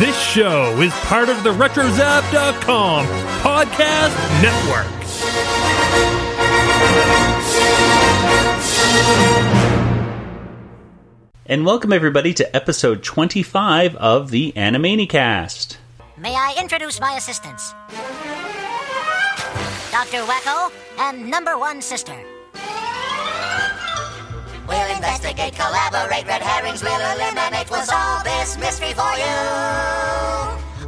This 0.00 0.18
show 0.18 0.80
is 0.80 0.94
part 1.00 1.28
of 1.28 1.42
the 1.42 1.50
RetroZap.com 1.50 3.04
podcast 3.42 4.16
network. 4.40 4.86
And 11.44 11.66
welcome 11.66 11.92
everybody 11.92 12.32
to 12.32 12.56
episode 12.56 13.02
25 13.02 13.94
of 13.96 14.30
the 14.30 14.52
Animanicast. 14.52 15.76
May 16.16 16.34
I 16.34 16.56
introduce 16.58 16.98
my 16.98 17.12
assistants? 17.18 17.74
Dr. 19.92 20.24
Wacko 20.24 20.72
and 20.98 21.28
number 21.28 21.58
one 21.58 21.82
sister. 21.82 22.18
We'll 24.70 24.94
investigate, 24.94 25.54
collaborate, 25.56 26.26
red 26.28 26.42
herrings, 26.42 26.80
we'll 26.80 26.94
eliminate, 26.94 27.68
we'll 27.72 27.82
solve 27.82 28.22
this 28.22 28.56
mystery 28.56 28.92
for 28.92 29.12
you. 29.18 29.36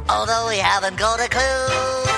Although 0.09 0.47
we 0.47 0.57
haven't 0.57 0.95
got 0.97 1.19
a 1.19 1.27
clue. 1.27 2.13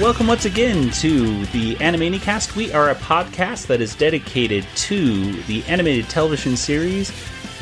Welcome 0.00 0.28
once 0.28 0.44
again 0.46 0.90
to 0.90 1.44
the 1.46 1.74
Animanicast. 1.76 2.56
We 2.56 2.72
are 2.72 2.90
a 2.90 2.94
podcast 2.94 3.66
that 3.66 3.80
is 3.82 3.94
dedicated 3.94 4.66
to 4.76 5.32
the 5.42 5.62
animated 5.64 6.08
television 6.08 6.56
series, 6.56 7.10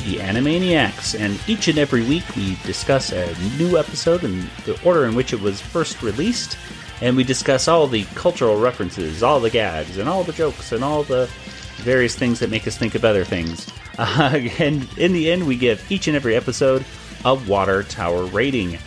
The 0.05 0.17
Animaniacs. 0.17 1.19
And 1.19 1.39
each 1.49 1.69
and 1.69 1.79
every 1.79 2.03
week 2.05 2.25
we 2.37 2.57
discuss 2.65 3.13
a 3.13 3.35
new 3.57 3.79
episode 3.79 4.25
in 4.25 4.49
the 4.65 4.79
order 4.85 5.05
in 5.05 5.15
which 5.15 5.33
it 5.33 5.41
was 5.41 5.61
first 5.61 6.03
released. 6.03 6.57
And 7.01 7.17
we 7.17 7.25
discuss 7.25 7.69
all 7.69 7.87
the 7.87 8.05
cultural 8.15 8.59
references, 8.59 9.23
all 9.23 9.41
the 9.41 9.51
gags, 9.51 9.99
and 9.99 10.09
all 10.09 10.25
the 10.25 10.33
jokes, 10.33 10.73
and 10.73 10.83
all 10.83 11.05
the 11.05 11.29
various 11.77 12.15
things 12.15 12.41
that 12.41 12.51
make 12.51 12.67
us 12.67 12.77
think 12.77 12.95
of 12.95 13.05
other 13.05 13.25
things. 13.25 13.67
Uh, 13.99 14.39
and 14.61 14.89
in 14.97 15.13
the 15.13 15.29
end, 15.29 15.45
we 15.45 15.57
give 15.57 15.85
each 15.91 16.07
and 16.07 16.15
every 16.15 16.37
episode 16.37 16.85
a 17.25 17.35
water 17.35 17.83
tower 17.83 18.27
rating. 18.27 18.79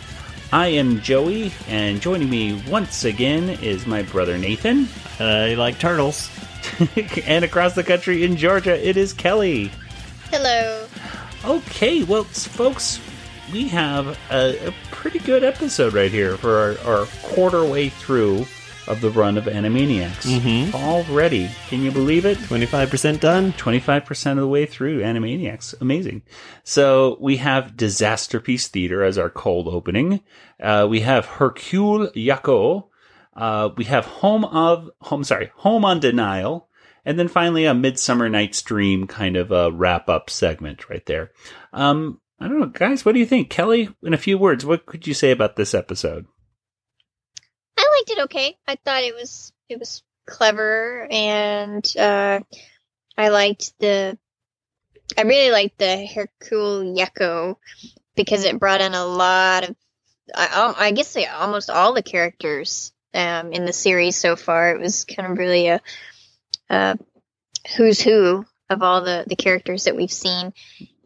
I 0.52 0.68
am 0.68 1.02
Joey, 1.02 1.52
and 1.68 2.00
joining 2.00 2.30
me 2.30 2.62
once 2.66 3.04
again 3.04 3.50
is 3.62 3.86
my 3.86 4.02
brother 4.02 4.38
Nathan. 4.38 4.88
I 5.20 5.52
like 5.54 5.78
turtles. 5.78 6.30
and 7.26 7.44
across 7.44 7.74
the 7.74 7.84
country 7.84 8.24
in 8.24 8.36
Georgia, 8.36 8.88
it 8.88 8.96
is 8.96 9.12
Kelly. 9.12 9.70
Hello. 10.30 10.86
Okay, 11.44 12.04
well, 12.04 12.24
folks, 12.24 13.00
we 13.52 13.66
have 13.68 14.16
a, 14.30 14.68
a 14.68 14.74
pretty 14.92 15.18
good 15.18 15.42
episode 15.42 15.92
right 15.92 16.10
here 16.10 16.36
for 16.36 16.78
our, 16.84 16.98
our 17.00 17.06
quarter 17.24 17.64
way 17.64 17.88
through 17.88 18.46
of 18.86 19.00
the 19.00 19.10
run 19.10 19.36
of 19.36 19.44
Animaniacs. 19.44 20.22
Mhm. 20.26 20.72
Already. 20.74 21.50
Can 21.68 21.82
you 21.82 21.90
believe 21.90 22.24
it? 22.24 22.38
25% 22.38 23.20
done. 23.20 23.52
25% 23.54 24.30
of 24.32 24.36
the 24.38 24.48
way 24.48 24.66
through 24.66 25.00
Animaniacs. 25.00 25.74
Amazing. 25.80 26.22
So 26.64 27.16
we 27.20 27.36
have 27.38 27.76
Disaster 27.76 28.38
Piece 28.40 28.68
Theater 28.68 29.02
as 29.04 29.18
our 29.18 29.30
cold 29.30 29.66
opening. 29.68 30.20
Uh, 30.62 30.86
we 30.88 31.00
have 31.00 31.26
Hercule 31.26 32.08
Yakko. 32.14 32.84
Uh, 33.34 33.70
we 33.76 33.84
have 33.84 34.04
Home 34.06 34.44
of, 34.44 34.90
home, 35.00 35.24
sorry, 35.24 35.50
Home 35.56 35.84
on 35.84 35.98
De-Nile. 36.00 36.68
And 37.04 37.18
then 37.18 37.28
finally 37.28 37.64
a 37.64 37.74
Midsummer 37.74 38.28
Night's 38.28 38.62
Dream 38.62 39.06
kind 39.06 39.36
of 39.36 39.50
a 39.50 39.72
wrap 39.72 40.08
up 40.08 40.30
segment 40.30 40.88
right 40.88 41.04
there. 41.06 41.32
Um, 41.72 42.20
I 42.38 42.48
don't 42.48 42.60
know, 42.60 42.66
guys, 42.66 43.04
what 43.04 43.12
do 43.12 43.20
you 43.20 43.26
think? 43.26 43.50
Kelly, 43.50 43.88
in 44.02 44.14
a 44.14 44.18
few 44.18 44.36
words, 44.38 44.66
what 44.66 44.86
could 44.86 45.06
you 45.06 45.14
say 45.14 45.30
about 45.30 45.56
this 45.56 45.74
episode? 45.74 46.26
I 47.78 47.88
liked 47.98 48.10
it 48.10 48.22
okay. 48.24 48.58
I 48.66 48.76
thought 48.84 49.04
it 49.04 49.14
was 49.14 49.52
it 49.68 49.78
was 49.78 50.02
clever 50.26 51.06
and 51.10 51.84
uh 51.96 52.40
I 53.16 53.28
liked 53.28 53.78
the 53.78 54.18
I 55.16 55.22
really 55.22 55.50
liked 55.50 55.78
the 55.78 56.06
Hercule 56.06 56.96
Yakko 56.96 57.56
because 58.14 58.44
it 58.44 58.58
brought 58.58 58.80
in 58.80 58.94
a 58.94 59.04
lot 59.04 59.68
of 59.68 59.76
I, 60.34 60.74
I 60.78 60.90
guess 60.92 61.16
almost 61.32 61.70
all 61.70 61.94
the 61.94 62.02
characters 62.02 62.92
um 63.14 63.52
in 63.52 63.64
the 63.64 63.72
series 63.72 64.16
so 64.16 64.36
far. 64.36 64.74
It 64.74 64.80
was 64.80 65.04
kind 65.04 65.30
of 65.30 65.38
really 65.38 65.68
a 65.68 65.80
uh 66.72 66.94
who's 67.76 68.00
who 68.00 68.44
of 68.70 68.82
all 68.82 69.02
the 69.02 69.24
the 69.28 69.36
characters 69.36 69.84
that 69.84 69.94
we've 69.96 70.10
seen 70.12 70.52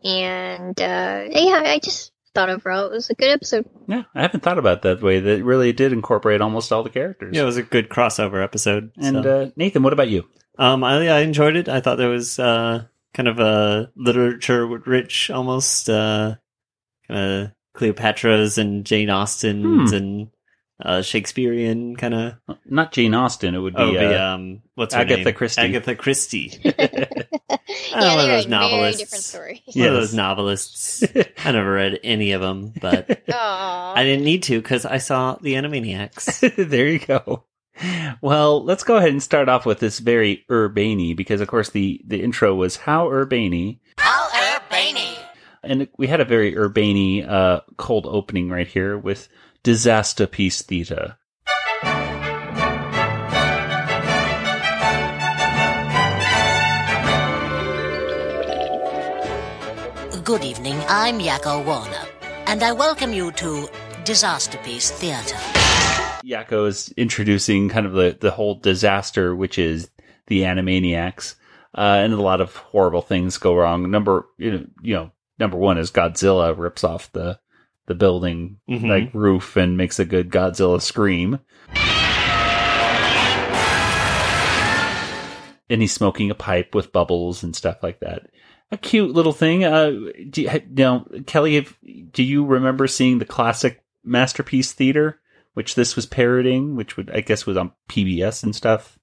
and 0.04 0.80
uh 0.80 1.24
yeah, 1.30 1.62
I 1.66 1.80
just 1.82 2.12
thought 2.34 2.48
overall 2.50 2.86
it 2.86 2.92
was 2.92 3.10
a 3.10 3.14
good 3.14 3.30
episode. 3.30 3.66
Yeah, 3.88 4.02
I 4.14 4.22
haven't 4.22 4.42
thought 4.42 4.58
about 4.58 4.78
it 4.78 4.82
that 4.82 5.02
way. 5.02 5.20
That 5.20 5.42
really 5.42 5.72
did 5.72 5.92
incorporate 5.92 6.40
almost 6.40 6.70
all 6.72 6.82
the 6.82 6.90
characters. 6.90 7.34
Yeah, 7.34 7.42
it 7.42 7.46
was 7.46 7.56
a 7.56 7.62
good 7.62 7.88
crossover 7.88 8.42
episode. 8.44 8.92
And 8.98 9.24
so. 9.24 9.40
uh, 9.42 9.50
Nathan, 9.56 9.82
what 9.82 9.92
about 9.94 10.08
you? 10.10 10.28
um, 10.58 10.84
I, 10.84 11.08
I 11.08 11.20
enjoyed 11.20 11.56
it. 11.56 11.68
I 11.68 11.80
thought 11.80 11.96
there 11.96 12.08
was 12.10 12.38
uh, 12.38 12.84
kind 13.14 13.28
of 13.28 13.38
a 13.40 13.90
literature 13.96 14.66
rich, 14.66 15.30
almost 15.30 15.88
uh, 15.90 16.36
kind 17.08 17.20
of 17.42 17.50
Cleopatra's 17.74 18.58
and 18.58 18.84
Jane 18.84 19.08
Austen's 19.10 19.90
Hmm. 19.90 19.96
and 19.96 20.28
uh, 20.80 21.02
Shakespearean 21.02 21.96
kind 21.96 22.14
of. 22.14 22.34
Not 22.66 22.92
Jane 22.92 23.14
Austen. 23.14 23.54
It 23.54 23.58
would 23.58 23.74
be, 23.74 23.82
Oh, 23.82 23.92
the, 23.92 24.20
uh, 24.20 24.34
um, 24.34 24.62
what's 24.74 24.94
her 24.94 25.00
Agatha 25.00 25.24
name? 25.24 25.34
Christie. 25.34 25.60
Agatha 25.62 25.94
Christie. 25.94 26.52
yeah, 26.64 26.72
one 27.92 28.20
of 28.20 28.26
those 28.26 28.46
write 28.46 28.46
very 28.46 28.46
novelists. 28.46 29.00
different 29.00 29.24
stories. 29.24 29.60
One 29.66 29.74
Yes. 29.74 29.86
of 29.88 29.94
those 29.94 30.14
novelists. 30.14 31.04
I 31.44 31.52
never 31.52 31.72
read 31.72 32.00
any 32.04 32.32
of 32.32 32.40
them, 32.40 32.72
but 32.80 33.08
Aww. 33.08 33.96
I 33.96 34.02
didn't 34.04 34.24
need 34.24 34.42
to 34.44 34.60
because 34.60 34.84
I 34.84 34.98
saw 34.98 35.36
the 35.40 35.54
Animaniacs. 35.54 36.68
there 36.68 36.88
you 36.88 36.98
go. 36.98 37.44
Well, 38.22 38.64
let's 38.64 38.84
go 38.84 38.96
ahead 38.96 39.10
and 39.10 39.22
start 39.22 39.48
off 39.50 39.66
with 39.66 39.80
this 39.80 39.98
very 39.98 40.44
urbany 40.50 41.14
because, 41.14 41.40
of 41.42 41.48
course, 41.48 41.70
the 41.70 42.00
the 42.06 42.22
intro 42.22 42.54
was 42.54 42.76
how 42.76 43.08
urbany, 43.08 43.80
How 43.98 44.28
urbany. 44.30 45.18
and 45.62 45.86
we 45.98 46.06
had 46.06 46.20
a 46.20 46.24
very 46.24 46.54
urbany 46.54 47.28
uh, 47.28 47.60
cold 47.76 48.06
opening 48.08 48.48
right 48.48 48.66
here 48.66 48.96
with 48.96 49.28
disaster 49.66 50.28
piece 50.28 50.62
theater. 50.62 51.16
Good 60.22 60.44
evening, 60.44 60.80
I'm 60.86 61.18
Yakko 61.18 61.66
Warner, 61.66 61.90
and 62.46 62.62
I 62.62 62.70
welcome 62.70 63.12
you 63.12 63.32
to 63.32 63.68
Disaster 64.04 64.56
Piece 64.58 64.92
Theatre. 64.92 65.34
Yakko 66.24 66.68
is 66.68 66.94
introducing 66.96 67.68
kind 67.68 67.86
of 67.86 67.92
the 67.94 68.16
the 68.20 68.30
whole 68.30 68.60
disaster, 68.60 69.34
which 69.34 69.58
is 69.58 69.90
the 70.28 70.42
Animaniacs, 70.42 71.34
uh, 71.74 72.04
and 72.04 72.12
a 72.12 72.22
lot 72.22 72.40
of 72.40 72.54
horrible 72.54 73.02
things 73.02 73.36
go 73.36 73.52
wrong. 73.52 73.90
Number 73.90 74.26
you 74.38 74.52
know, 74.52 74.66
you 74.80 74.94
know 74.94 75.10
number 75.40 75.56
one 75.56 75.76
is 75.76 75.90
Godzilla 75.90 76.56
rips 76.56 76.84
off 76.84 77.10
the 77.10 77.40
the 77.86 77.94
building 77.94 78.58
Mhm. 78.68 78.88
like 78.88 79.14
roof 79.14 79.56
and 79.56 79.76
makes 79.76 79.98
a 79.98 80.04
good 80.04 80.30
Godzilla 80.30 80.80
scream. 80.80 81.38
And 85.68 85.80
he's 85.82 85.92
smoking 85.92 86.30
a 86.30 86.34
pipe 86.34 86.74
with 86.74 86.92
bubbles 86.92 87.42
and 87.42 87.54
stuff 87.56 87.82
like 87.82 87.98
that. 88.00 88.26
A 88.70 88.76
cute 88.76 89.10
little 89.12 89.32
thing. 89.32 89.64
Uh, 89.64 89.90
do 90.30 90.42
you, 90.42 90.50
you 90.50 90.60
know, 90.74 91.06
Kelly, 91.26 91.56
have, 91.56 91.76
do 92.12 92.22
you 92.22 92.44
remember 92.44 92.86
seeing 92.86 93.18
the 93.18 93.24
classic 93.24 93.82
Masterpiece 94.04 94.72
Theater, 94.72 95.20
which 95.54 95.74
this 95.74 95.96
was 95.96 96.06
parodying, 96.06 96.76
which 96.76 96.96
would 96.96 97.10
I 97.10 97.20
guess 97.20 97.46
was 97.46 97.56
on 97.56 97.72
PBS 97.88 98.44
and 98.44 98.54
stuff? 98.54 98.98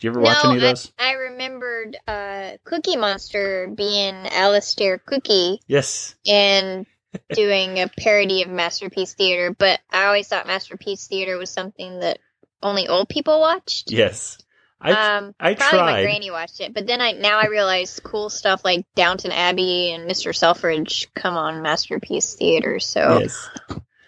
Do 0.00 0.06
you 0.06 0.10
ever 0.12 0.20
watch 0.20 0.42
any 0.44 0.54
of 0.54 0.60
those? 0.62 0.92
I, 0.98 1.10
I 1.10 1.12
remembered 1.12 1.98
uh, 2.08 2.52
Cookie 2.64 2.96
Monster 2.96 3.68
being 3.74 4.14
Alistair 4.28 4.96
Cookie 4.98 5.60
yes. 5.66 6.14
and 6.26 6.86
doing 7.32 7.80
a 7.80 7.88
parody 7.88 8.42
of 8.42 8.48
Masterpiece 8.48 9.14
Theater, 9.14 9.54
but 9.56 9.80
I 9.90 10.06
always 10.06 10.28
thought 10.28 10.46
Masterpiece 10.46 11.06
Theater 11.06 11.38
was 11.38 11.50
something 11.50 12.00
that 12.00 12.18
only 12.62 12.88
old 12.88 13.08
people 13.08 13.40
watched. 13.40 13.90
Yes. 13.90 14.38
I 14.80 15.18
um, 15.18 15.34
I 15.38 15.54
probably 15.54 15.80
my 15.80 16.02
granny 16.02 16.30
watched 16.30 16.60
it, 16.60 16.72
but 16.72 16.86
then 16.86 17.02
I 17.02 17.12
now 17.12 17.38
I 17.38 17.48
realize 17.48 18.00
cool 18.00 18.30
stuff 18.30 18.64
like 18.64 18.86
Downton 18.94 19.30
Abbey 19.30 19.92
and 19.92 20.10
Mr. 20.10 20.34
Selfridge 20.34 21.08
come 21.14 21.36
on 21.36 21.60
Masterpiece 21.60 22.34
Theater, 22.34 22.80
so 22.80 23.18
yes. 23.18 23.48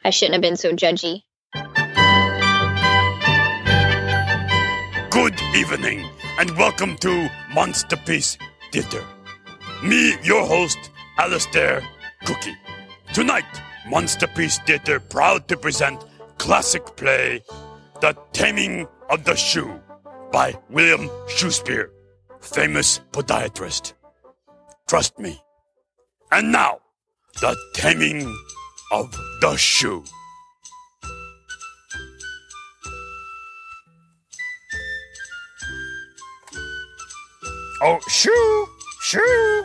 I 0.03 0.11
shouldn't 0.11 0.35
have 0.35 0.41
been 0.43 0.56
so 0.56 0.73
judgy. 0.73 1.25
Good 5.11 5.43
evening, 5.55 6.09
and 6.38 6.50
welcome 6.56 6.97
to 6.99 7.31
Monsterpiece 7.53 8.38
Theater. 8.73 9.05
Me, 9.82 10.15
your 10.23 10.47
host, 10.47 10.79
Alistair 11.19 11.82
Cookie. 12.25 12.56
Tonight, 13.14 13.44
Monsterpiece 13.87 14.59
Theatre 14.61 14.99
proud 14.99 15.47
to 15.49 15.56
present 15.59 16.03
classic 16.38 16.97
play 16.97 17.43
The 18.00 18.17
Taming 18.32 18.88
of 19.11 19.25
the 19.25 19.37
Shrew 19.37 19.79
by 20.32 20.55
William 20.70 21.11
Shakespeare, 21.29 21.91
famous 22.41 23.00
podiatrist. 23.12 23.93
Trust 24.88 25.19
me. 25.19 25.38
And 26.31 26.53
now, 26.53 26.79
The 27.43 27.55
Taming 27.75 28.35
of 28.91 29.12
the 29.43 29.56
Shrew. 29.59 30.03
Oh, 37.82 37.99
shoo, 38.09 38.67
shoo 39.03 39.64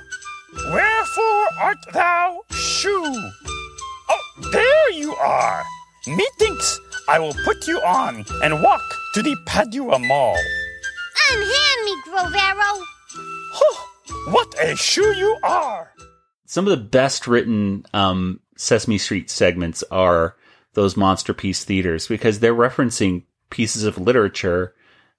wherefore 0.53 1.47
art 1.59 1.77
thou 1.93 2.41
shoo? 2.51 3.31
Oh, 4.09 4.49
there 4.51 4.91
you 4.91 5.13
are. 5.15 5.63
Methinks 6.07 6.79
I 7.09 7.19
will 7.19 7.33
put 7.45 7.67
you 7.67 7.79
on 7.79 8.25
and 8.43 8.61
walk 8.61 8.81
to 9.13 9.21
the 9.21 9.35
Padua 9.45 9.99
Mall. 9.99 10.37
Unhand 11.31 11.85
me, 11.85 11.95
Grovero. 12.05 12.83
Huh, 13.53 13.85
what 14.31 14.55
a 14.63 14.75
shoe 14.75 15.13
you 15.15 15.37
are! 15.43 15.91
some 16.47 16.65
of 16.65 16.71
the 16.71 16.83
best 16.83 17.27
written 17.27 17.85
um, 17.93 18.39
Sesame 18.55 18.97
Street 18.97 19.29
segments 19.29 19.83
are 19.91 20.35
those 20.73 20.97
monster 20.97 21.33
piece 21.33 21.63
theaters 21.63 22.07
because 22.07 22.39
they're 22.39 22.55
referencing 22.55 23.23
pieces 23.49 23.83
of 23.83 23.97
literature 23.97 24.73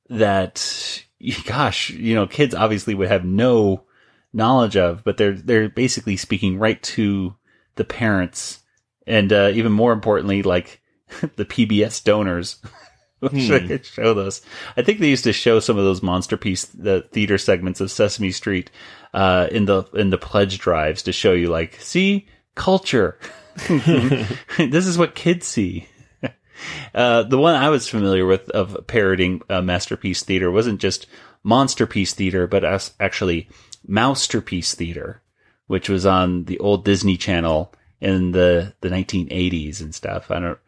that, 0.09 1.05
gosh, 1.45 1.91
you 1.91 2.15
know, 2.15 2.27
kids 2.27 2.55
obviously 2.55 2.95
would 2.95 3.09
have 3.09 3.25
no 3.25 3.85
knowledge 4.33 4.77
of, 4.77 5.05
but 5.05 5.17
they're 5.17 5.33
they're 5.33 5.69
basically 5.69 6.17
speaking 6.17 6.59
right 6.59 6.83
to 6.83 7.35
the 7.77 7.85
parents, 7.85 8.61
and 9.07 9.33
uh, 9.33 9.51
even 9.55 9.73
more 9.73 9.93
importantly, 9.93 10.43
like 10.43 10.81
the 11.37 11.45
PBS 11.45 12.03
donors. 12.03 12.57
Wish 13.21 13.51
I 13.51 13.67
could 13.67 13.85
show 13.85 14.15
those. 14.15 14.43
I 14.77 14.83
think 14.83 15.01
they 15.01 15.09
used 15.09 15.25
to 15.25 15.33
show 15.33 15.59
some 15.59 15.77
of 15.77 15.85
those 15.85 16.05
monster 16.05 16.37
piece 16.37 16.67
the 16.67 17.03
theater 17.11 17.37
segments 17.37 17.81
of 17.81 17.91
Sesame 17.91 18.31
Street 18.31 18.71
uh, 19.13 19.49
in 19.51 19.65
the 19.65 19.83
in 19.95 20.11
the 20.11 20.19
pledge 20.19 20.59
drives 20.59 21.03
to 21.03 21.13
show 21.13 21.33
you 21.33 21.49
like, 21.49 21.81
see 21.81 22.29
culture. 22.55 23.19
this 23.69 24.87
is 24.87 24.97
what 24.97 25.17
kids 25.17 25.49
see. 25.49 25.89
Uh, 26.95 27.23
the 27.23 27.39
one 27.39 27.55
I 27.55 27.71
was 27.71 27.89
familiar 27.89 28.27
with 28.27 28.49
of 28.51 28.87
parroting 28.87 29.43
uh, 29.49 29.63
masterpiece 29.63 30.23
theater 30.23 30.51
wasn't 30.51 30.81
just 30.81 31.07
monster 31.43 31.87
piece 31.87 32.15
theater, 32.15 32.47
but 32.47 32.65
as 32.65 32.93
actually 33.01 33.49
mousterpiece 33.87 34.75
theater, 34.75 35.23
which 35.67 35.89
was 35.89 36.07
on 36.07 36.45
the 36.45 36.59
old 36.59 36.85
Disney 36.85 37.17
Channel 37.17 37.73
in 38.01 38.33
the 38.33 38.75
the 38.81 38.89
1980s 38.89 39.81
and 39.81 39.95
stuff. 39.95 40.31
I 40.31 40.41
don't. 40.41 40.59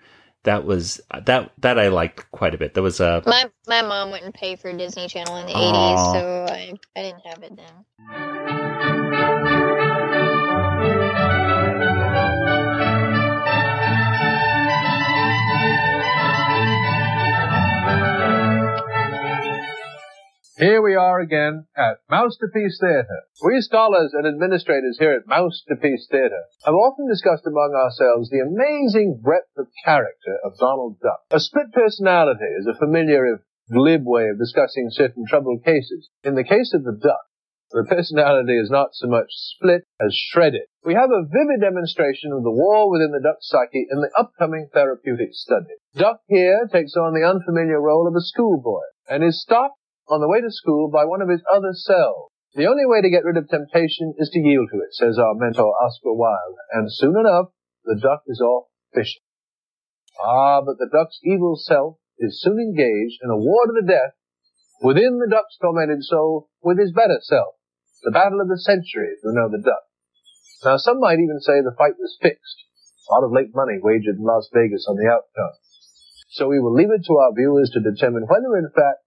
That 0.45 0.65
was 0.65 1.01
that 1.27 1.53
that 1.59 1.79
I 1.79 1.89
liked 1.89 2.31
quite 2.33 2.55
a 2.55 2.59
bit. 2.59 2.75
That 2.75 2.83
was 2.83 3.01
a 3.01 3.23
My 3.27 3.51
my 3.69 3.83
mom 3.83 4.11
wouldn't 4.11 4.35
pay 4.35 4.57
for 4.57 4.73
Disney 4.73 5.07
Channel 5.07 5.37
in 5.37 5.47
the 5.47 5.53
Aw. 5.53 5.97
80s, 5.97 6.13
so 6.13 6.55
I, 6.55 6.73
I 6.97 7.03
didn't 7.03 7.27
have 7.27 7.43
it 7.43 7.57
then. 7.57 9.37
Here 20.61 20.83
we 20.83 20.95
are 20.95 21.21
again 21.21 21.65
at 21.75 22.05
Mousterpiece 22.13 22.77
Theatre. 22.79 23.25
We 23.43 23.63
scholars 23.63 24.13
and 24.13 24.27
administrators 24.27 24.99
here 25.01 25.17
at 25.17 25.25
Mousterpiece 25.25 26.05
Theatre 26.11 26.45
have 26.67 26.75
often 26.75 27.09
discussed 27.09 27.47
among 27.47 27.73
ourselves 27.73 28.29
the 28.29 28.45
amazing 28.45 29.23
breadth 29.25 29.57
of 29.57 29.69
character 29.87 30.37
of 30.45 30.59
Donald 30.59 31.01
Duck. 31.01 31.21
A 31.31 31.41
split 31.41 31.73
personality 31.73 32.45
is 32.61 32.67
a 32.67 32.77
familiar 32.77 33.25
if 33.25 33.41
glib 33.73 34.03
way 34.05 34.29
of 34.29 34.39
discussing 34.39 34.89
certain 34.91 35.25
troubled 35.27 35.65
cases. 35.65 36.11
In 36.25 36.35
the 36.35 36.45
case 36.45 36.75
of 36.75 36.85
the 36.85 36.93
duck, 36.93 37.25
the 37.73 37.87
personality 37.89 38.59
is 38.59 38.69
not 38.69 38.91
so 38.93 39.09
much 39.09 39.33
split 39.33 39.85
as 39.99 40.13
shredded. 40.13 40.69
We 40.85 40.93
have 40.93 41.09
a 41.09 41.25
vivid 41.25 41.63
demonstration 41.63 42.33
of 42.33 42.43
the 42.43 42.53
war 42.53 42.91
within 42.91 43.13
the 43.13 43.25
duck 43.25 43.41
psyche 43.41 43.87
in 43.91 44.03
the 44.03 44.13
upcoming 44.13 44.69
therapeutic 44.75 45.33
study. 45.33 45.81
Duck 45.97 46.21
here 46.29 46.69
takes 46.71 46.97
on 46.97 47.15
the 47.15 47.25
unfamiliar 47.25 47.81
role 47.81 48.07
of 48.07 48.15
a 48.15 48.21
schoolboy 48.21 48.85
and 49.09 49.25
is 49.25 49.41
stopped 49.41 49.80
on 50.11 50.21
the 50.21 50.29
way 50.29 50.41
to 50.43 50.51
school 50.51 50.91
by 50.91 51.07
one 51.07 51.23
of 51.23 51.31
his 51.31 51.43
other 51.47 51.73
selves. 51.73 52.35
The 52.55 52.67
only 52.67 52.83
way 52.85 53.01
to 53.01 53.11
get 53.11 53.25
rid 53.25 53.39
of 53.39 53.47
temptation 53.47 54.15
is 54.19 54.29
to 54.35 54.43
yield 54.43 54.69
to 54.75 54.83
it, 54.83 54.91
says 54.91 55.19
our 55.19 55.39
mentor 55.39 55.71
Oscar 55.71 56.13
Wilde, 56.13 56.59
and 56.75 56.91
soon 56.91 57.15
enough, 57.15 57.55
the 57.87 57.95
duck 57.95 58.27
is 58.27 58.43
off 58.43 58.67
fishing. 58.93 59.23
Ah, 60.19 60.61
but 60.61 60.77
the 60.83 60.91
duck's 60.91 61.23
evil 61.23 61.55
self 61.55 61.97
is 62.19 62.43
soon 62.43 62.59
engaged 62.59 63.23
in 63.23 63.31
a 63.31 63.39
war 63.39 63.67
to 63.67 63.73
the 63.73 63.87
death 63.87 64.19
within 64.83 65.23
the 65.23 65.31
duck's 65.31 65.57
tormented 65.63 66.03
soul 66.03 66.51
with 66.61 66.79
his 66.79 66.93
better 66.93 67.23
self. 67.23 67.55
The 68.03 68.11
battle 68.11 68.41
of 68.41 68.49
the 68.49 68.59
centuries, 68.59 69.23
we 69.23 69.31
know 69.33 69.49
the 69.49 69.63
duck. 69.63 69.85
Now, 70.65 70.77
some 70.77 71.01
might 71.01 71.21
even 71.21 71.41
say 71.41 71.61
the 71.61 71.77
fight 71.79 71.97
was 71.99 72.19
fixed. 72.21 72.59
A 73.09 73.15
lot 73.15 73.25
of 73.25 73.33
late 73.33 73.55
money 73.55 73.79
wagered 73.81 74.19
in 74.19 74.25
Las 74.25 74.51
Vegas 74.53 74.87
on 74.89 74.97
the 74.97 75.09
outcome. 75.09 75.57
So 76.31 76.49
we 76.49 76.61
will 76.61 76.75
leave 76.75 76.91
it 76.91 77.05
to 77.07 77.17
our 77.17 77.33
viewers 77.33 77.71
to 77.75 77.81
determine 77.81 78.27
whether, 78.29 78.57
in 78.57 78.71
fact, 78.75 79.05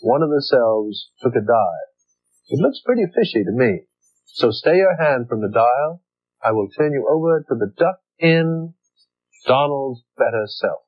one 0.00 0.22
of 0.22 0.30
the 0.30 0.42
selves 0.42 1.10
took 1.22 1.34
a 1.34 1.40
dive. 1.40 1.90
It 2.48 2.60
looks 2.60 2.80
pretty 2.84 3.04
fishy 3.06 3.44
to 3.44 3.52
me. 3.52 3.82
So 4.26 4.50
stay 4.50 4.76
your 4.76 4.96
hand 4.96 5.28
from 5.28 5.40
the 5.40 5.50
dial. 5.52 6.02
I 6.42 6.52
will 6.52 6.68
turn 6.68 6.92
you 6.92 7.06
over 7.10 7.44
to 7.48 7.54
the 7.54 7.72
duck 7.76 8.00
in 8.18 8.74
Donald's 9.46 10.02
better 10.16 10.46
self. 10.46 10.80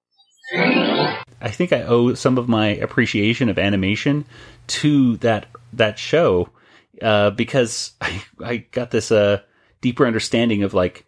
I 1.41 1.51
think 1.51 1.73
I 1.73 1.83
owe 1.83 2.15
some 2.15 2.39
of 2.39 2.49
my 2.49 2.69
appreciation 2.69 3.49
of 3.49 3.59
animation 3.59 4.25
to 4.69 5.17
that 5.19 5.47
that 5.73 5.99
show 5.99 6.51
uh, 7.01 7.31
because 7.31 7.93
I 8.01 8.23
I 8.43 8.57
got 8.57 8.91
this 8.91 9.11
uh, 9.11 9.41
deeper 9.81 10.07
understanding 10.07 10.63
of 10.63 10.75
like 10.75 11.07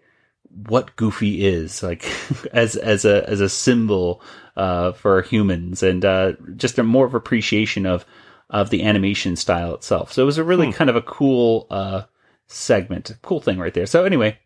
what 0.55 0.95
Goofy 0.97 1.45
is 1.45 1.83
like 1.83 2.05
as 2.53 2.77
as 2.77 3.05
a 3.05 3.29
as 3.29 3.41
a 3.41 3.49
symbol 3.49 4.23
uh, 4.57 4.93
for 4.93 5.23
humans 5.23 5.83
and 5.83 6.05
uh, 6.05 6.33
just 6.57 6.79
a 6.79 6.83
more 6.83 7.07
of 7.07 7.15
appreciation 7.15 7.87
of 7.87 8.05
of 8.51 8.71
the 8.71 8.85
animation 8.85 9.37
style 9.37 9.75
itself. 9.75 10.13
So 10.13 10.23
it 10.23 10.27
was 10.27 10.39
a 10.39 10.45
really 10.45 10.73
kind 10.73 10.91
of 10.91 10.97
a 10.97 11.03
cool 11.03 11.67
uh, 11.71 12.03
segment, 12.47 13.11
cool 13.23 13.41
thing 13.41 13.59
right 13.59 13.75
there. 13.75 13.87
So 13.87 14.05
anyway, 14.05 14.39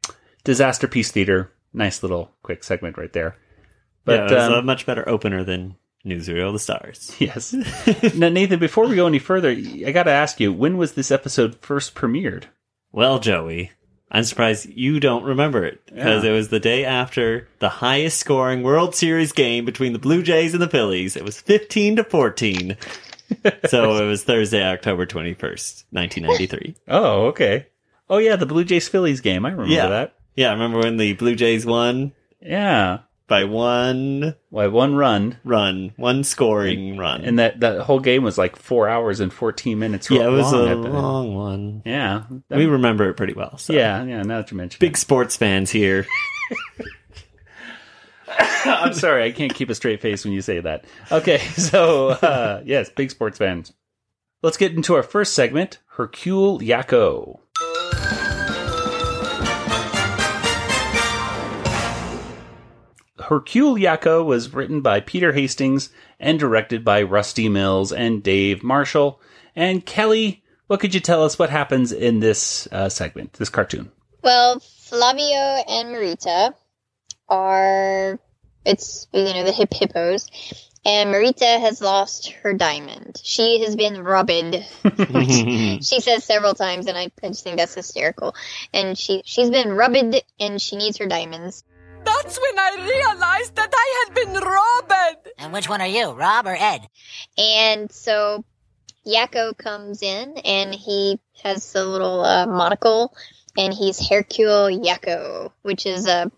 Disaster 0.44 0.88
Piece 0.88 1.10
Theater, 1.10 1.52
nice 1.72 2.02
little 2.02 2.31
quick 2.43 2.64
segment 2.64 2.96
right 2.96 3.12
there. 3.12 3.37
But 4.05 4.12
yeah, 4.12 4.26
it 4.26 4.34
was 4.34 4.49
um, 4.49 4.52
a 4.55 4.62
much 4.62 4.87
better 4.87 5.06
opener 5.08 5.44
than 5.44 5.76
Newsreel 6.06 6.52
the 6.52 6.58
Stars. 6.58 7.14
Yes. 7.20 7.52
now, 8.14 8.28
Nathan, 8.28 8.58
before 8.58 8.87
we 8.87 8.96
go 8.96 9.06
any 9.06 9.19
further, 9.19 9.50
I 9.50 9.93
got 9.93 10.05
to 10.05 10.10
ask 10.10 10.40
you, 10.40 10.52
when 10.52 10.78
was 10.78 10.93
this 10.93 11.10
episode 11.10 11.56
first 11.56 11.94
premiered? 11.94 12.44
Well, 12.93 13.19
Joey, 13.19 13.72
I'm 14.10 14.25
surprised 14.25 14.69
you 14.70 15.00
don't 15.00 15.25
remember 15.25 15.64
it 15.64 15.81
because 15.87 16.25
Yeah. 16.25 16.31
it 16.31 16.32
was 16.32 16.49
the 16.49 16.60
day 16.60 16.84
after 16.84 17.46
the 17.58 17.69
highest 17.69 18.19
scoring 18.19 18.62
World 18.62 18.94
Series 18.94 19.32
game 19.32 19.64
between 19.66 19.93
the 19.93 19.99
Blue 19.99 20.22
Jays 20.22 20.55
and 20.55 20.62
the 20.62 20.69
Phillies. 20.69 21.14
It 21.16 21.25
was 21.25 21.40
15 21.40 21.96
to 21.96 22.05
14. 22.05 22.77
so 23.69 23.96
it 24.03 24.06
was 24.06 24.24
Thursday, 24.24 24.62
October 24.67 25.05
21st, 25.05 25.84
1993. 25.91 26.74
Oh, 26.88 27.27
okay. 27.27 27.67
Oh, 28.08 28.17
yeah, 28.19 28.36
the 28.36 28.46
Blue 28.46 28.65
Jays 28.65 28.88
Phillies 28.88 29.20
game. 29.20 29.44
I 29.44 29.50
remember 29.50 29.72
Yeah. 29.74 29.88
that. 29.88 30.15
Yeah, 30.34 30.48
I 30.48 30.53
remember 30.53 30.79
when 30.79 30.96
the 30.96 31.12
Blue 31.15 31.34
Jays 31.34 31.67
won 31.67 32.12
Yeah. 32.41 33.00
By 33.29 33.44
one 33.44 34.35
Why, 34.51 34.67
one 34.67 34.97
run. 34.97 35.39
run, 35.44 35.93
one 35.97 36.25
scoring 36.25 36.97
run. 36.97 37.20
And 37.25 37.39
that, 37.39 37.61
that 37.61 37.82
whole 37.82 38.01
game 38.01 38.25
was 38.25 38.37
like 38.39 38.56
four 38.56 38.89
hours 38.89 39.20
and 39.20 39.32
14 39.32 39.79
minutes. 39.79 40.11
yeah, 40.11 40.27
it 40.27 40.31
was 40.31 40.53
long, 40.53 40.69
a 40.70 40.75
long 40.75 41.35
one. 41.37 41.82
Yeah. 41.85 42.25
That- 42.49 42.58
We 42.58 42.67
remember 42.67 43.08
it 43.08 43.15
pretty 43.17 43.35
well. 43.35 43.56
So. 43.58 43.75
yeah, 43.75 44.03
yeah, 44.05 44.23
now 44.23 44.39
that 44.39 44.51
you 44.51 44.56
mention 44.56 44.79
Big 44.81 44.97
sports 44.97 45.37
fans 45.37 45.70
here. 45.70 46.06
I'm 48.65 48.93
sorry, 48.94 49.25
I 49.25 49.31
can't 49.32 49.55
keep 49.55 49.70
a 49.70 49.75
straight 49.75 50.01
face 50.01 50.25
when 50.25 50.32
you 50.35 50.43
say 50.43 50.61
that. 50.61 50.85
Okay, 51.11 51.39
so 51.56 52.08
uh, 52.11 52.63
yes, 52.65 52.91
big 52.91 53.11
sports 53.11 53.39
fans. 53.39 53.73
Let's 54.43 54.56
get 54.56 54.73
into 54.73 54.94
our 54.94 55.03
first 55.03 55.35
segment, 55.35 55.79
Hercule 55.97 56.61
Yakko. 56.61 57.41
Hercule 63.29 63.75
Yakko 63.75 64.25
was 64.25 64.55
written 64.55 64.81
by 64.81 65.01
Peter 65.01 65.32
Hastings 65.32 65.91
and 66.19 66.39
directed 66.39 66.82
by 66.82 67.03
Rusty 67.03 67.51
Mills 67.51 67.93
and 67.93 68.23
Dave 68.23 68.63
Marshall. 68.63 69.20
And 69.55 69.85
Kelly, 69.85 70.43
what 70.67 70.81
could 70.81 70.94
you 70.94 71.01
tell 71.01 71.23
us 71.23 71.39
what 71.39 71.51
happens 71.51 71.93
in 71.93 72.20
this 72.20 72.67
uh, 72.73 72.89
segment, 72.89 73.35
this 73.35 73.51
cartoon? 73.51 73.93
Well, 74.23 74.61
Flavio 74.61 75.63
and 75.69 75.89
Marita 75.94 76.55
are 77.29 78.19
it's 78.65 79.06
you 79.13 79.35
know 79.35 79.44
the 79.44 79.53
hip 79.53 79.75
hippos, 79.75 80.27
and 80.87 81.15
Marita 81.15 81.61
has 81.61 81.82
lost 81.82 82.31
her 82.31 82.55
diamond. 82.55 83.20
She 83.23 83.61
has 83.63 83.77
been 83.77 84.03
robbed. 84.03 84.31
which 84.31 85.82
she 85.85 86.01
says 86.01 86.25
several 86.25 86.55
times, 86.55 86.87
and 86.87 86.97
I, 86.97 87.11
I 87.23 87.29
just 87.29 87.44
think 87.44 87.58
that's 87.58 87.75
hysterical. 87.75 88.35
And 88.73 88.97
she 88.97 89.20
she's 89.27 89.51
been 89.51 89.73
rubbed, 89.73 90.23
and 90.41 90.63
she 90.63 90.77
needs 90.77 90.97
her 90.97 91.06
diamonds. 91.06 91.63
That's 92.22 92.39
when 92.39 92.58
I 92.58 92.77
realized 92.81 93.55
that 93.56 93.70
I 93.72 94.05
had 94.06 94.15
been 94.15 94.34
robbed. 94.34 95.29
And 95.39 95.53
which 95.53 95.69
one 95.69 95.81
are 95.81 95.87
you, 95.87 96.10
Rob 96.10 96.46
or 96.46 96.56
Ed? 96.58 96.89
And 97.37 97.91
so 97.93 98.44
Yakko 99.06 99.56
comes 99.56 100.03
in, 100.03 100.37
and 100.39 100.75
he 100.75 101.20
has 101.44 101.72
the 101.72 101.84
little 101.84 102.25
uh, 102.25 102.46
monocle, 102.46 103.15
and 103.56 103.72
he's 103.72 104.08
Hercule 104.08 104.69
Yakko, 104.69 105.53
which 105.63 105.87
is 105.87 106.06
a 106.08 106.31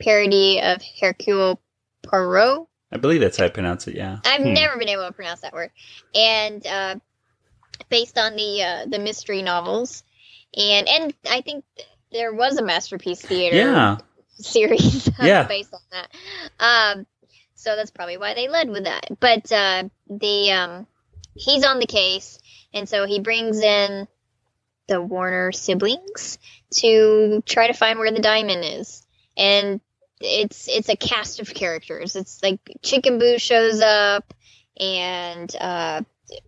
parody 0.00 0.60
of 0.62 0.82
Hercule 1.00 1.60
Poirot. 2.02 2.66
I 2.90 2.96
believe 2.96 3.20
that's 3.20 3.36
how 3.36 3.44
I 3.44 3.50
pronounce 3.50 3.86
it, 3.86 3.96
yeah. 3.96 4.18
I've 4.24 4.40
never 4.40 4.78
been 4.78 4.88
able 4.88 5.06
to 5.06 5.12
pronounce 5.12 5.40
that 5.42 5.52
word. 5.52 5.70
And 6.14 6.66
uh, 6.66 6.96
based 7.90 8.16
on 8.16 8.34
the 8.34 8.62
uh, 8.62 8.86
the 8.86 8.98
mystery 8.98 9.42
novels, 9.42 10.02
and 10.56 10.88
and 10.88 11.14
I 11.30 11.42
think 11.42 11.64
there 12.12 12.32
was 12.32 12.56
a 12.56 12.64
masterpiece 12.64 13.20
theater 13.20 13.56
Yeah. 13.56 13.98
Series 14.38 15.08
Yeah. 15.22 15.44
based 15.46 15.74
on 15.74 15.80
that. 15.92 16.08
Um, 16.58 17.06
so 17.54 17.74
that's 17.76 17.90
probably 17.90 18.16
why 18.16 18.34
they 18.34 18.48
led 18.48 18.70
with 18.70 18.84
that. 18.84 19.18
But 19.18 19.50
uh, 19.50 19.88
the 20.08 20.52
um, 20.52 20.86
he's 21.34 21.64
on 21.64 21.78
the 21.78 21.86
case, 21.86 22.38
and 22.72 22.88
so 22.88 23.04
he 23.06 23.20
brings 23.20 23.60
in 23.60 24.06
the 24.86 25.02
Warner 25.02 25.52
siblings 25.52 26.38
to 26.76 27.42
try 27.44 27.66
to 27.66 27.72
find 27.72 27.98
where 27.98 28.12
the 28.12 28.20
diamond 28.20 28.64
is, 28.64 29.04
and 29.36 29.80
it's 30.20 30.68
it's 30.68 30.88
a 30.88 30.96
cast 30.96 31.40
of 31.40 31.52
characters. 31.52 32.16
It's 32.16 32.42
like 32.42 32.60
Chicken 32.82 33.18
Boo 33.18 33.38
shows 33.38 33.80
up, 33.80 34.32
and 34.78 35.54
uh, 35.60 36.02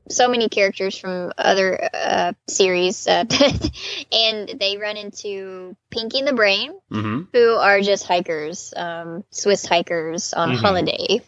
so 0.09 0.29
many 0.29 0.49
characters 0.49 0.97
from 0.99 1.33
other 1.39 1.89
uh, 1.95 2.33
series, 2.49 3.07
uh, 3.07 3.25
and 4.13 4.49
they 4.61 4.77
run 4.79 4.97
into 4.97 5.77
Pinky 5.91 6.19
and 6.21 6.29
the 6.29 6.33
Brain, 6.35 6.73
hmm 6.91 7.23
who 7.33 7.55
are 7.55 7.81
just 7.81 8.07
hikers, 8.07 8.75
um, 8.77 9.25
Swiss 9.31 9.65
hikers 9.65 10.33
on 10.35 10.51
Mhm. 10.51 10.57
holiday, 10.61 11.21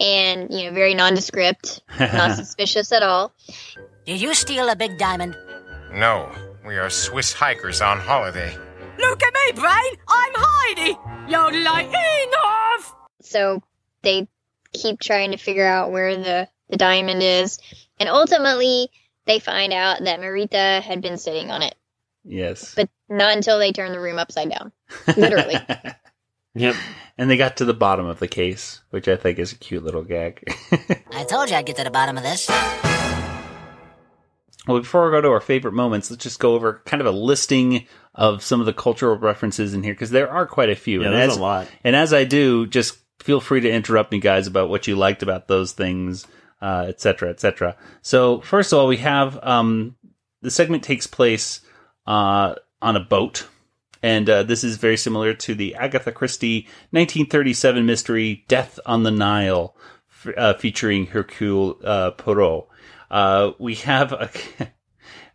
and 0.00 0.52
you 0.52 0.66
know, 0.68 0.72
very 0.74 0.94
nondescript, 0.94 1.82
not 1.98 2.36
suspicious 2.36 2.92
at 2.92 3.02
all. 3.02 3.32
Did 4.06 4.20
you 4.20 4.34
steal 4.34 4.68
a 4.68 4.76
big 4.76 4.98
diamond? 4.98 5.36
No, 5.92 6.30
we 6.66 6.76
are 6.76 6.90
Swiss 6.90 7.32
hikers 7.32 7.80
on 7.80 7.98
holiday. 7.98 8.56
Look 8.98 9.22
at 9.22 9.32
me, 9.34 9.60
Brain! 9.60 9.92
I'm 10.08 10.32
Heidi! 10.36 10.90
You 11.28 11.36
Yodelite 11.38 12.26
enough! 12.28 12.94
So 13.22 13.62
they 14.02 14.28
keep 14.72 15.00
trying 15.00 15.30
to 15.32 15.36
figure 15.36 15.66
out 15.66 15.90
where 15.90 16.16
the 16.16 16.48
the 16.68 16.76
diamond 16.76 17.22
is, 17.22 17.58
and 17.98 18.08
ultimately 18.08 18.88
they 19.26 19.38
find 19.38 19.72
out 19.72 20.04
that 20.04 20.20
Marita 20.20 20.80
had 20.80 21.00
been 21.00 21.18
sitting 21.18 21.50
on 21.50 21.62
it, 21.62 21.74
yes. 22.24 22.74
but 22.74 22.88
not 23.08 23.36
until 23.36 23.58
they 23.58 23.72
turn 23.72 23.92
the 23.92 24.00
room 24.00 24.18
upside 24.18 24.50
down. 24.50 24.72
Literally. 25.16 25.56
Yep. 26.56 26.76
and 27.18 27.28
they 27.28 27.36
got 27.36 27.56
to 27.56 27.64
the 27.64 27.74
bottom 27.74 28.06
of 28.06 28.20
the 28.20 28.28
case, 28.28 28.80
which 28.90 29.08
I 29.08 29.16
think 29.16 29.40
is 29.40 29.50
a 29.50 29.56
cute 29.56 29.82
little 29.82 30.04
gag. 30.04 30.44
I 31.10 31.24
told 31.24 31.50
you 31.50 31.56
I'd 31.56 31.66
get 31.66 31.74
to 31.78 31.82
the 31.82 31.90
bottom 31.90 32.16
of 32.16 32.22
this. 32.22 32.48
Well, 34.66 34.80
before 34.80 35.04
we 35.04 35.10
go 35.10 35.20
to 35.20 35.28
our 35.28 35.40
favorite 35.40 35.74
moments, 35.74 36.10
let's 36.10 36.22
just 36.22 36.40
go 36.40 36.54
over 36.54 36.80
kind 36.86 37.00
of 37.00 37.06
a 37.06 37.10
listing 37.10 37.86
of 38.14 38.42
some 38.42 38.60
of 38.60 38.66
the 38.66 38.72
cultural 38.72 39.16
references 39.16 39.74
in 39.74 39.82
here 39.82 39.92
because 39.92 40.10
there 40.10 40.30
are 40.30 40.46
quite 40.46 40.70
a 40.70 40.76
few. 40.76 41.00
Yeah, 41.00 41.08
and 41.08 41.16
there's 41.16 41.32
as, 41.32 41.36
a 41.36 41.42
lot. 41.42 41.68
And 41.82 41.94
as 41.94 42.14
I 42.14 42.24
do, 42.24 42.66
just 42.66 42.98
feel 43.18 43.40
free 43.40 43.60
to 43.60 43.70
interrupt 43.70 44.12
me, 44.12 44.20
guys, 44.20 44.46
about 44.46 44.70
what 44.70 44.86
you 44.86 44.96
liked 44.96 45.22
about 45.22 45.48
those 45.48 45.72
things, 45.72 46.26
uh, 46.64 46.86
et 46.88 46.98
cetera, 46.98 47.28
et. 47.28 47.76
So, 48.00 48.40
first 48.40 48.72
of 48.72 48.78
all, 48.78 48.86
we 48.86 48.96
have 48.96 49.38
um, 49.42 49.96
the 50.40 50.50
segment 50.50 50.82
takes 50.82 51.06
place 51.06 51.60
uh, 52.06 52.54
on 52.80 52.96
a 52.96 53.00
boat. 53.00 53.46
And 54.02 54.28
uh, 54.28 54.42
this 54.42 54.64
is 54.64 54.76
very 54.76 54.96
similar 54.96 55.34
to 55.34 55.54
the 55.54 55.74
Agatha 55.74 56.10
Christie 56.10 56.62
1937 56.90 57.84
mystery 57.84 58.44
Death 58.48 58.80
on 58.86 59.02
the 59.02 59.10
Nile, 59.10 59.76
f- 60.10 60.34
uh, 60.36 60.54
featuring 60.54 61.06
Hercule 61.06 61.78
uh, 61.84 62.10
Poirot. 62.12 62.66
Uh, 63.10 63.52
we 63.58 63.74
have 63.76 64.12
a 64.12 64.30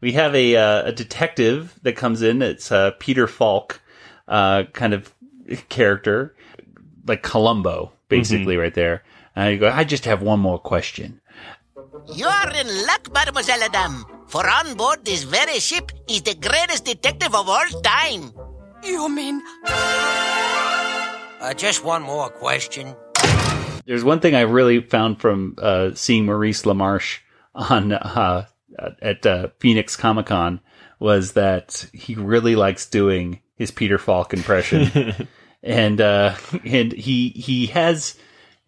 we 0.01 0.13
have 0.13 0.33
a 0.35 0.55
uh, 0.55 0.83
a 0.85 0.91
detective 0.91 1.79
that 1.83 1.95
comes 1.95 2.21
in. 2.23 2.41
It's 2.41 2.71
uh, 2.71 2.91
Peter 2.99 3.27
Falk, 3.27 3.81
uh, 4.27 4.63
kind 4.73 4.93
of 4.93 5.13
character, 5.69 6.35
like 7.07 7.23
Columbo, 7.23 7.91
basically, 8.07 8.57
right 8.57 8.73
there. 8.73 9.03
And 9.39 9.53
you 9.53 9.59
go, 9.59 9.71
I 9.71 9.85
just 9.85 10.03
have 10.03 10.21
one 10.21 10.41
more 10.41 10.59
question. 10.59 11.21
You're 12.13 12.51
in 12.59 12.67
luck, 12.85 13.07
Mademoiselle 13.13 13.63
Adam, 13.63 14.05
for 14.27 14.45
on 14.45 14.75
board 14.75 15.05
this 15.05 15.23
very 15.23 15.59
ship 15.59 15.93
is 16.09 16.23
the 16.23 16.35
greatest 16.35 16.83
detective 16.83 17.33
of 17.33 17.47
all 17.47 17.65
time. 17.81 18.33
You 18.83 19.07
mean 19.07 19.41
Uh, 21.41 21.53
just 21.55 21.85
one 21.85 22.01
more 22.01 22.29
question. 22.29 22.93
There's 23.85 24.03
one 24.03 24.19
thing 24.19 24.35
I 24.35 24.41
really 24.41 24.81
found 24.81 25.21
from 25.21 25.55
uh, 25.57 25.91
seeing 25.93 26.25
Maurice 26.25 26.63
LaMarche 26.63 27.19
on 27.55 27.93
uh, 27.93 28.45
at 29.01 29.25
uh, 29.25 29.47
Phoenix 29.59 29.95
Comic 29.95 30.25
Con 30.25 30.59
was 30.99 31.31
that 31.33 31.87
he 31.93 32.15
really 32.15 32.57
likes 32.57 32.89
doing 32.89 33.39
his 33.55 33.71
Peter 33.71 33.97
Falk 33.97 34.33
impression, 34.33 35.27
and 35.63 36.01
uh, 36.01 36.35
and 36.65 36.91
he 36.91 37.29
he 37.29 37.67
has. 37.67 38.17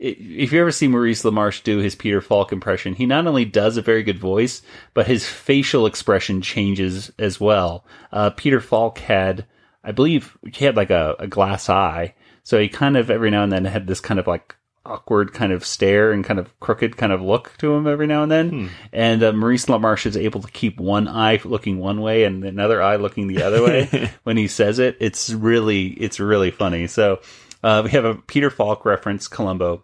If 0.03 0.51
you 0.51 0.59
ever 0.59 0.71
see 0.71 0.87
Maurice 0.87 1.21
LaMarche 1.21 1.61
do 1.61 1.77
his 1.77 1.93
Peter 1.93 2.21
Falk 2.21 2.51
impression, 2.51 2.95
he 2.95 3.05
not 3.05 3.27
only 3.27 3.45
does 3.45 3.77
a 3.77 3.83
very 3.83 4.01
good 4.01 4.17
voice, 4.17 4.63
but 4.95 5.05
his 5.05 5.27
facial 5.27 5.85
expression 5.85 6.41
changes 6.41 7.11
as 7.19 7.39
well. 7.39 7.85
Uh, 8.11 8.31
Peter 8.31 8.59
Falk 8.59 8.97
had, 8.97 9.45
I 9.83 9.91
believe, 9.91 10.35
he 10.51 10.65
had 10.65 10.75
like 10.75 10.89
a, 10.89 11.15
a 11.19 11.27
glass 11.27 11.69
eye, 11.69 12.15
so 12.41 12.59
he 12.59 12.67
kind 12.67 12.97
of 12.97 13.11
every 13.11 13.29
now 13.29 13.43
and 13.43 13.51
then 13.51 13.63
had 13.65 13.85
this 13.85 13.99
kind 13.99 14.19
of 14.19 14.25
like 14.25 14.55
awkward 14.85 15.33
kind 15.33 15.51
of 15.51 15.63
stare 15.63 16.11
and 16.11 16.25
kind 16.25 16.39
of 16.39 16.59
crooked 16.59 16.97
kind 16.97 17.11
of 17.11 17.21
look 17.21 17.55
to 17.59 17.71
him 17.73 17.85
every 17.85 18.07
now 18.07 18.23
and 18.23 18.31
then. 18.31 18.49
And 18.91 19.21
uh, 19.21 19.31
Maurice 19.33 19.65
LaMarche 19.67 20.07
is 20.07 20.17
able 20.17 20.41
to 20.41 20.51
keep 20.51 20.79
one 20.79 21.07
eye 21.07 21.39
looking 21.43 21.77
one 21.77 22.01
way 22.01 22.23
and 22.23 22.43
another 22.43 22.81
eye 22.81 22.95
looking 22.95 23.27
the 23.27 23.43
other 23.43 23.63
way 23.63 24.11
when 24.23 24.37
he 24.37 24.47
says 24.47 24.79
it. 24.79 24.97
It's 24.99 25.29
really, 25.31 25.89
it's 25.89 26.19
really 26.19 26.49
funny. 26.49 26.87
So 26.87 27.21
uh, 27.63 27.81
we 27.85 27.91
have 27.91 28.05
a 28.05 28.15
Peter 28.15 28.49
Falk 28.49 28.85
reference, 28.85 29.27
Columbo. 29.27 29.83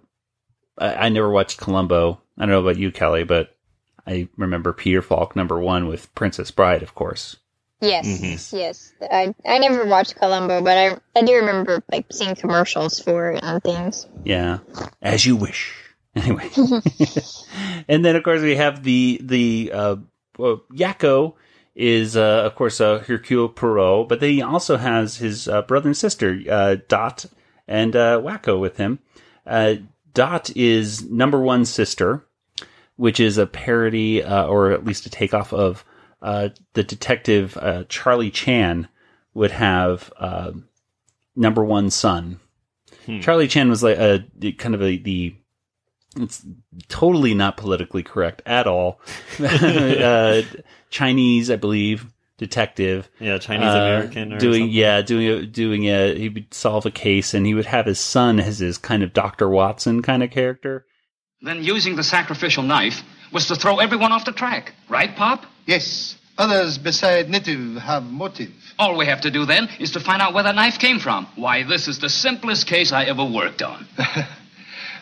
I, 0.78 0.94
I 0.94 1.10
never 1.10 1.30
watched 1.30 1.60
Columbo. 1.60 2.22
I 2.38 2.42
don't 2.42 2.52
know 2.52 2.62
about 2.62 2.78
you, 2.78 2.92
Kelly, 2.92 3.24
but 3.24 3.56
I 4.06 4.30
remember 4.38 4.74
Peter 4.74 5.02
Falk 5.02 5.36
number 5.36 5.60
one 5.60 5.88
with 5.88 6.14
Princess 6.16 6.52
Bride, 6.52 6.84
of 6.84 6.96
course. 6.96 7.38
Yes, 7.80 8.54
yes. 8.54 8.94
I 9.02 9.36
I 9.46 9.60
never 9.60 9.86
watched 9.86 10.16
Columbo, 10.16 10.64
but 10.64 10.78
I 10.78 10.98
I 11.16 11.24
do 11.24 11.36
remember 11.36 11.84
like 11.92 12.08
seeing 12.12 12.36
commercials 12.36 13.00
for 13.00 13.32
it 13.32 13.44
and 13.44 13.62
things. 13.62 14.08
Yeah, 14.24 14.60
as 15.02 15.26
you 15.26 15.36
wish. 15.36 15.84
Anyway, 16.18 16.50
and 17.88 18.04
then 18.04 18.16
of 18.16 18.24
course 18.24 18.42
we 18.42 18.56
have 18.56 18.82
the 18.82 19.20
the 19.22 19.70
uh, 19.72 19.96
well, 20.36 20.64
Yakko 20.74 21.36
is 21.76 22.18
uh, 22.18 22.42
of 22.44 22.56
course 22.56 22.82
uh, 22.82 23.04
Hercule 23.06 23.50
Poirot, 23.50 24.10
but 24.10 24.20
then 24.20 24.32
he 24.32 24.42
also 24.42 24.78
has 24.78 25.18
his 25.18 25.48
uh, 25.48 25.62
brother 25.62 25.90
and 25.90 25.98
sister 25.98 26.42
uh, 26.50 26.78
Dot 26.88 27.28
and 27.68 27.96
uh, 27.96 28.20
Wacko 28.20 28.60
with 28.60 28.78
him. 28.78 28.98
Dot 30.14 30.50
is 30.56 31.04
number 31.10 31.40
one 31.40 31.66
sister, 31.66 32.26
which 32.96 33.20
is 33.20 33.38
a 33.38 33.46
parody 33.46 34.24
uh, 34.24 34.46
or 34.46 34.72
at 34.72 34.86
least 34.86 35.06
a 35.06 35.10
takeoff 35.10 35.54
of 35.54 35.86
uh, 36.22 36.50
the 36.74 36.84
detective 36.84 37.58
uh, 37.58 37.84
Charlie 37.90 38.32
Chan 38.32 38.88
would 39.34 39.52
have 39.52 40.12
uh, 40.20 40.52
number 41.36 41.64
one 41.64 41.90
son. 41.90 42.40
Charlie 43.22 43.48
Chan 43.48 43.70
was 43.70 43.84
like 43.84 43.98
a 43.98 44.26
kind 44.58 44.76
of 44.76 44.82
a 44.82 44.98
the 44.98 45.36
it's 46.18 46.44
totally 46.88 47.34
not 47.34 47.58
politically 47.58 48.04
correct 48.04 48.42
at 48.46 48.68
all. 48.68 49.00
uh, 49.40 50.42
Chinese, 50.90 51.52
I 51.52 51.56
believe, 51.56 52.08
detective. 52.38 53.10
Yeah, 53.20 53.38
Chinese 53.38 53.70
American 53.70 54.34
uh, 54.34 54.38
doing 54.38 54.64
something. 54.64 54.72
yeah 54.72 55.02
doing 55.02 55.28
a 55.28 55.46
doing 55.46 55.86
a 55.86 56.16
he 56.16 56.30
would 56.30 56.54
solve 56.54 56.86
a 56.86 56.92
case 56.92 57.34
and 57.34 57.46
he 57.46 57.54
would 57.54 57.66
have 57.66 57.86
his 57.86 58.00
son 58.00 58.40
as 58.40 58.60
his 58.60 58.78
kind 58.78 59.04
of 59.04 59.14
Doctor 59.14 59.50
Watson 59.50 60.02
kind 60.02 60.24
of 60.24 60.32
character. 60.32 60.86
Then 61.42 61.64
using 61.64 61.96
the 61.96 62.04
sacrificial 62.04 62.64
knife 62.64 63.04
was 63.32 63.48
to 63.48 63.56
throw 63.56 63.80
everyone 63.80 64.12
off 64.12 64.26
the 64.26 64.32
track, 64.32 64.74
right, 64.90 65.16
Pop? 65.16 65.46
Yes. 65.66 66.16
Others 66.40 66.78
beside 66.78 67.30
native 67.30 67.78
have 67.78 68.04
motive. 68.04 68.52
All 68.78 68.96
we 68.96 69.08
have 69.08 69.22
to 69.22 69.32
do 69.32 69.46
then 69.46 69.70
is 69.80 69.92
to 69.94 70.00
find 70.00 70.22
out 70.22 70.36
where 70.36 70.44
the 70.44 70.52
knife 70.52 70.78
came 70.78 71.00
from. 71.00 71.28
Why, 71.36 71.64
this 71.64 71.88
is 71.88 71.98
the 71.98 72.10
simplest 72.10 72.68
case 72.68 72.92
I 72.92 73.06
ever 73.06 73.26
worked 73.26 73.64
on. 73.64 73.88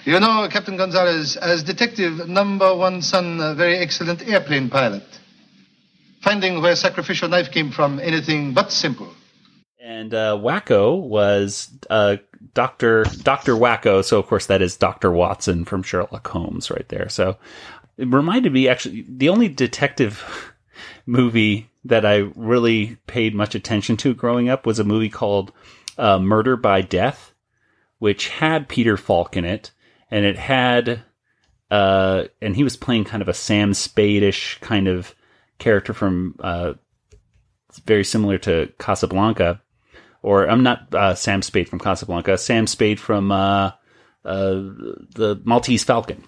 You 0.06 0.20
know, 0.20 0.48
Captain 0.51 0.77
Gonzalez, 0.77 1.36
as 1.36 1.63
detective, 1.63 2.30
number 2.30 2.75
one 2.75 3.01
son, 3.01 3.39
a 3.42 3.56
very 3.56 3.77
excellent 3.77 4.22
airplane 4.27 4.70
pilot. 4.70 5.01
Finding 6.25 6.60
where 6.60 6.75
sacrificial 6.75 7.29
knife 7.29 7.51
came 7.51 7.70
from, 7.70 8.00
anything 8.00 8.55
but 8.55 8.72
simple. 8.72 9.13
And 9.79 10.12
uh, 10.12 10.36
Wacko 10.36 11.00
was 11.00 11.70
uh, 11.88 12.17
Doctor 12.55 13.03
Doctor 13.22 13.53
Wacko. 13.53 14.03
So 14.03 14.17
of 14.17 14.25
course 14.25 14.48
that 14.48 14.63
is 14.63 14.75
Doctor 14.75 15.12
Watson 15.12 15.65
from 15.65 15.84
Sherlock 15.84 16.27
Holmes, 16.27 16.72
right 16.72 16.89
there. 16.89 17.10
So 17.10 17.38
it 17.98 18.08
reminded 18.08 18.53
me 18.53 18.67
actually 18.67 19.05
the 19.08 19.29
only 19.29 19.48
detective 19.48 20.51
movie 21.05 21.70
that 21.84 22.08
I 22.08 22.32
really 22.36 22.98
paid 23.05 23.36
much 23.36 23.53
attention 23.53 23.96
to 23.98 24.15
growing 24.15 24.50
up 24.50 24.65
was 24.65 24.79
a 24.79 24.84
movie 24.84 25.10
called 25.10 25.51
uh, 26.00 26.17
Murder 26.17 26.58
by 26.58 26.82
Death, 26.82 27.36
which 28.00 28.29
had 28.29 28.67
Peter 28.67 28.98
Falk 28.98 29.38
in 29.38 29.46
it, 29.46 29.70
and 30.10 30.25
it 30.25 30.39
had 30.39 31.03
uh, 31.70 32.24
and 32.41 32.55
he 32.55 32.63
was 32.63 32.77
playing 32.77 33.03
kind 33.03 33.22
of 33.22 33.29
a 33.29 33.34
Sam 33.36 33.75
Spade-ish 33.75 34.58
kind 34.62 34.88
of 34.88 35.13
character 35.59 35.93
from 35.93 36.35
uh, 36.39 36.74
very 37.85 38.03
similar 38.03 38.38
to 38.39 38.71
Casablanca, 38.79 39.62
or 40.21 40.50
I'm 40.50 40.63
not 40.63 40.93
uh, 40.93 41.15
Sam 41.15 41.41
Spade 41.41 41.69
from 41.69 41.79
Casablanca, 41.79 42.38
Sam 42.38 42.67
Spade 42.67 43.00
from 43.00 43.31
uh, 43.31 43.71
uh, 44.24 44.53
the 45.15 45.39
Maltese 45.43 45.83
Falcon. 45.83 46.24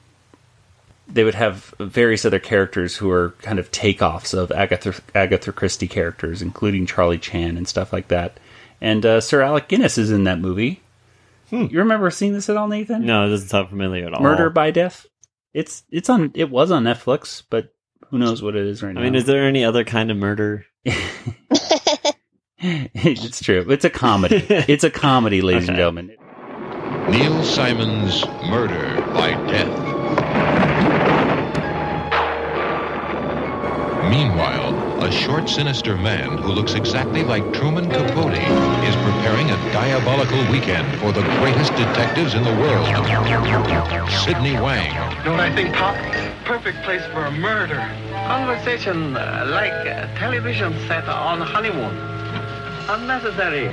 they 1.07 1.23
would 1.23 1.35
have 1.35 1.73
various 1.79 2.25
other 2.25 2.39
characters 2.39 2.97
who 2.97 3.09
are 3.09 3.31
kind 3.41 3.59
of 3.59 3.71
takeoffs 3.71 4.33
of 4.37 4.51
Agatha 4.51 4.93
Agatha 5.15 5.51
Christie 5.51 5.87
characters, 5.87 6.41
including 6.41 6.85
Charlie 6.85 7.17
Chan 7.17 7.57
and 7.57 7.67
stuff 7.67 7.93
like 7.93 8.09
that. 8.09 8.39
And 8.81 9.05
uh, 9.05 9.21
Sir 9.21 9.41
Alec 9.41 9.67
Guinness 9.69 9.97
is 9.97 10.11
in 10.11 10.25
that 10.25 10.39
movie. 10.39 10.81
You 11.49 11.79
remember 11.79 12.11
seeing 12.11 12.33
this 12.33 12.49
at 12.49 12.57
all, 12.57 12.67
Nathan? 12.67 13.05
No, 13.05 13.25
it 13.25 13.29
doesn't 13.29 13.47
sound 13.47 13.69
familiar 13.69 14.05
at 14.05 14.13
all. 14.13 14.21
Murder 14.21 14.49
by 14.49 14.69
Death. 14.69 15.05
It's 15.53 15.83
it's 15.89 16.09
on. 16.09 16.31
It 16.35 16.49
was 16.51 16.71
on 16.71 16.83
Netflix, 16.83 17.41
but 17.49 17.73
who 18.09 18.17
knows 18.17 18.41
what 18.41 18.55
it 18.55 18.65
is 18.65 18.81
right 18.81 18.93
now? 18.93 19.01
I 19.01 19.03
mean, 19.03 19.15
is 19.15 19.25
there 19.25 19.45
any 19.47 19.63
other 19.63 19.83
kind 19.83 20.11
of 20.11 20.17
murder? 20.17 20.65
it's 22.59 23.41
true. 23.41 23.65
It's 23.69 23.85
a 23.85 23.89
comedy. 23.89 24.45
it's 24.49 24.83
a 24.83 24.89
comedy, 24.89 25.41
ladies 25.41 25.67
and 25.67 25.77
gentlemen. 25.77 26.15
Neil 27.09 27.43
Simon's 27.43 28.25
Murder 28.49 29.01
by 29.13 29.31
Death. 29.47 29.67
Meanwhile, 34.09 34.66
a 35.01 35.11
short, 35.11 35.47
sinister 35.47 35.95
man 35.95 36.37
who 36.37 36.51
looks 36.51 36.75
exactly 36.75 37.23
like 37.23 37.53
Truman 37.53 37.89
Capote 37.89 38.33
is 38.33 38.95
preparing 38.95 39.49
a 39.51 39.57
diabolical 39.71 40.39
weekend 40.51 40.99
for 40.99 41.11
the 41.11 41.21
greatest 41.39 41.71
detectives 41.73 42.33
in 42.33 42.43
the 42.43 42.51
world. 42.51 42.87
Sidney 44.25 44.53
Wang. 44.53 44.93
Know 45.23 45.31
what 45.31 45.39
I 45.39 45.53
think, 45.53 45.73
Pop? 45.73 45.95
Perfect 46.45 46.83
place 46.83 47.03
for 47.13 47.25
a 47.25 47.31
murder. 47.31 47.77
Conversation 48.27 49.15
uh, 49.15 49.45
like 49.49 49.71
a 49.71 50.11
television 50.17 50.73
set 50.87 51.07
on 51.07 51.41
honeymoon. 51.41 51.95
Unnecessary. 52.89 53.67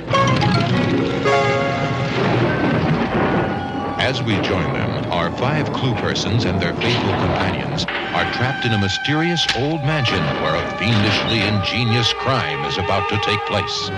As 3.97 4.21
we 4.21 4.35
join 4.41 4.71
them, 4.73 4.84
our 5.11 5.31
five 5.37 5.71
clue 5.73 5.93
persons 5.95 6.45
and 6.45 6.61
their 6.61 6.73
faithful 6.75 7.11
companions 7.11 7.85
are 7.85 8.31
trapped 8.33 8.65
in 8.65 8.73
a 8.73 8.77
mysterious 8.77 9.45
old 9.57 9.81
mansion 9.81 10.23
where 10.41 10.55
a 10.55 10.77
fiendishly 10.77 11.41
ingenious 11.41 12.11
crime 12.13 12.63
is 12.65 12.77
about 12.77 13.07
to 13.09 13.17
take 13.19 13.39
place. 13.45 13.89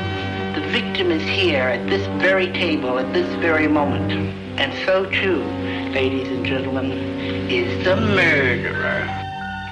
The 0.55 0.67
victim 0.69 1.11
is 1.11 1.21
here 1.21 1.63
at 1.63 1.87
this 1.89 2.05
very 2.21 2.51
table 2.51 2.99
at 2.99 3.13
this 3.13 3.27
very 3.35 3.67
moment. 3.67 4.11
And 4.59 4.73
so 4.85 5.05
too, 5.05 5.43
ladies 5.93 6.27
and 6.27 6.45
gentlemen, 6.45 6.91
is 7.49 7.83
the 7.85 7.95
murderer. 7.95 9.07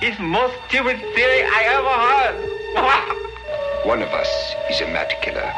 It's 0.01 0.19
most 0.19 0.53
stupid 0.67 0.99
theory 0.99 1.43
I 1.43 1.61
ever 1.75 1.95
heard. 2.07 3.85
One 3.87 4.01
of 4.01 4.09
us 4.09 4.29
is 4.69 4.81
a 4.81 4.87
mad 4.87 5.13
killer, 5.21 5.51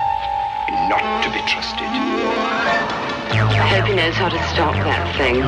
not 0.89 1.23
to 1.23 1.29
be 1.31 1.39
trusted. 1.47 2.96
I 3.39 3.67
hope 3.67 3.85
he 3.85 3.93
knows 3.93 4.15
how 4.15 4.29
to 4.29 4.41
stop 4.49 4.73
that 4.73 5.15
thing. 5.15 5.41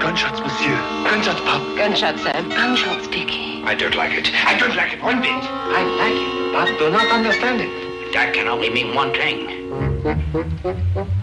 Gunshots, 0.00 0.40
monsieur. 0.40 0.76
Gunshots, 1.04 1.40
Pop. 1.40 1.62
Gunshots, 1.76 2.22
Sam. 2.22 2.48
Gunshots, 2.48 3.08
Dickie. 3.08 3.62
I 3.64 3.74
don't 3.74 3.94
like 3.96 4.12
it. 4.12 4.30
I 4.46 4.56
don't 4.58 4.76
like 4.76 4.92
it 4.92 5.02
one 5.02 5.20
bit. 5.20 5.42
I 5.42 5.82
like 5.98 6.14
it, 6.14 6.52
but 6.52 6.78
do 6.78 6.90
not 6.90 7.10
understand 7.10 7.60
it. 7.60 8.12
That 8.12 8.32
can 8.32 8.46
only 8.46 8.70
mean 8.70 8.94
one 8.94 9.12
thing. 9.12 9.72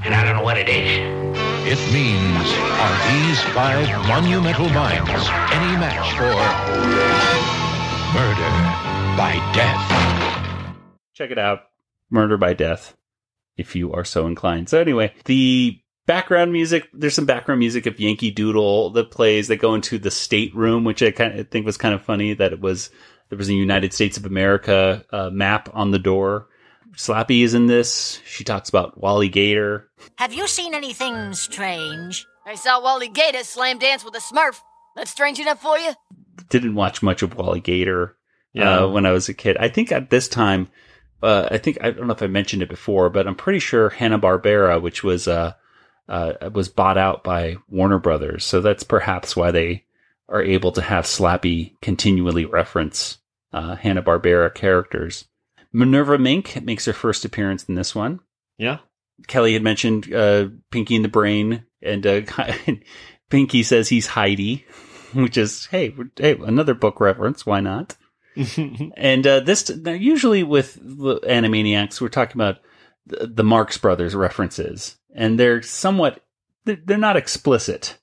And 0.03 0.13
I 0.13 0.23
don't 0.23 0.35
know 0.35 0.43
what 0.43 0.57
it 0.57 0.67
is. 0.67 1.37
It 1.65 1.79
means, 1.93 2.47
are 2.79 2.97
these 3.11 3.41
five 3.55 3.87
monumental 4.07 4.69
minds 4.69 5.09
any 5.55 5.75
match 5.79 6.11
for 6.15 6.35
murder 8.15 8.51
by 9.17 9.33
death? 9.53 10.77
Check 11.13 11.31
it 11.31 11.37
out. 11.39 11.63
Murder 12.09 12.37
by 12.37 12.53
Death, 12.53 12.95
if 13.57 13.75
you 13.75 13.93
are 13.93 14.05
so 14.05 14.27
inclined. 14.27 14.69
So 14.69 14.79
anyway, 14.79 15.13
the 15.25 15.79
background 16.05 16.51
music, 16.53 16.87
there's 16.93 17.15
some 17.15 17.25
background 17.25 17.59
music 17.59 17.85
of 17.85 17.99
Yankee 17.99 18.31
Doodle 18.31 18.91
that 18.91 19.11
plays. 19.11 19.47
They 19.47 19.57
go 19.57 19.73
into 19.75 19.97
the 19.97 20.11
stateroom, 20.11 20.83
which 20.83 21.01
I 21.03 21.11
kind 21.11 21.39
of 21.39 21.49
think 21.49 21.65
was 21.65 21.77
kind 21.77 21.93
of 21.95 22.01
funny 22.01 22.33
that 22.33 22.53
it 22.53 22.61
was, 22.61 22.89
there 23.29 23.37
was 23.37 23.49
a 23.49 23.53
United 23.53 23.93
States 23.93 24.17
of 24.17 24.25
America 24.25 25.03
uh, 25.11 25.29
map 25.29 25.69
on 25.73 25.91
the 25.91 25.99
door. 25.99 26.47
Slappy 26.95 27.43
is 27.43 27.53
in 27.53 27.67
this. 27.67 28.21
She 28.25 28.43
talks 28.43 28.69
about 28.69 28.99
Wally 28.99 29.29
Gator. 29.29 29.89
Have 30.15 30.33
you 30.33 30.47
seen 30.47 30.73
anything 30.73 31.33
strange? 31.33 32.25
I 32.45 32.55
saw 32.55 32.81
Wally 32.81 33.09
Gator 33.09 33.43
slam 33.43 33.77
dance 33.77 34.03
with 34.05 34.15
a 34.15 34.19
smurf. 34.19 34.59
That's 34.95 35.11
strange 35.11 35.39
enough 35.39 35.61
for 35.61 35.77
you? 35.77 35.91
Didn't 36.49 36.73
watch 36.75 37.03
much 37.03 37.21
of 37.21 37.35
Wally 37.35 37.59
Gator 37.59 38.15
Yeah. 38.53 38.79
uh, 38.79 38.87
when 38.87 39.05
I 39.05 39.11
was 39.11 39.29
a 39.29 39.33
kid. 39.33 39.57
I 39.57 39.67
think 39.67 39.91
at 39.91 40.09
this 40.09 40.27
time, 40.27 40.69
uh, 41.21 41.47
I 41.51 41.57
think 41.57 41.77
I 41.81 41.91
don't 41.91 42.07
know 42.07 42.13
if 42.13 42.23
I 42.23 42.27
mentioned 42.27 42.61
it 42.61 42.69
before, 42.69 43.09
but 43.09 43.27
I'm 43.27 43.35
pretty 43.35 43.59
sure 43.59 43.89
Hanna 43.89 44.19
Barbera, 44.19 44.81
which 44.81 45.03
was 45.03 45.27
uh, 45.27 45.53
uh, 46.07 46.33
was 46.53 46.69
bought 46.69 46.97
out 46.97 47.23
by 47.23 47.57
Warner 47.69 47.99
Brothers, 47.99 48.45
so 48.45 48.61
that's 48.61 48.83
perhaps 48.83 49.35
why 49.35 49.51
they 49.51 49.85
are 50.29 50.43
able 50.43 50.71
to 50.73 50.81
have 50.81 51.05
Slappy 51.05 51.73
continually 51.81 52.45
reference 52.45 53.17
uh, 53.53 53.75
Hanna 53.75 54.01
Barbera 54.01 54.53
characters. 54.53 55.25
Minerva 55.71 56.17
Mink 56.17 56.61
makes 56.63 56.85
her 56.85 56.93
first 56.93 57.25
appearance 57.25 57.63
in 57.65 57.75
this 57.75 57.93
one. 57.95 58.19
Yeah. 58.57 58.79
Kelly 59.27 59.53
had 59.53 59.63
mentioned 59.63 60.13
uh, 60.13 60.47
Pinky 60.71 60.95
in 60.95 61.01
the 61.01 61.07
Brain, 61.07 61.65
and 61.81 62.05
uh, 62.05 62.21
Pinky 63.29 63.63
says 63.63 63.89
he's 63.89 64.07
Heidi, 64.07 64.65
which 65.13 65.37
is 65.37 65.65
hey, 65.67 65.93
hey, 66.15 66.37
another 66.39 66.73
book 66.73 66.99
reference. 66.99 67.45
Why 67.45 67.59
not? 67.59 67.95
and 68.97 69.25
uh, 69.27 69.39
this 69.41 69.69
now, 69.69 69.91
usually 69.91 70.43
with 70.43 70.75
the 70.81 71.19
Animaniacs, 71.21 71.99
we're 72.01 72.09
talking 72.09 72.35
about 72.35 72.57
the, 73.05 73.27
the 73.27 73.43
Marx 73.43 73.77
Brothers 73.77 74.15
references, 74.15 74.95
and 75.15 75.39
they're 75.39 75.61
somewhat 75.61 76.23
they're, 76.65 76.77
they're 76.85 76.97
not 76.97 77.17
explicit, 77.17 77.97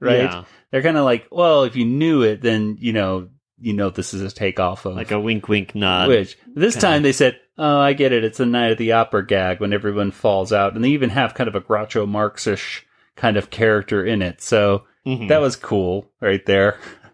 right? 0.00 0.22
Yeah. 0.22 0.44
They're 0.70 0.82
kind 0.82 0.96
of 0.96 1.04
like, 1.04 1.26
well, 1.30 1.62
if 1.64 1.76
you 1.76 1.84
knew 1.84 2.22
it, 2.22 2.40
then 2.42 2.76
you 2.80 2.92
know 2.92 3.28
you 3.58 3.72
know 3.72 3.90
this 3.90 4.12
is 4.12 4.20
a 4.20 4.30
takeoff 4.34 4.84
of 4.84 4.96
Like 4.96 5.10
a 5.12 5.20
wink, 5.20 5.48
wink, 5.48 5.74
nod. 5.74 6.08
which 6.08 6.36
this 6.46 6.74
Kinda. 6.74 6.86
time 6.86 7.02
they 7.02 7.12
said, 7.12 7.38
"Oh, 7.56 7.78
I 7.78 7.92
get 7.92 8.12
it. 8.12 8.24
It's 8.24 8.40
a 8.40 8.46
night 8.46 8.72
at 8.72 8.78
the 8.78 8.92
opera 8.92 9.26
gag 9.26 9.60
when 9.60 9.72
everyone 9.72 10.10
falls 10.10 10.52
out," 10.52 10.74
and 10.74 10.84
they 10.84 10.90
even 10.90 11.10
have 11.10 11.34
kind 11.34 11.48
of 11.48 11.54
a 11.54 11.60
Groucho 11.60 12.06
Marxish 12.08 12.84
kind 13.14 13.36
of 13.36 13.48
character 13.50 14.04
in 14.04 14.20
it. 14.22 14.42
So 14.42 14.84
Mhm. 15.06 15.28
that 15.28 15.40
was 15.40 15.56
cool, 15.56 16.10
right 16.20 16.44
there. 16.46 16.78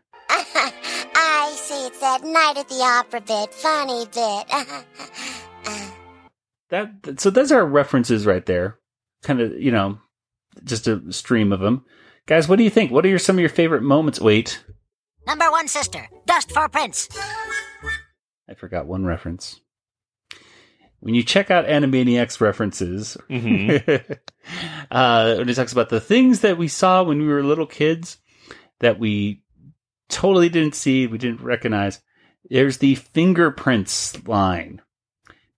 I 1.83 1.87
see 1.87 1.88
it's 1.88 2.01
that 2.01 2.23
night 2.25 2.55
at 2.59 2.68
the 2.68 2.81
opera 2.81 3.21
bit. 3.21 3.55
Funny 3.55 4.07
bit. 4.07 5.77
That 6.71 7.21
so 7.21 7.29
those 7.29 7.53
are 7.53 7.66
references 7.66 8.25
right 8.25 8.47
there. 8.47 8.79
Kind 9.23 9.42
of, 9.42 9.53
you 9.61 9.71
know, 9.71 9.99
just 10.64 10.87
a 10.88 11.12
stream 11.12 11.53
of 11.53 11.61
them. 11.61 11.85
Guys, 12.25 12.49
what 12.49 12.57
do 12.57 12.64
you 12.64 12.71
think? 12.71 12.90
What 12.90 13.05
are 13.05 13.11
your, 13.11 13.18
some 13.18 13.37
of 13.37 13.40
your 13.40 13.51
favorite 13.51 13.83
moments? 13.83 14.18
Wait, 14.23 14.64
Number 15.27 15.51
one 15.51 15.68
sister, 15.68 16.09
dust 16.25 16.51
for 16.51 16.66
Prince. 16.71 17.11
I 18.49 18.55
forgot 18.55 18.87
one 18.87 19.05
reference. 19.05 19.61
When 21.01 21.14
you 21.14 21.23
check 21.23 21.51
out 21.51 21.66
Animaniacs 21.66 22.40
references, 22.40 23.18
Mhm. 23.29 24.16
uh, 24.90 25.35
when 25.35 25.49
it 25.51 25.55
talks 25.55 25.73
about 25.73 25.90
the 25.90 26.01
things 26.01 26.40
that 26.40 26.57
we 26.57 26.68
saw 26.68 27.03
when 27.03 27.18
we 27.21 27.27
were 27.29 27.42
little 27.42 27.66
kids 27.66 28.16
that 28.81 28.99
we 28.99 29.42
totally 30.12 30.48
didn't 30.48 30.75
see, 30.75 31.07
we 31.07 31.18
didn't 31.18 31.42
recognize, 31.42 32.01
there's 32.48 32.79
the 32.79 32.94
fingerprints 32.94 34.27
line. 34.27 34.83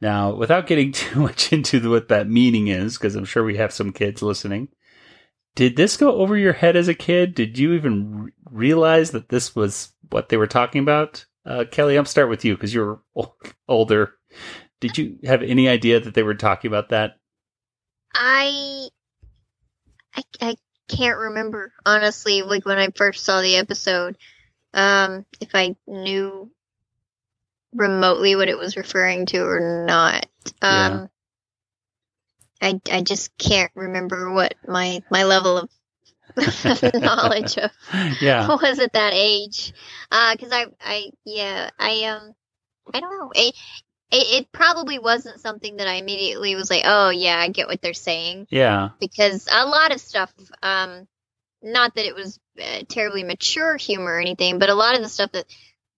Now, 0.00 0.34
without 0.34 0.66
getting 0.66 0.92
too 0.92 1.20
much 1.20 1.52
into 1.52 1.90
what 1.90 2.08
that 2.08 2.28
meaning 2.28 2.68
is, 2.68 2.96
because 2.96 3.16
I'm 3.16 3.24
sure 3.24 3.44
we 3.44 3.56
have 3.56 3.72
some 3.72 3.92
kids 3.92 4.22
listening, 4.22 4.68
did 5.54 5.76
this 5.76 5.96
go 5.96 6.16
over 6.16 6.36
your 6.36 6.52
head 6.52 6.76
as 6.76 6.88
a 6.88 6.94
kid? 6.94 7.34
Did 7.34 7.58
you 7.58 7.74
even 7.74 8.24
re- 8.24 8.32
realize 8.50 9.12
that 9.12 9.28
this 9.28 9.54
was 9.54 9.92
what 10.10 10.28
they 10.28 10.36
were 10.36 10.46
talking 10.46 10.82
about? 10.82 11.26
Uh, 11.46 11.64
Kelly, 11.70 11.96
I'm 11.96 12.06
start 12.06 12.28
with 12.28 12.44
you 12.44 12.54
because 12.54 12.74
you're 12.74 13.00
ol- 13.14 13.36
older. 13.68 14.14
Did 14.80 14.98
you 14.98 15.18
have 15.24 15.42
any 15.42 15.68
idea 15.68 16.00
that 16.00 16.14
they 16.14 16.22
were 16.22 16.34
talking 16.34 16.68
about 16.68 16.88
that? 16.88 17.12
I, 18.14 18.88
I, 20.14 20.22
I 20.40 20.56
can't 20.88 21.18
remember 21.18 21.72
honestly. 21.86 22.42
Like 22.42 22.66
when 22.66 22.78
I 22.78 22.88
first 22.94 23.24
saw 23.24 23.40
the 23.40 23.56
episode, 23.56 24.16
um, 24.74 25.24
if 25.40 25.54
I 25.54 25.76
knew 25.86 26.50
remotely 27.74 28.36
what 28.36 28.48
it 28.48 28.58
was 28.58 28.76
referring 28.76 29.26
to 29.26 29.38
or 29.38 29.84
not. 29.86 30.26
Um, 30.62 31.08
I 32.60 32.80
I 32.90 33.02
just 33.02 33.36
can't 33.38 33.72
remember 33.74 34.32
what 34.32 34.54
my 34.66 35.02
my 35.10 35.24
level 35.24 35.58
of 35.58 35.70
knowledge 36.94 37.58
of 37.58 37.70
Yeah. 38.20 38.48
was 38.62 38.78
at 38.78 38.92
that 38.92 39.12
age. 39.14 39.72
Uh, 40.10 40.36
cause 40.36 40.50
I, 40.52 40.66
I, 40.80 41.10
yeah, 41.24 41.70
I, 41.78 42.04
um, 42.04 42.34
I 42.92 43.00
don't 43.00 43.18
know. 43.18 43.30
It, 43.34 43.54
it, 44.10 44.42
it 44.42 44.52
probably 44.52 44.98
wasn't 44.98 45.40
something 45.40 45.76
that 45.76 45.86
I 45.86 45.94
immediately 45.94 46.54
was 46.54 46.70
like, 46.70 46.82
oh 46.86 47.10
yeah, 47.10 47.38
I 47.38 47.48
get 47.48 47.68
what 47.68 47.82
they're 47.82 47.94
saying. 47.94 48.46
Yeah. 48.50 48.90
Because 49.00 49.48
a 49.52 49.66
lot 49.66 49.92
of 49.92 50.00
stuff, 50.00 50.32
um, 50.62 51.06
not 51.64 51.94
that 51.94 52.06
it 52.06 52.14
was 52.14 52.38
uh, 52.62 52.82
terribly 52.88 53.24
mature 53.24 53.76
humor 53.76 54.12
or 54.14 54.20
anything, 54.20 54.58
but 54.58 54.68
a 54.70 54.74
lot 54.74 54.94
of 54.94 55.02
the 55.02 55.08
stuff 55.08 55.32
that 55.32 55.46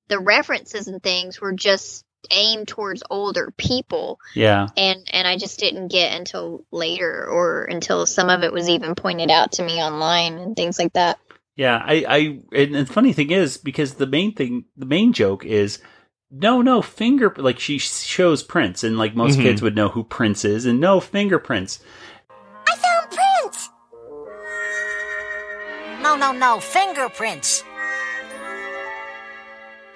the 0.09 0.19
references 0.19 0.89
and 0.89 1.03
things 1.03 1.41
were 1.41 1.53
just 1.53 2.05
aimed 2.31 2.67
towards 2.67 3.05
older 3.09 3.53
people 3.57 4.19
Yeah. 4.35 4.67
and 4.77 5.09
and 5.13 5.29
I 5.29 5.37
just 5.37 5.61
didn't 5.61 5.89
get 5.89 6.19
until 6.19 6.65
later 6.73 7.25
or 7.25 7.65
until 7.65 8.05
some 8.05 8.31
of 8.31 8.43
it 8.43 8.53
was 8.53 8.69
even 8.69 8.97
pointed 8.97 9.31
out 9.31 9.53
to 9.53 9.65
me 9.65 9.75
online 9.75 10.39
and 10.39 10.57
things 10.57 10.79
like 10.79 10.95
that. 10.95 11.19
Yeah, 11.55 11.81
I, 11.83 12.05
I, 12.09 12.41
and 12.53 12.75
the 12.75 12.87
funny 12.87 13.13
thing 13.13 13.31
is 13.31 13.59
because 13.59 13.95
the 13.95 14.07
main 14.07 14.35
thing, 14.35 14.65
the 14.77 14.87
main 14.87 15.13
joke 15.13 15.45
is, 15.45 15.79
no, 16.31 16.61
no 16.63 16.83
finger, 16.83 17.33
like 17.37 17.59
she 17.61 17.79
shows 17.79 18.43
prints, 18.43 18.83
and 18.85 18.99
like 18.99 19.15
most 19.15 19.39
Mhm. 19.39 19.43
kids 19.43 19.63
would 19.63 19.77
know 19.77 19.89
who 19.89 20.03
Prince 20.05 20.45
is, 20.45 20.67
and 20.67 20.81
no 20.81 21.01
fingerprints. 21.01 21.79
No, 26.07 26.15
no, 26.15 26.31
no. 26.31 26.61
Fingerprints. 26.61 27.65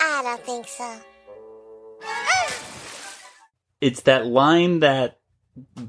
I 0.01 0.23
don't 0.25 0.45
think 0.45 0.67
so. 0.67 0.97
It's 3.81 4.01
that 4.03 4.27
line 4.27 4.81
that 4.81 5.21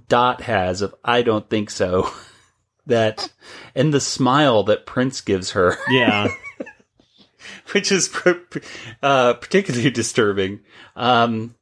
Dot 0.07 0.41
has 0.41 0.83
of 0.83 0.93
"I 1.03 1.23
don't 1.23 1.49
think 1.49 1.71
so," 1.71 2.11
that, 2.85 3.31
and 3.73 3.91
the 3.91 3.99
smile 3.99 4.61
that 4.65 4.85
Prince 4.85 5.21
gives 5.21 5.51
her. 5.51 5.75
Yeah. 5.89 6.27
which 7.71 7.91
is 7.91 8.07
pr- 8.07 8.31
pr- 8.33 8.59
uh, 9.01 9.33
particularly 9.33 9.89
disturbing. 10.01 10.59
Um, 10.95 11.55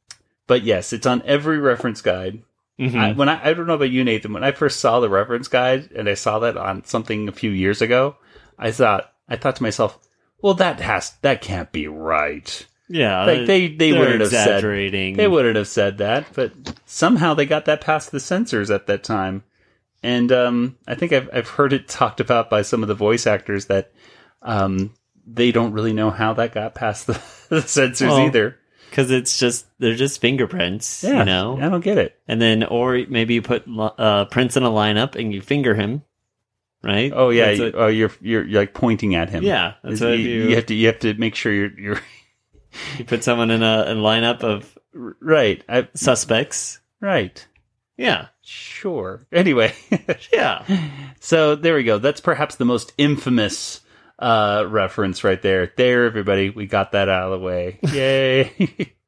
but 0.46 0.62
yes, 0.64 0.92
it's 0.92 1.06
on 1.06 1.22
every 1.24 1.56
reference 1.58 2.02
guide. 2.02 2.42
Mhm. 2.78 2.94
I, 2.98 3.12
when 3.14 3.30
I, 3.30 3.42
I 3.50 3.54
don't 3.54 3.66
know 3.66 3.74
about 3.74 3.90
you, 3.90 4.04
Nathan, 4.04 4.34
when 4.34 4.44
I 4.44 4.52
first 4.52 4.80
saw 4.80 5.00
the 5.00 5.08
reference 5.08 5.48
guide 5.48 5.90
and 5.96 6.10
I 6.10 6.14
saw 6.14 6.40
that 6.40 6.58
on 6.58 6.84
something 6.84 7.26
a 7.28 7.32
few 7.32 7.50
years 7.50 7.80
ago, 7.80 8.16
I 8.60 8.70
thought 8.70 9.12
I 9.28 9.36
thought 9.36 9.56
to 9.56 9.62
myself, 9.62 9.98
well, 10.42 10.54
that 10.54 10.80
has 10.80 11.14
that 11.22 11.40
can't 11.40 11.72
be 11.72 11.88
right. 11.88 12.66
Yeah, 12.88 13.24
like 13.24 13.46
they 13.46 13.68
they 13.68 13.92
wouldn't 13.92 14.20
have 14.20 14.30
said 14.30 14.62
they 14.62 15.28
wouldn't 15.28 15.56
have 15.56 15.68
said 15.68 15.98
that, 15.98 16.26
but 16.34 16.52
somehow 16.86 17.34
they 17.34 17.46
got 17.46 17.64
that 17.64 17.80
past 17.80 18.10
the 18.10 18.20
censors 18.20 18.70
at 18.70 18.86
that 18.88 19.04
time. 19.04 19.44
And 20.02 20.32
um, 20.32 20.76
I 20.88 20.94
think 20.94 21.12
I've 21.12 21.30
I've 21.32 21.48
heard 21.48 21.72
it 21.72 21.88
talked 21.88 22.20
about 22.20 22.50
by 22.50 22.62
some 22.62 22.82
of 22.82 22.88
the 22.88 22.94
voice 22.94 23.26
actors 23.26 23.66
that 23.66 23.92
um, 24.42 24.92
they 25.26 25.52
don't 25.52 25.72
really 25.72 25.92
know 25.92 26.10
how 26.10 26.32
that 26.34 26.52
got 26.52 26.74
past 26.74 27.06
the, 27.06 27.22
the 27.48 27.62
censors 27.62 28.08
Well, 28.08 28.26
either. 28.26 28.56
Because 28.88 29.12
it's 29.12 29.38
just 29.38 29.66
they're 29.78 29.94
just 29.94 30.20
fingerprints, 30.20 31.04
Yeah, 31.04 31.20
you 31.20 31.24
know. 31.24 31.56
I 31.58 31.68
don't 31.68 31.84
get 31.84 31.96
it. 31.96 32.18
And 32.26 32.42
then, 32.42 32.64
or 32.64 33.00
maybe 33.08 33.34
you 33.34 33.42
put 33.42 33.64
uh, 33.68 34.24
Prince 34.24 34.56
in 34.56 34.64
a 34.64 34.68
lineup 34.68 35.14
and 35.14 35.32
you 35.32 35.40
finger 35.40 35.76
him, 35.76 36.02
right? 36.82 37.12
Oh 37.14 37.30
yeah, 37.30 37.50
you, 37.50 37.64
what- 37.64 37.74
oh 37.74 37.86
you're, 37.88 38.10
you're 38.20 38.46
you're 38.46 38.60
like 38.62 38.74
pointing 38.74 39.14
at 39.14 39.30
him. 39.30 39.42
Yeah, 39.44 39.74
that's 39.82 40.00
what 40.00 40.10
you, 40.18 40.28
you- 40.28 40.48
you 40.50 40.56
have 40.56 40.66
to 40.66 40.74
you 40.74 40.86
have 40.86 40.98
to 41.00 41.14
make 41.14 41.34
sure 41.34 41.52
you're 41.52 41.78
you're 41.78 42.00
you 42.98 43.04
put 43.04 43.24
someone 43.24 43.50
in 43.50 43.62
a, 43.62 43.84
a 43.88 43.94
lineup 43.94 44.42
of 44.42 44.76
right 44.92 45.62
I, 45.68 45.88
suspects. 45.94 46.80
right. 47.00 47.46
Yeah, 47.96 48.28
Sure. 48.42 49.26
Anyway, 49.30 49.74
yeah. 50.32 50.64
so 51.20 51.54
there 51.54 51.74
we 51.74 51.84
go. 51.84 51.98
That's 51.98 52.22
perhaps 52.22 52.56
the 52.56 52.64
most 52.64 52.92
infamous 52.96 53.82
uh, 54.18 54.64
reference 54.66 55.22
right 55.22 55.40
there. 55.42 55.70
There, 55.76 56.04
everybody, 56.06 56.48
we 56.48 56.64
got 56.66 56.92
that 56.92 57.10
out 57.10 57.30
of 57.30 57.38
the 57.40 57.44
way. 57.44 57.78
Yay! 57.92 58.94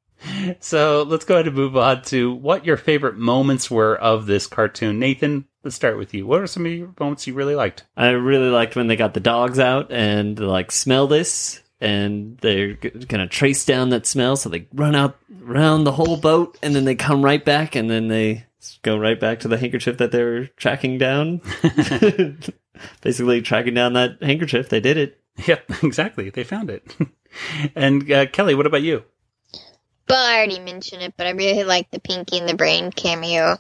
so 0.61 1.03
let's 1.03 1.25
go 1.25 1.35
ahead 1.35 1.47
and 1.47 1.57
move 1.57 1.77
on 1.77 2.03
to 2.03 2.33
what 2.33 2.67
your 2.67 2.77
favorite 2.77 3.17
moments 3.17 3.71
were 3.71 3.97
of 3.97 4.27
this 4.27 4.47
cartoon. 4.47 4.99
Nathan, 4.99 5.47
let's 5.65 5.77
start 5.77 5.99
with 5.99 6.15
you. 6.15 6.27
What 6.27 6.41
are 6.41 6.47
some 6.47 6.67
of 6.67 6.73
your 6.73 6.95
moments 6.99 7.27
you 7.27 7.35
really 7.35 7.55
liked? 7.55 7.85
I 7.97 8.11
really 8.11 8.51
liked 8.51 8.77
when 8.77 8.87
they 8.87 8.97
got 8.97 9.15
the 9.15 9.21
dogs 9.21 9.59
out 9.59 9.93
and 9.93 10.39
like 10.39 10.71
smell 10.73 11.07
this, 11.07 11.61
and 11.81 12.39
they're 12.39 12.75
gonna 12.75 13.27
trace 13.27 13.65
down 13.65 13.91
that 13.91 14.07
smell. 14.07 14.37
So 14.37 14.49
they 14.49 14.67
run 14.73 14.95
out 14.95 15.17
around 15.45 15.85
the 15.85 15.93
whole 15.93 16.17
boat, 16.17 16.59
and 16.63 16.75
then 16.75 16.85
they 16.85 16.95
come 16.95 17.25
right 17.25 17.45
back, 17.45 17.75
and 17.75 17.91
then 17.91 18.09
they 18.09 18.47
go 18.83 18.97
right 18.97 19.19
back 19.19 19.41
to 19.41 19.49
the 19.49 19.59
handkerchief 19.59 19.99
that 19.99 20.13
they 20.13 20.23
were 20.23 20.47
tracking 20.57 20.99
down. 20.99 21.41
Basically, 23.01 23.43
tracking 23.43 23.75
down 23.75 23.93
that 23.95 24.23
handkerchief. 24.23 24.69
They 24.69 24.81
did 24.81 24.97
it. 24.97 25.21
Yep, 25.47 25.71
exactly. 25.83 26.31
They 26.31 26.45
found 26.45 26.71
it. 26.71 26.97
and 27.75 28.11
uh, 28.11 28.27
Kelly, 28.27 28.55
what 28.55 28.67
about 28.67 28.83
you? 28.83 29.05
But 30.13 30.19
I 30.19 30.37
already 30.37 30.59
mentioned 30.59 31.01
it, 31.01 31.15
but 31.17 31.27
I 31.27 31.31
really 31.31 31.65
like 31.65 31.91
the 31.91 31.99
Pinky 31.99 32.37
and 32.39 32.47
the 32.47 32.55
Brain 32.55 32.91
cameo. 32.93 33.57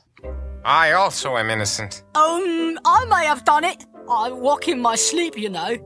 I 0.67 0.93
also 0.93 1.39
am 1.39 1.49
innocent. 1.49 2.03
Um, 2.15 2.79
I 2.85 3.07
may 3.09 3.25
have 3.25 3.43
done 3.47 3.65
it. 3.65 3.87
I 4.07 4.31
walk 4.33 4.69
in 4.69 4.79
my 4.79 4.95
sleep, 4.97 5.39
you 5.39 5.49
know. 5.49 5.79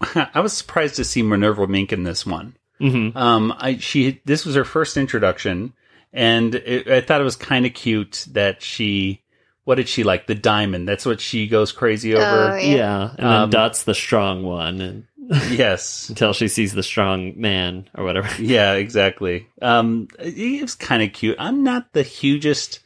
I 0.34 0.40
was 0.40 0.54
surprised 0.54 0.96
to 0.96 1.04
see 1.04 1.22
Minerva 1.22 1.66
Mink 1.66 1.92
in 1.92 2.04
this 2.04 2.24
one. 2.24 2.56
Mm-hmm. 2.80 3.14
Um, 3.14 3.52
I 3.58 3.76
she 3.76 4.22
this 4.24 4.46
was 4.46 4.54
her 4.54 4.64
first 4.64 4.96
introduction, 4.96 5.74
and 6.14 6.54
it, 6.54 6.88
I 6.88 7.02
thought 7.02 7.20
it 7.20 7.24
was 7.24 7.36
kind 7.36 7.66
of 7.66 7.74
cute 7.74 8.26
that 8.30 8.62
she. 8.62 9.22
What 9.64 9.74
did 9.74 9.90
she 9.90 10.04
like? 10.04 10.26
The 10.26 10.34
diamond. 10.34 10.88
That's 10.88 11.04
what 11.04 11.20
she 11.20 11.46
goes 11.48 11.70
crazy 11.70 12.14
over. 12.14 12.52
Oh, 12.52 12.56
Yeah, 12.56 12.76
Yeah. 12.76 13.02
and 13.10 13.18
then 13.18 13.26
Um, 13.42 13.50
Dot's 13.50 13.84
the 13.84 13.94
strong 13.94 14.42
one, 14.42 14.80
and 14.80 15.04
Yes. 15.50 16.08
until 16.08 16.32
she 16.32 16.48
sees 16.48 16.72
the 16.72 16.82
strong 16.82 17.40
man 17.40 17.88
or 17.94 18.04
whatever. 18.04 18.28
Yeah, 18.42 18.74
exactly. 18.74 19.48
Um, 19.60 20.08
it 20.18 20.62
was 20.62 20.74
kind 20.74 21.02
of 21.02 21.12
cute. 21.12 21.36
I'm 21.38 21.62
not 21.64 21.92
the 21.92 22.02
hugest 22.02 22.80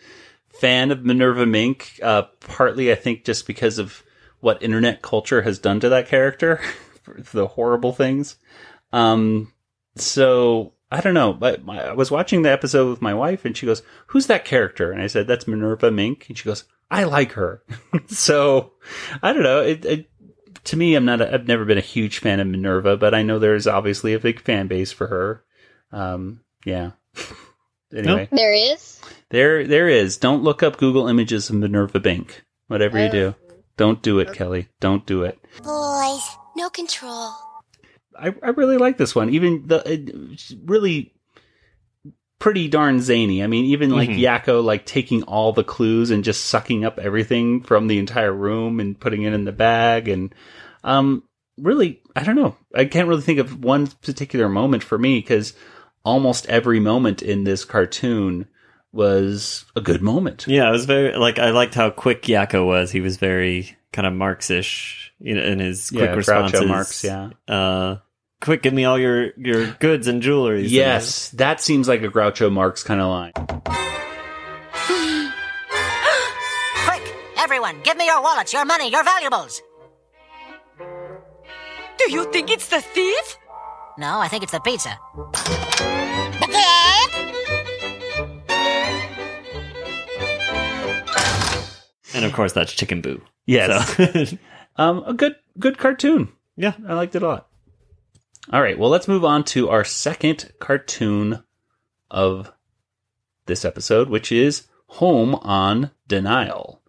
fan 0.49 0.91
of 0.91 1.05
Minerva 1.05 1.47
Mink. 1.47 1.99
Uh, 2.03 2.23
partly, 2.41 2.91
I 2.93 2.95
think, 2.95 3.25
just 3.25 3.47
because 3.47 3.79
of 3.79 4.03
what 4.41 4.63
internet 4.63 5.03
culture 5.03 5.43
has 5.43 5.59
done 5.59 5.81
to 5.81 5.89
that 5.89 6.09
character, 6.09 6.61
the 7.33 7.47
horrible 7.47 7.93
things. 7.93 8.37
Um, 8.93 9.53
so 9.97 10.73
I 10.91 11.01
don't 11.01 11.15
know. 11.15 11.33
But 11.33 11.65
my, 11.65 11.89
I 11.89 11.93
was 11.93 12.11
watching 12.11 12.43
the 12.43 12.53
episode 12.53 12.89
with 12.91 13.03
my 13.03 13.15
wife, 13.15 13.45
and 13.45 13.57
she 13.57 13.67
goes, 13.67 13.83
"Who's 14.09 14.27
that 14.29 14.45
character?" 14.45 14.93
And 14.93 15.03
I 15.03 15.07
said, 15.09 15.27
"That's 15.27 15.49
Minerva 15.49 15.91
Mink." 15.91 16.27
And 16.29 16.39
she 16.39 16.45
goes, 16.45 16.65
"I 16.91 17.05
like 17.05 17.33
her." 17.33 17.63
so 18.07 18.73
I 19.23 19.33
don't 19.33 19.43
know. 19.43 19.61
It, 19.61 19.85
it 19.85 20.11
to 20.67 20.77
me, 20.77 20.95
I'm 20.95 21.05
not. 21.05 21.21
A, 21.21 21.33
I've 21.33 21.49
never 21.49 21.65
been 21.65 21.79
a 21.79 21.83
huge 21.83 22.19
fan 22.19 22.41
of 22.41 22.47
Minerva, 22.47 22.97
but 22.97 23.15
I 23.15 23.23
know 23.23 23.39
there's 23.39 23.67
obviously 23.67 24.15
a 24.15 24.21
big 24.21 24.41
fan 24.41 24.67
base 24.67 24.93
for 24.93 25.07
her. 25.07 25.45
Um, 25.93 26.41
yeah. 26.65 26.93
anyway, 27.95 28.29
There 28.31 28.53
is. 28.53 29.01
there 29.31 29.67
there 29.67 29.89
is. 29.89 30.17
Don't 30.19 30.43
look 30.43 30.63
up 30.63 30.77
Google 30.79 31.09
images 31.09 31.49
of 31.51 31.57
Minerva 31.57 32.01
Bank. 32.01 32.45
Whatever 32.69 33.03
you 33.03 33.11
do, 33.11 33.35
don't 33.77 34.03
do 34.03 34.19
it, 34.19 34.33
Kelly. 34.33 34.69
Don't 34.81 35.07
do 35.07 35.23
it. 35.23 35.39
Boys, 35.63 36.23
no 36.57 36.69
control. 36.69 37.31
I, 38.19 38.35
I 38.43 38.49
really 38.51 38.79
like 38.79 38.99
this 38.99 39.15
one. 39.15 39.31
Even 39.31 39.67
the 39.67 39.83
it's 39.85 40.55
really 40.65 41.15
pretty 42.39 42.69
darn 42.69 43.01
zany. 43.01 43.43
I 43.43 43.47
mean, 43.47 43.65
even 43.67 43.91
like 43.91 44.11
Mhm. 44.11 44.21
Yakko 44.21 44.63
like 44.63 44.85
taking 44.85 45.23
all 45.25 45.53
the 45.53 45.65
clues 45.65 46.11
and 46.11 46.23
just 46.25 46.45
sucking 46.47 46.85
up 46.85 46.99
everything 46.99 47.63
from 47.63 47.87
the 47.87 47.99
entire 47.99 48.33
room 48.33 48.79
and 48.81 48.99
putting 48.99 49.23
it 49.23 49.33
in 49.33 49.45
the 49.45 49.53
bag 49.53 50.09
and 50.09 50.35
um 50.85 51.23
really 51.59 52.01
I 52.15 52.23
don't 52.23 52.37
know. 52.37 52.57
I 52.75 52.85
can't 52.85 53.09
really 53.09 53.23
think 53.23 53.39
of 53.39 53.65
one 53.65 53.87
particular 54.03 54.49
moment 54.49 54.83
for 54.85 54.99
me 54.99 55.23
cuz 55.23 55.55
almost 56.05 56.47
every 56.47 56.79
moment 56.79 57.23
in 57.23 57.45
this 57.45 57.65
cartoon 57.65 58.47
was 58.93 59.65
a 59.75 59.81
good 59.81 60.03
moment. 60.03 60.45
Yeah, 60.49 60.69
it 60.69 60.73
was 60.73 60.87
very 60.87 61.17
like 61.17 61.39
I 61.39 61.51
liked 61.51 61.75
how 61.75 61.91
quick 61.91 62.23
Yakko 62.23 62.67
was. 62.67 62.93
He 62.93 63.01
was 63.01 63.17
very 63.17 63.77
kind 63.93 64.07
of 64.07 64.13
Marxish 64.13 65.11
know, 65.21 65.43
in 65.43 65.59
his 65.59 65.91
quick 65.91 66.11
Yeah, 66.11 66.15
responses. 66.15 66.67
Marx, 66.67 67.05
yeah. 67.05 67.31
Uh, 67.49 67.97
quick, 68.41 68.63
give 68.63 68.73
me 68.75 68.85
all 68.85 68.99
your 68.99 69.31
your 69.37 69.67
goods 69.75 70.07
and 70.07 70.23
jewelry. 70.23 70.67
Yes, 70.67 71.31
that 71.31 71.61
seems 71.61 71.89
like 71.89 72.03
a 72.03 72.09
Groucho 72.09 72.51
Marx 72.53 72.83
kind 72.83 73.01
of 73.01 73.09
line. 73.09 73.33
Quick, 76.85 77.15
everyone, 77.39 77.81
give 77.83 77.97
me 77.97 78.07
your 78.07 78.23
wallets, 78.23 78.53
your 78.53 78.65
money, 78.65 78.91
your 78.91 79.05
valuables. 79.05 79.63
Do 80.79 82.13
you 82.13 82.31
think 82.33 82.51
it's 82.51 82.69
the 82.69 82.81
thief? 82.81 83.37
No, 83.99 84.21
I 84.21 84.29
think 84.29 84.43
it's 84.43 84.53
the 84.53 84.61
pizza. 84.61 84.97
and 92.15 92.25
of 92.25 92.33
course 92.33 92.53
that's 92.53 92.73
Chicken 92.73 93.01
Boo. 93.01 93.23
Yes. 93.47 93.97
So- 93.97 94.37
Um, 94.79 95.05
a 95.07 95.15
good 95.15 95.37
good 95.59 95.79
cartoon. 95.79 96.29
Yeah. 96.55 96.75
I 96.87 96.93
liked 96.93 97.15
it 97.17 97.23
a 97.23 97.27
lot. 97.27 97.46
All 98.53 98.63
right, 98.63 98.79
well, 98.79 98.91
let's 98.91 99.09
move 99.09 99.25
on 99.25 99.43
to 99.45 99.69
our 99.71 99.83
second 99.85 100.53
cartoon 100.61 101.43
of 102.11 102.53
this 103.47 103.65
episode, 103.65 104.09
which 104.09 104.31
is 104.31 104.69
Home 104.87 105.35
on 105.37 105.91
De-Nile. 106.07 106.81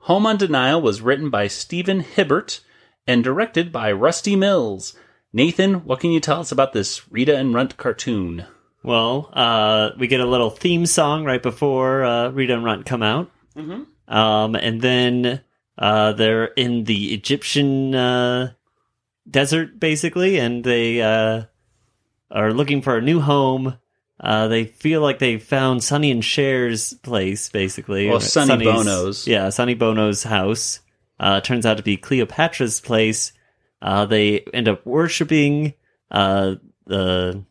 Home 0.00 0.26
on 0.26 0.36
De-Nile 0.36 0.80
was 0.80 1.00
written 1.00 1.30
by 1.30 1.46
Stephen 1.46 2.00
Hibbert 2.00 2.60
and 3.06 3.22
directed 3.24 3.72
by 3.72 3.90
Rusty 3.92 4.36
Mills. 4.36 4.94
Nathan, 5.32 5.84
what 5.84 6.00
can 6.00 6.10
you 6.10 6.20
tell 6.20 6.40
us 6.40 6.50
about 6.52 6.72
this 6.72 7.10
Rita 7.10 7.36
and 7.36 7.54
Runt 7.54 7.76
cartoon? 7.76 8.46
Well, 8.82 9.30
uh, 9.32 9.90
we 9.98 10.06
get 10.06 10.20
a 10.20 10.26
little 10.26 10.50
theme 10.50 10.86
song 10.86 11.24
right 11.24 11.42
before 11.42 12.04
uh, 12.04 12.30
Rita 12.30 12.54
and 12.54 12.64
Runt 12.64 12.86
come 12.86 13.02
out. 13.02 13.30
Mhm. 13.56 13.86
Um, 14.10 14.54
and 14.56 14.82
then 14.82 15.40
uh, 15.78 16.12
they're 16.12 16.46
in 16.46 16.84
the 16.84 17.14
Egyptian 17.14 17.94
uh, 17.94 18.52
desert 19.28 19.80
basically, 19.80 20.38
and 20.38 20.62
they 20.64 21.00
uh, 21.00 21.44
are 22.30 22.52
looking 22.52 22.82
for 22.82 22.96
a 22.96 23.02
new 23.02 23.20
home. 23.20 23.78
Uh, 24.18 24.48
they 24.48 24.64
feel 24.64 25.00
like 25.00 25.18
they 25.18 25.38
found 25.38 25.82
Sonny 25.82 26.10
and 26.10 26.22
Cher's 26.22 26.92
place, 26.92 27.48
basically. 27.48 28.08
Well, 28.08 28.20
Sonny 28.20 28.48
Sonny's- 28.48 28.66
Bono's. 28.66 29.26
Yeah, 29.26 29.48
Sonny 29.48 29.74
Bono's 29.74 30.24
house. 30.24 30.80
Uh, 31.18 31.40
turns 31.40 31.64
out 31.64 31.78
to 31.78 31.82
be 31.82 31.96
Cleopatra's 31.96 32.80
place. 32.80 33.32
Uh, 33.80 34.04
they 34.06 34.40
end 34.52 34.68
up 34.68 34.84
worshiping 34.84 35.72
uh, 36.10 36.56
the 36.86 37.44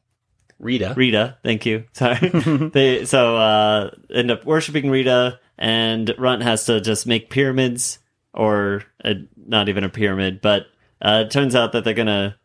Rita. 0.59 0.93
Rita, 0.95 1.37
thank 1.43 1.65
you. 1.65 1.85
Sorry. 1.93 2.17
they 2.73 3.05
so 3.05 3.37
uh, 3.37 3.91
end 4.13 4.29
up 4.29 4.45
worshiping 4.45 4.89
Rita, 4.89 5.39
and 5.59 6.11
Runt 6.17 6.41
has 6.41 6.65
to 6.65 6.81
just 6.81 7.05
make 7.05 7.29
pyramids, 7.29 7.99
or 8.33 8.83
uh 9.03 9.13
not 9.35 9.69
even 9.69 9.83
a 9.83 9.89
pyramid. 9.89 10.41
But 10.41 10.63
uh, 11.01 11.25
it 11.27 11.31
turns 11.31 11.55
out 11.55 11.73
that 11.73 11.83
they're 11.83 11.93
gonna 11.93 12.37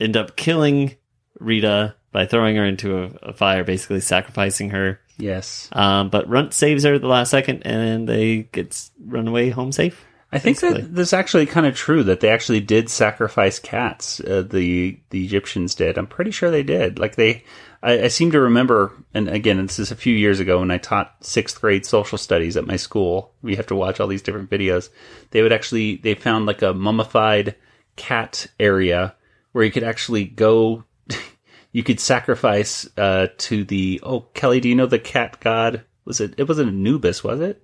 end 0.00 0.16
up 0.16 0.36
killing 0.36 0.96
Rita 1.38 1.94
by 2.12 2.26
throwing 2.26 2.56
her 2.56 2.64
into 2.64 2.98
a, 2.98 3.10
a 3.22 3.32
fire, 3.32 3.64
basically 3.64 4.00
sacrificing 4.00 4.70
her. 4.70 5.00
Yes. 5.18 5.68
Um, 5.72 6.08
but 6.08 6.28
Runt 6.28 6.54
saves 6.54 6.84
her 6.84 6.94
at 6.94 7.00
the 7.00 7.08
last 7.08 7.30
second, 7.30 7.62
and 7.64 8.08
they 8.08 8.44
get 8.52 8.90
run 9.04 9.28
away 9.28 9.50
home 9.50 9.72
safe. 9.72 10.04
I 10.32 10.38
think 10.38 10.60
basically. 10.60 10.82
that 10.82 10.94
this 10.94 11.08
is 11.08 11.12
actually 11.12 11.44
kind 11.44 11.66
of 11.66 11.76
true 11.76 12.02
that 12.04 12.20
they 12.20 12.30
actually 12.30 12.60
did 12.60 12.88
sacrifice 12.88 13.58
cats. 13.58 14.18
Uh, 14.20 14.42
the 14.42 14.98
the 15.10 15.24
Egyptians 15.24 15.74
did. 15.74 15.98
I'm 15.98 16.06
pretty 16.06 16.30
sure 16.30 16.50
they 16.50 16.62
did. 16.62 16.98
Like 16.98 17.16
they, 17.16 17.44
I, 17.82 18.04
I 18.04 18.08
seem 18.08 18.30
to 18.32 18.40
remember. 18.40 18.92
And 19.12 19.28
again, 19.28 19.64
this 19.64 19.78
is 19.78 19.90
a 19.90 19.96
few 19.96 20.14
years 20.14 20.40
ago 20.40 20.60
when 20.60 20.70
I 20.70 20.78
taught 20.78 21.16
sixth 21.20 21.60
grade 21.60 21.84
social 21.84 22.18
studies 22.18 22.56
at 22.56 22.66
my 22.66 22.76
school. 22.76 23.34
We 23.42 23.56
have 23.56 23.66
to 23.66 23.74
watch 23.74 24.00
all 24.00 24.08
these 24.08 24.22
different 24.22 24.50
videos. 24.50 24.88
They 25.30 25.42
would 25.42 25.52
actually 25.52 25.96
they 25.96 26.14
found 26.14 26.46
like 26.46 26.62
a 26.62 26.74
mummified 26.74 27.56
cat 27.96 28.46
area 28.60 29.14
where 29.52 29.64
you 29.64 29.72
could 29.72 29.84
actually 29.84 30.24
go. 30.24 30.84
you 31.72 31.82
could 31.82 32.00
sacrifice 32.00 32.88
uh, 32.96 33.28
to 33.38 33.64
the. 33.64 34.00
Oh, 34.02 34.20
Kelly, 34.34 34.60
do 34.60 34.68
you 34.68 34.74
know 34.74 34.86
the 34.86 34.98
cat 34.98 35.40
god? 35.40 35.84
Was 36.04 36.20
it? 36.20 36.34
It 36.38 36.48
wasn't 36.48 36.68
Anubis, 36.68 37.24
was 37.24 37.40
it? 37.40 37.62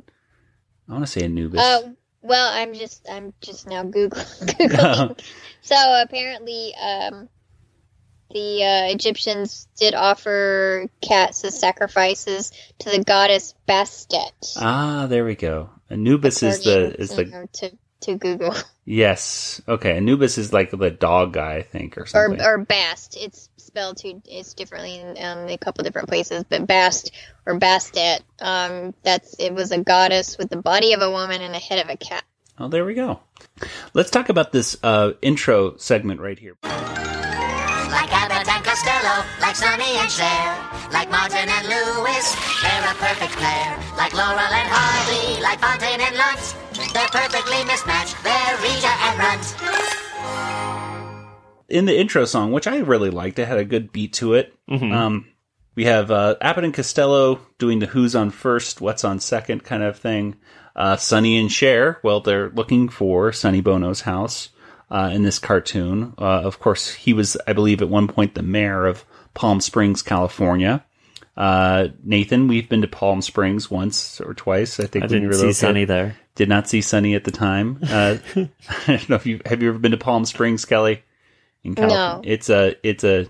I 0.88 0.92
want 0.92 1.04
to 1.04 1.11
say 1.11 1.22
Anubis. 1.22 1.61
Uh, 1.61 1.92
well, 2.22 2.52
I'm 2.52 2.74
just 2.74 3.07
I'm 3.11 3.33
just 3.40 3.66
now 3.66 3.85
Google 3.85 4.20
googling. 4.20 5.20
so 5.62 5.76
apparently, 6.02 6.74
um, 6.74 7.28
the 8.30 8.64
uh, 8.64 8.92
Egyptians 8.92 9.68
did 9.76 9.94
offer 9.94 10.88
cats 11.00 11.44
as 11.44 11.58
sacrifices 11.58 12.52
to 12.80 12.90
the 12.90 13.02
goddess 13.02 13.54
Bastet. 13.68 14.56
Ah, 14.56 15.06
there 15.08 15.24
we 15.24 15.34
go. 15.34 15.70
Anubis 15.90 16.42
is 16.42 16.64
the 16.64 17.00
is 17.00 17.10
the 17.10 17.48
to 17.52 17.76
to 18.00 18.14
Google 18.16 18.54
yes. 18.88 19.60
Okay, 19.68 19.96
Anubis 19.96 20.38
is 20.38 20.52
like 20.52 20.70
the 20.70 20.90
dog 20.90 21.32
guy, 21.32 21.56
I 21.56 21.62
think, 21.62 21.96
or 21.98 22.02
or 22.02 22.06
something. 22.06 22.40
or 22.40 22.58
Bast. 22.58 23.16
It's 23.20 23.48
spelled 23.56 23.98
two. 23.98 24.22
It's 24.26 24.54
differently 24.54 24.98
in 24.98 25.16
um, 25.22 25.48
a 25.48 25.58
couple 25.58 25.84
different 25.84 26.08
places, 26.08 26.44
but 26.48 26.66
Bast 26.66 27.12
or 27.46 27.58
Bastet. 27.58 28.20
Um, 28.40 28.94
that's 29.02 29.34
it 29.38 29.52
was 29.52 29.70
a 29.72 29.78
goddess 29.78 30.38
with 30.38 30.50
the 30.50 30.56
body 30.56 30.94
of 30.94 31.02
a 31.02 31.10
woman 31.10 31.42
and 31.42 31.54
a 31.54 31.58
head 31.58 31.84
of 31.84 31.90
a 31.90 31.96
cat. 31.96 32.24
oh, 32.58 32.68
there 32.68 32.84
we 32.84 32.94
go. 32.94 33.20
Let's 33.94 34.10
talk 34.10 34.28
about 34.28 34.52
this 34.52 34.76
uh, 34.82 35.12
intro 35.22 35.76
segment 35.76 36.20
right 36.20 36.38
here. 36.38 36.56
Like 36.62 38.12
Abbott 38.12 38.12
and 38.12 38.17
Costello, 38.68 39.24
like 39.40 39.57
Sonny 39.57 39.96
and 39.96 40.11
Cher, 40.11 40.57
like 40.92 41.11
Martin 41.11 41.48
and 41.48 41.66
Lewis, 41.68 42.37
they're 42.61 42.85
a 42.85 42.94
perfect 43.00 43.33
pair. 43.40 43.78
Like 43.96 44.12
Laurel 44.12 44.38
and 44.38 44.68
Hardy, 44.70 45.40
like 45.42 45.59
Fontaine 45.59 46.00
and 46.02 46.14
Lunt, 46.14 46.92
they're 46.92 47.09
perfectly 47.09 47.64
mismatched. 47.64 48.22
They're 48.22 48.57
Rita 48.61 48.92
and 49.09 49.18
Runt. 49.18 49.57
in 51.70 51.87
the 51.87 51.98
intro 51.98 52.26
song, 52.26 52.52
which 52.52 52.66
I 52.66 52.76
really 52.81 53.09
liked. 53.11 53.38
It 53.38 53.48
had 53.48 53.57
a 53.57 53.64
good 53.64 53.90
beat 53.90 54.12
to 54.14 54.35
it. 54.35 54.54
Mhm. 54.70 54.92
Um, 54.92 55.28
we 55.74 55.85
have 55.87 56.11
uh, 56.11 56.35
Abbott 56.42 56.64
and 56.64 56.74
Costello 56.74 57.40
doing 57.59 57.78
the 57.78 57.87
"Who's 57.87 58.14
on 58.14 58.28
first, 58.31 58.83
What's 58.83 59.02
on 59.04 59.18
second 59.20 59.64
kind 59.64 59.83
of 59.83 59.96
thing. 59.98 60.37
Uh, 60.76 60.96
Sonny 60.96 61.38
and 61.38 61.50
Cher, 61.50 62.00
well, 62.04 62.20
they're 62.20 62.50
looking 62.50 62.90
for 62.90 63.33
Sonny 63.33 63.62
Bono's 63.62 64.02
house 64.02 64.50
uh, 64.90 65.11
in 65.12 65.22
this 65.22 65.38
cartoon. 65.38 66.14
Uh, 66.18 66.42
of 66.42 66.61
course, 66.61 66.92
he 66.92 67.12
was, 67.12 67.37
I 67.46 67.53
believe, 67.53 67.83
at 67.83 67.88
one 67.88 68.09
point 68.09 68.35
the 68.35 68.42
mayor 68.42 68.87
of 68.87 69.05
Palm 69.35 69.61
Springs, 69.61 70.03
California. 70.03 70.85
Uh, 71.37 71.88
Nathan, 72.03 72.48
we've 72.48 72.68
been 72.68 72.83
to 72.83 72.88
Palm 72.88 73.22
Springs 73.22 73.70
once 73.70 74.20
or 74.20 74.35
twice. 74.35 74.81
I 74.81 74.87
think 74.87 75.05
I 75.05 75.09
didn't 75.09 75.33
see 75.35 75.53
Sonny 75.53 75.85
there. 75.85 76.16
Did 76.35 76.48
not 76.48 76.68
see 76.68 76.81
Sonny 76.81 77.14
at 77.14 77.24
the 77.24 77.31
time. 77.31 77.79
Uh, 77.83 78.16
I 78.37 78.46
don't 78.87 79.09
know 79.09 79.16
if 79.16 79.27
you 79.27 79.40
have 79.46 79.62
you 79.62 79.68
ever 79.68 79.79
been 79.79 79.92
to 79.92 79.98
Palm 79.98 80.24
Springs, 80.24 80.64
Kelly? 80.64 81.03
In 81.62 81.74
No. 81.74 82.22
It's 82.24 82.51
a 82.51 82.74
it's 82.83 83.05
a 83.05 83.29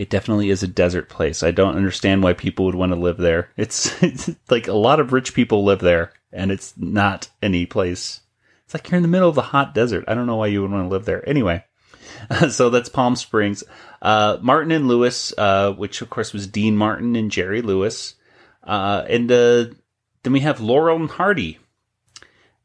it 0.00 0.08
definitely 0.08 0.48
is 0.48 0.62
a 0.62 0.66
desert 0.68 1.10
place. 1.10 1.42
I 1.42 1.50
don't 1.50 1.76
understand 1.76 2.22
why 2.22 2.32
people 2.32 2.64
would 2.64 2.74
want 2.74 2.92
to 2.92 2.98
live 2.98 3.18
there. 3.18 3.50
It's, 3.58 4.02
it's 4.02 4.30
like 4.48 4.66
a 4.66 4.72
lot 4.72 4.98
of 4.98 5.12
rich 5.12 5.34
people 5.34 5.62
live 5.62 5.80
there, 5.80 6.12
and 6.32 6.50
it's 6.50 6.72
not 6.78 7.28
any 7.42 7.66
place. 7.66 8.20
It's 8.70 8.74
like 8.76 8.88
you're 8.88 8.98
in 8.98 9.02
the 9.02 9.08
middle 9.08 9.28
of 9.28 9.34
the 9.34 9.42
hot 9.42 9.74
desert. 9.74 10.04
I 10.06 10.14
don't 10.14 10.28
know 10.28 10.36
why 10.36 10.46
you 10.46 10.62
would 10.62 10.70
want 10.70 10.84
to 10.84 10.88
live 10.88 11.04
there. 11.04 11.28
Anyway, 11.28 11.64
so 12.50 12.70
that's 12.70 12.88
Palm 12.88 13.16
Springs. 13.16 13.64
Uh, 14.00 14.38
Martin 14.42 14.70
and 14.70 14.86
Lewis, 14.86 15.34
uh, 15.36 15.72
which 15.72 16.02
of 16.02 16.08
course 16.08 16.32
was 16.32 16.46
Dean 16.46 16.76
Martin 16.76 17.16
and 17.16 17.32
Jerry 17.32 17.62
Lewis, 17.62 18.14
uh, 18.62 19.04
and 19.08 19.28
uh, 19.32 19.64
then 20.22 20.32
we 20.32 20.38
have 20.38 20.60
Laurel 20.60 20.94
and 20.94 21.10
Hardy. 21.10 21.58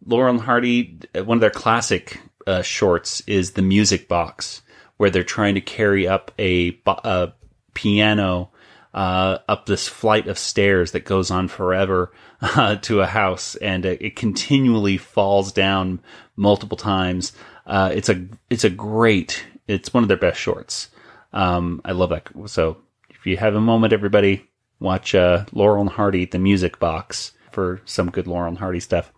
Laurel 0.06 0.36
and 0.36 0.42
Hardy, 0.42 1.00
one 1.16 1.38
of 1.38 1.42
their 1.42 1.50
classic 1.50 2.22
uh, 2.46 2.62
shorts 2.62 3.22
is 3.22 3.54
the 3.54 3.64
music 3.64 4.08
box, 4.08 4.62
where 4.98 5.10
they're 5.10 5.24
trying 5.24 5.56
to 5.56 5.62
carry 5.62 6.08
up 6.08 6.32
a, 6.38 6.80
a 6.86 7.34
piano 7.74 8.52
uh, 8.94 9.40
up 9.50 9.66
this 9.66 9.88
flight 9.88 10.28
of 10.28 10.38
stairs 10.38 10.92
that 10.92 11.04
goes 11.04 11.32
on 11.32 11.48
forever 11.48 12.12
uh, 12.42 12.76
to 12.82 13.02
a 13.02 13.06
house, 13.06 13.56
and 13.56 13.86
it, 13.86 14.02
it 14.02 14.16
continually 14.16 14.98
falls 14.98 15.52
down 15.52 16.02
multiple 16.36 16.78
times. 16.78 17.34
Uh, 17.66 17.92
it's 17.94 18.10
a 18.10 18.28
it's 18.50 18.64
a 18.64 18.70
great. 18.70 19.46
It's 19.68 19.94
one 19.94 20.04
of 20.04 20.08
their 20.08 20.18
best 20.18 20.40
shorts. 20.40 20.90
Um, 21.34 21.82
I 21.84 21.92
love 21.92 22.10
that. 22.10 22.30
So 22.46 22.78
if 23.10 23.26
you 23.26 23.38
have 23.38 23.56
a 23.56 23.62
moment, 23.62 23.94
everybody 23.94 24.48
watch 24.80 25.16
uh, 25.16 25.46
Laurel 25.52 25.82
and 25.82 25.90
Hardy, 25.90 26.26
the 26.26 26.40
music 26.40 26.80
box, 26.80 27.34
for 27.52 27.82
some 27.86 28.12
good 28.12 28.28
Laurel 28.28 28.50
and 28.50 28.58
Hardy 28.60 28.80
stuff. 28.80 29.12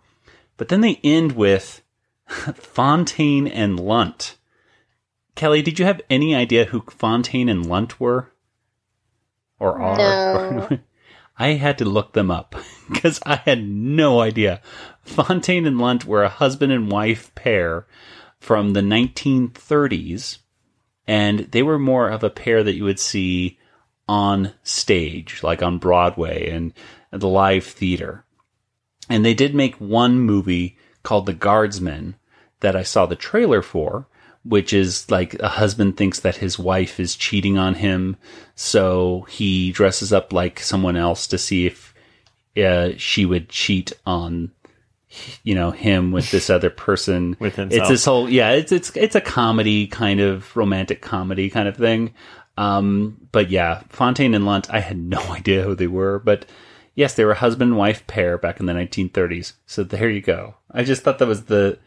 But 0.56 0.68
then 0.68 0.80
they 0.80 1.00
end 1.04 1.32
with 1.32 1.82
Fontaine 2.26 3.46
and 3.46 3.78
Lunt. 3.78 4.36
Kelly, 5.34 5.62
did 5.62 5.78
you 5.78 5.84
have 5.84 6.00
any 6.10 6.34
idea 6.34 6.64
who 6.64 6.80
Fontaine 6.80 7.48
and 7.48 7.66
Lunt 7.66 8.00
were? 8.00 8.32
Or 9.60 9.80
are? 9.80 9.96
No. 9.96 10.78
I 11.38 11.50
had 11.50 11.78
to 11.78 11.84
look 11.84 12.12
them 12.12 12.30
up 12.30 12.54
because 12.88 13.20
I 13.24 13.36
had 13.36 13.66
no 13.66 14.20
idea. 14.20 14.60
Fontaine 15.02 15.66
and 15.66 15.78
Lunt 15.78 16.04
were 16.04 16.24
a 16.24 16.28
husband 16.28 16.72
and 16.72 16.90
wife 16.90 17.34
pair 17.34 17.86
from 18.40 18.72
the 18.72 18.80
1930s, 18.80 20.38
and 21.06 21.40
they 21.40 21.62
were 21.62 21.78
more 21.78 22.08
of 22.08 22.22
a 22.22 22.30
pair 22.30 22.62
that 22.62 22.74
you 22.74 22.84
would 22.84 23.00
see 23.00 23.58
on 24.08 24.52
stage, 24.62 25.42
like 25.42 25.62
on 25.62 25.78
Broadway 25.78 26.50
and 26.50 26.72
the 27.10 27.28
live 27.28 27.64
theater. 27.64 28.24
And 29.08 29.24
they 29.24 29.34
did 29.34 29.54
make 29.54 29.76
one 29.76 30.20
movie 30.20 30.76
called 31.02 31.26
The 31.26 31.34
Guardsman 31.34 32.16
that 32.60 32.76
I 32.76 32.82
saw 32.82 33.06
the 33.06 33.16
trailer 33.16 33.62
for, 33.62 34.06
which 34.44 34.72
is 34.72 35.10
like 35.10 35.34
a 35.40 35.48
husband 35.48 35.96
thinks 35.96 36.20
that 36.20 36.36
his 36.36 36.58
wife 36.58 36.98
is 37.00 37.16
cheating 37.16 37.58
on 37.58 37.74
him, 37.74 38.16
so 38.54 39.26
he 39.28 39.72
dresses 39.72 40.12
up 40.12 40.32
like 40.32 40.60
someone 40.60 40.96
else 40.96 41.26
to 41.28 41.38
see 41.38 41.66
if 41.66 41.94
uh, 42.56 42.90
she 42.96 43.24
would 43.24 43.48
cheat 43.48 43.92
on 44.06 44.50
you 45.42 45.54
know 45.54 45.70
him 45.70 46.12
with 46.12 46.30
this 46.30 46.50
other 46.56 46.70
person. 46.70 47.36
With 47.38 47.56
himself. 47.56 47.80
it's 47.80 47.88
this 47.88 48.04
whole 48.04 48.28
yeah 48.28 48.50
it's 48.50 48.72
it's 48.72 48.94
it's 48.96 49.14
a 49.14 49.20
comedy 49.20 49.86
kind 49.86 50.20
of 50.20 50.54
romantic 50.56 51.00
comedy 51.02 51.50
kind 51.50 51.68
of 51.68 51.76
thing. 51.76 52.14
Um 52.56 53.28
but 53.32 53.50
yeah 53.50 53.82
fontaine 53.88 54.34
and 54.34 54.44
lunt 54.44 54.68
i 54.70 54.80
had 54.80 54.98
no 54.98 55.18
idea 55.30 55.62
who 55.62 55.74
they 55.74 55.86
were 55.86 56.18
but 56.18 56.44
yes 56.94 57.14
they 57.14 57.24
were 57.24 57.32
a 57.32 57.36
husband 57.36 57.70
and 57.70 57.78
wife 57.78 58.06
pair 58.06 58.36
back 58.36 58.58
in 58.60 58.66
the 58.66 58.72
1930s 58.72 59.52
so 59.66 59.84
there 59.84 60.10
you 60.10 60.20
go. 60.20 60.54
I 60.70 60.84
just 60.84 61.02
thought 61.02 61.18
that 61.20 61.28
was 61.28 61.44
the 61.44 61.78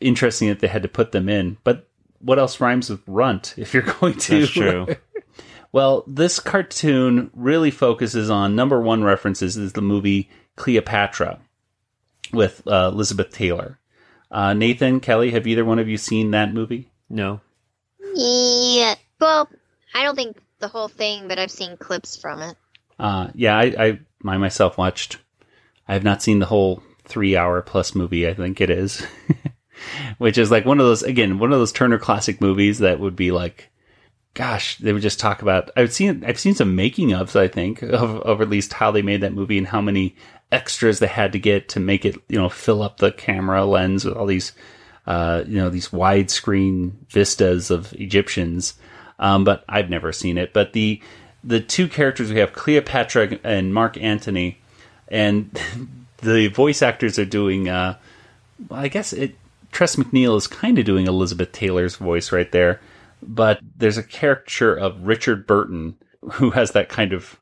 interesting 0.00 0.48
that 0.48 0.60
they 0.60 0.68
had 0.68 0.82
to 0.82 0.88
put 0.88 1.12
them 1.12 1.28
in 1.28 1.56
but 1.64 1.88
what 2.22 2.38
else 2.38 2.60
rhymes 2.60 2.88
with 2.88 3.02
runt 3.06 3.54
if 3.56 3.74
you're 3.74 3.82
going 4.00 4.14
to 4.14 4.40
That's 4.40 4.52
true. 4.52 4.86
well, 5.72 6.04
this 6.06 6.40
cartoon 6.40 7.30
really 7.34 7.70
focuses 7.70 8.30
on 8.30 8.56
number 8.56 8.80
one 8.80 9.02
references 9.04 9.56
is 9.56 9.72
the 9.72 9.82
movie 9.82 10.30
Cleopatra 10.56 11.40
with 12.32 12.62
uh, 12.66 12.90
Elizabeth 12.92 13.32
Taylor. 13.32 13.78
Uh, 14.30 14.54
Nathan, 14.54 15.00
Kelly, 15.00 15.32
have 15.32 15.46
either 15.46 15.64
one 15.64 15.78
of 15.78 15.88
you 15.88 15.98
seen 15.98 16.30
that 16.30 16.54
movie? 16.54 16.90
No. 17.10 17.40
Yeah. 18.14 18.94
Well, 19.20 19.48
I 19.94 20.02
don't 20.04 20.16
think 20.16 20.38
the 20.58 20.68
whole 20.68 20.88
thing, 20.88 21.28
but 21.28 21.38
I've 21.38 21.50
seen 21.50 21.76
clips 21.76 22.16
from 22.16 22.40
it. 22.40 22.56
Uh, 22.98 23.28
yeah, 23.34 23.56
I, 23.56 23.64
I, 23.78 24.00
I 24.24 24.36
myself 24.38 24.78
watched. 24.78 25.18
I 25.86 25.92
have 25.92 26.04
not 26.04 26.22
seen 26.22 26.38
the 26.38 26.46
whole 26.46 26.82
three 27.04 27.36
hour 27.36 27.60
plus 27.60 27.94
movie. 27.94 28.26
I 28.26 28.32
think 28.32 28.60
it 28.60 28.70
is. 28.70 29.04
which 30.18 30.38
is 30.38 30.50
like 30.50 30.64
one 30.64 30.80
of 30.80 30.86
those 30.86 31.02
again 31.02 31.38
one 31.38 31.52
of 31.52 31.58
those 31.58 31.72
Turner 31.72 31.98
classic 31.98 32.40
movies 32.40 32.78
that 32.78 33.00
would 33.00 33.16
be 33.16 33.30
like, 33.30 33.70
gosh, 34.34 34.78
they 34.78 34.92
would 34.92 35.02
just 35.02 35.20
talk 35.20 35.42
about. 35.42 35.70
I've 35.76 35.92
seen 35.92 36.24
I've 36.24 36.40
seen 36.40 36.54
some 36.54 36.74
making 36.76 37.10
ofs 37.10 37.36
I 37.36 37.48
think 37.48 37.82
of, 37.82 38.20
of 38.20 38.40
at 38.40 38.50
least 38.50 38.72
how 38.74 38.90
they 38.90 39.02
made 39.02 39.20
that 39.20 39.34
movie 39.34 39.58
and 39.58 39.66
how 39.66 39.80
many 39.80 40.16
extras 40.50 40.98
they 40.98 41.06
had 41.06 41.32
to 41.32 41.38
get 41.38 41.70
to 41.70 41.80
make 41.80 42.04
it 42.04 42.14
you 42.28 42.38
know 42.38 42.48
fill 42.48 42.82
up 42.82 42.98
the 42.98 43.10
camera 43.10 43.64
lens 43.64 44.04
with 44.04 44.14
all 44.14 44.26
these 44.26 44.52
uh, 45.06 45.44
you 45.46 45.56
know 45.56 45.70
these 45.70 45.88
widescreen 45.88 46.92
vistas 47.08 47.70
of 47.70 47.92
Egyptians. 47.94 48.74
Um, 49.18 49.44
but 49.44 49.64
I've 49.68 49.90
never 49.90 50.12
seen 50.12 50.38
it. 50.38 50.52
But 50.52 50.72
the 50.72 51.00
the 51.44 51.60
two 51.60 51.88
characters 51.88 52.32
we 52.32 52.38
have 52.38 52.52
Cleopatra 52.52 53.38
and 53.44 53.74
Mark 53.74 53.96
Antony, 53.96 54.58
and 55.08 55.58
the 56.18 56.48
voice 56.48 56.82
actors 56.82 57.18
are 57.18 57.24
doing. 57.24 57.68
Uh, 57.68 57.96
well, 58.68 58.80
I 58.80 58.88
guess 58.88 59.12
it. 59.12 59.36
Tress 59.72 59.96
MacNeille 59.96 60.36
is 60.36 60.46
kind 60.46 60.78
of 60.78 60.84
doing 60.84 61.06
Elizabeth 61.06 61.50
Taylor's 61.50 61.96
voice 61.96 62.30
right 62.30 62.52
there, 62.52 62.80
but 63.22 63.58
there's 63.76 63.98
a 63.98 64.02
character 64.02 64.74
of 64.76 65.06
Richard 65.06 65.46
Burton 65.46 65.96
who 66.32 66.50
has 66.50 66.72
that 66.72 66.88
kind 66.88 67.12
of. 67.12 67.40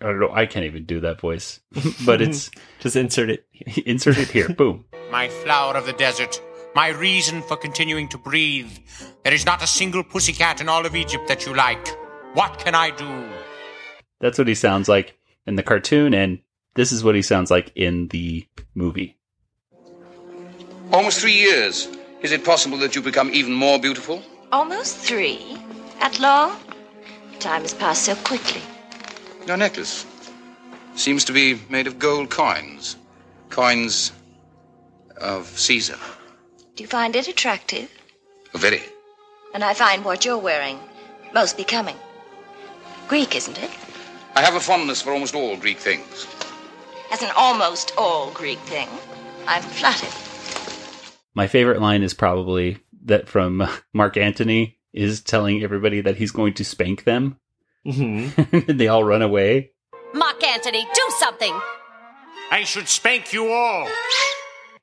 I 0.00 0.06
don't 0.06 0.20
know. 0.20 0.32
I 0.32 0.46
can't 0.46 0.64
even 0.66 0.84
do 0.84 1.00
that 1.00 1.20
voice, 1.20 1.60
but 2.06 2.20
it's 2.20 2.50
just 2.80 2.96
insert 2.96 3.30
it. 3.30 3.46
insert 3.86 4.18
it 4.18 4.30
here. 4.30 4.48
Boom. 4.48 4.86
My 5.10 5.28
flower 5.28 5.76
of 5.76 5.86
the 5.86 5.92
desert, 5.92 6.42
my 6.74 6.88
reason 6.88 7.42
for 7.42 7.56
continuing 7.56 8.08
to 8.08 8.18
breathe. 8.18 8.72
There 9.22 9.32
is 9.32 9.46
not 9.46 9.62
a 9.62 9.66
single 9.66 10.02
pussycat 10.02 10.60
in 10.60 10.68
all 10.68 10.84
of 10.84 10.96
Egypt 10.96 11.28
that 11.28 11.46
you 11.46 11.54
like. 11.54 11.86
What 12.34 12.58
can 12.58 12.74
I 12.74 12.90
do? 12.90 13.28
That's 14.20 14.38
what 14.38 14.48
he 14.48 14.54
sounds 14.54 14.88
like 14.88 15.16
in 15.46 15.56
the 15.56 15.62
cartoon, 15.62 16.14
and 16.14 16.40
this 16.74 16.92
is 16.92 17.04
what 17.04 17.14
he 17.14 17.22
sounds 17.22 17.50
like 17.50 17.70
in 17.76 18.08
the 18.08 18.46
movie. 18.74 19.18
Almost 20.94 21.20
three 21.20 21.32
years. 21.32 21.88
Is 22.22 22.30
it 22.30 22.44
possible 22.44 22.78
that 22.78 22.94
you 22.94 23.02
become 23.02 23.28
even 23.32 23.52
more 23.52 23.80
beautiful? 23.80 24.22
Almost 24.52 24.96
three? 24.96 25.58
At 25.98 26.20
long? 26.20 26.56
Time 27.40 27.62
has 27.62 27.74
passed 27.74 28.04
so 28.04 28.14
quickly. 28.14 28.62
Your 29.44 29.56
necklace 29.56 30.06
seems 30.94 31.24
to 31.24 31.32
be 31.32 31.58
made 31.68 31.88
of 31.88 31.98
gold 31.98 32.30
coins. 32.30 32.94
Coins 33.50 34.12
of 35.16 35.48
Caesar. 35.58 35.98
Do 36.76 36.84
you 36.84 36.86
find 36.86 37.16
it 37.16 37.26
attractive? 37.26 37.90
Oh, 38.54 38.58
very. 38.58 38.82
And 39.52 39.64
I 39.64 39.74
find 39.74 40.04
what 40.04 40.24
you're 40.24 40.38
wearing 40.38 40.78
most 41.34 41.56
becoming. 41.56 41.96
Greek, 43.08 43.34
isn't 43.34 43.58
it? 43.60 43.70
I 44.36 44.42
have 44.42 44.54
a 44.54 44.60
fondness 44.60 45.02
for 45.02 45.10
almost 45.10 45.34
all 45.34 45.56
Greek 45.56 45.78
things. 45.78 46.28
As 47.10 47.20
an 47.20 47.32
almost 47.36 47.92
all 47.98 48.30
Greek 48.30 48.60
thing, 48.60 48.88
I'm 49.48 49.62
flattered. 49.62 50.14
My 51.34 51.46
favorite 51.46 51.80
line 51.80 52.02
is 52.02 52.14
probably 52.14 52.78
that 53.04 53.28
from 53.28 53.66
Mark 53.92 54.16
Antony 54.16 54.78
is 54.92 55.20
telling 55.20 55.62
everybody 55.62 56.00
that 56.02 56.16
he's 56.16 56.30
going 56.30 56.54
to 56.54 56.64
spank 56.64 57.04
them. 57.04 57.38
Mm-hmm. 57.86 58.66
and 58.70 58.80
they 58.80 58.88
all 58.88 59.04
run 59.04 59.22
away. 59.22 59.72
Mark 60.14 60.42
Antony, 60.44 60.86
do 60.94 61.02
something! 61.18 61.52
I 62.50 62.62
should 62.64 62.88
spank 62.88 63.32
you 63.32 63.48
all. 63.52 63.88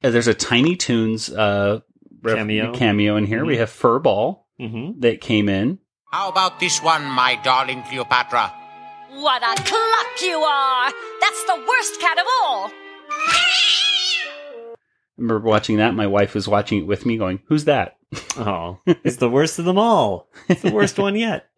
Uh, 0.04 0.10
There's 0.10 0.28
a 0.28 0.34
Tiny 0.34 0.76
Toons 0.76 1.30
uh, 1.30 1.80
ref- 2.22 2.36
Cameo. 2.38 2.74
cameo 2.74 3.16
in 3.16 3.26
here. 3.26 3.46
We 3.46 3.58
have 3.58 3.70
Furball 3.70 4.40
Mm-hmm. 4.60 5.00
that 5.00 5.22
came 5.22 5.50
in. 5.50 5.80
How 6.12 6.30
about 6.30 6.60
this 6.60 6.84
one, 6.84 7.04
my 7.06 7.40
darling 7.44 7.82
Cleopatra? 7.90 8.54
What 9.14 9.42
a 9.42 9.56
cluck 9.64 10.22
you 10.22 10.38
are! 10.38 10.92
That's 11.20 11.44
the 11.46 11.66
worst 11.68 12.00
cat 12.00 12.20
of 12.20 12.26
all! 12.44 12.70
I 15.22 15.24
remember 15.24 15.48
watching 15.48 15.78
that. 15.78 15.94
My 15.94 16.08
wife 16.08 16.34
was 16.34 16.48
watching 16.48 16.80
it 16.80 16.88
with 16.88 17.06
me, 17.06 17.16
going, 17.16 17.42
"Who's 17.46 17.66
that?" 17.66 17.98
Oh, 18.38 18.80
it's 18.88 19.18
the 19.18 19.30
worst 19.30 19.60
of 19.60 19.66
them 19.66 19.78
all. 19.78 20.30
It's 20.50 20.64
the 20.64 20.72
worst 20.72 20.98
one 20.98 21.16
yet. 21.16 21.48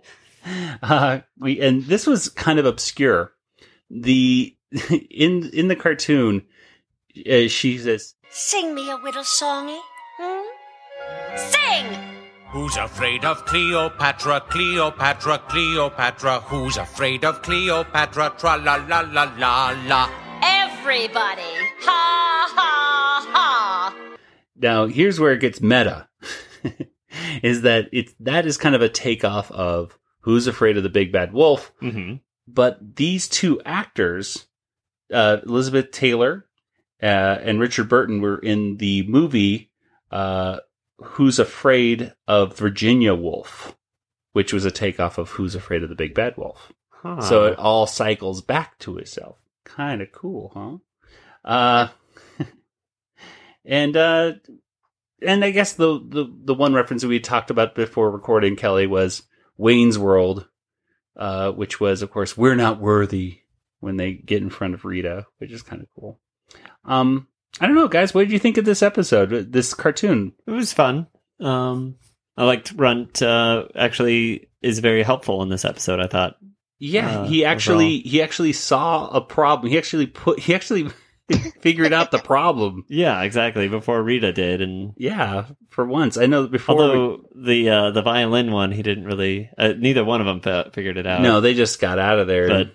Uh, 0.82 1.21
we 1.39 1.62
and 1.62 1.86
this 1.86 2.06
was 2.06 2.28
kind 2.28 2.60
of 2.60 2.65
obscure. 2.65 3.32
The 3.89 4.54
in 5.10 5.49
in 5.54 5.69
the 5.69 5.76
cartoon, 5.78 6.45
uh, 7.17 7.47
she 7.47 7.78
says, 7.78 8.15
Sing 8.30 8.76
me 8.76 8.91
a 8.91 8.97
little 8.97 9.23
songy. 9.23 9.80
Hmm? 10.19 11.38
Sing! 11.38 11.86
Who's 12.49 12.76
afraid 12.76 13.23
of 13.23 13.45
Cleopatra, 13.45 14.41
Cleopatra, 14.49 15.39
Cleopatra? 15.47 16.41
Who's 16.41 16.76
afraid 16.76 17.23
of 17.23 17.41
Cleopatra? 17.41 18.34
Tra 18.38 18.58
la 18.58 18.84
la 18.86 18.99
la 18.99 19.32
la 19.38 19.73
la. 19.88 20.10
Everybody! 20.41 21.54
Ha 21.88 22.49
ha 22.49 22.54
ha! 22.54 22.62
Now, 24.63 24.88
here's 24.88 25.19
where 25.19 25.34
it 25.34 25.39
gets 25.41 25.62
meta. 25.62 26.08
is 27.43 27.62
that 27.62 27.89
it's 27.91 28.13
that 28.21 28.45
is 28.47 28.58
kind 28.58 28.73
of 28.76 28.82
a 28.82 28.89
takeoff 28.89 29.52
of 29.52 29.97
Who's 30.21 30.47
Afraid 30.47 30.78
of 30.78 30.84
the 30.84 30.89
Big 30.89 31.12
Bad 31.12 31.34
Wolf, 31.34 31.71
Mm-hmm. 31.82 32.15
but 32.47 32.95
these 32.95 33.28
two 33.28 33.62
actors, 33.65 34.47
uh, 35.13 35.38
Elizabeth 35.45 35.91
Taylor 35.91 36.45
uh, 37.02 37.06
and 37.43 37.60
Richard 37.60 37.89
Burton, 37.89 38.21
were 38.21 38.38
in 38.39 38.78
the 38.78 39.06
movie 39.08 39.69
uh, 40.12 40.60
Who's 41.02 41.39
Afraid 41.39 42.13
of 42.28 42.58
Virginia 42.58 43.13
Woolf, 43.13 43.76
which 44.32 44.54
was 44.54 44.63
a 44.65 44.71
takeoff 44.71 45.17
of 45.17 45.32
Who's 45.32 45.56
Afraid 45.56 45.84
of 45.84 45.89
the 45.89 45.95
Big 45.95 46.15
Bad 46.15 46.38
Wolf. 46.38 46.71
Huh. 46.89 47.19
So 47.21 47.45
it 47.47 47.60
all 47.60 47.86
cycles 47.86 48.41
back 48.41 48.80
to 48.80 48.97
itself. 48.97 49.38
Kind 49.65 50.02
of 50.02 50.12
cool, 50.13 50.52
huh? 51.45 51.89
Uh, 53.65 53.69
and 53.69 53.97
uh, 53.97 54.32
and 55.21 55.45
I 55.45 55.52
guess 55.52 55.73
the, 55.73 55.99
the 55.99 56.32
the 56.43 56.54
one 56.54 56.73
reference 56.73 57.04
we 57.04 57.19
talked 57.19 57.49
about 57.49 57.76
before 57.76 58.12
recording 58.12 58.56
Kelly 58.56 58.88
was 58.88 59.23
Wayne's 59.58 59.97
World, 59.97 60.47
uh, 61.17 61.52
which 61.52 61.80
was 61.80 62.02
of 62.02 62.12
course 62.12 62.38
we're 62.38 62.56
not 62.56 62.80
worthy 62.80 63.39
when 63.80 63.97
they 63.97 64.13
get 64.13 64.41
in 64.41 64.49
front 64.49 64.73
of 64.73 64.86
Rita, 64.86 65.26
which 65.39 65.52
is 65.52 65.62
kind 65.62 65.82
of 65.82 65.88
cool. 65.99 66.19
Um, 66.86 67.28
I 67.60 67.67
don't 67.67 67.76
know, 67.76 67.88
guys. 67.88 68.13
What 68.13 68.21
did 68.21 68.32
you 68.32 68.39
think 68.39 68.58
of 68.58 68.65
this 68.65 68.82
episode? 68.82 69.52
This 69.52 69.73
cartoon? 69.73 70.34
It 70.47 70.52
was 70.52 70.73
fun. 70.73 71.08
Um, 71.39 71.95
I 72.36 72.45
liked 72.45 72.73
Runt. 72.76 73.21
Uh, 73.21 73.65
actually, 73.76 74.49
is 74.62 74.80
very 74.80 75.04
helpful 75.04 75.43
in 75.43 75.49
this 75.49 75.65
episode. 75.65 75.99
I 75.99 76.08
thought. 76.08 76.38
Yeah, 76.80 77.21
uh, 77.21 77.26
he 77.26 77.45
actually 77.45 77.99
overall. 77.99 78.10
he 78.12 78.21
actually 78.21 78.54
saw 78.54 79.08
a 79.10 79.21
problem. 79.21 79.71
He 79.71 79.78
actually 79.78 80.08
put 80.08 80.39
he 80.39 80.56
actually 80.56 80.89
figured 81.62 81.94
out 81.94 82.12
the 82.12 82.20
problem. 82.20 82.86
Yeah, 82.90 83.22
exactly. 83.22 83.68
Before 83.68 84.02
Rita 84.02 84.34
did, 84.34 84.62
and 84.62 84.94
Yeah, 84.98 85.46
for 85.70 85.86
once. 85.86 86.18
I 86.18 86.26
know 86.26 86.44
that 86.44 86.52
before. 86.52 87.18
we- 87.18 87.18
the 87.36 87.70
uh, 87.70 87.92
the 87.92 88.02
violin 88.02 88.52
one, 88.52 88.72
he 88.72 88.84
didn't 88.84 89.06
really. 89.06 89.50
Uh, 89.58 89.74
neither 89.78 90.04
one 90.04 90.22
of 90.22 90.28
them 90.28 90.42
fa- 90.42 90.70
figured 90.74 90.98
it 90.98 91.08
out. 91.08 91.22
no, 91.22 91.42
they 91.42 91.54
just 91.54 91.80
got 91.80 92.00
out 92.00 92.20
of 92.20 92.28
there. 92.28 92.48
but 92.48 92.74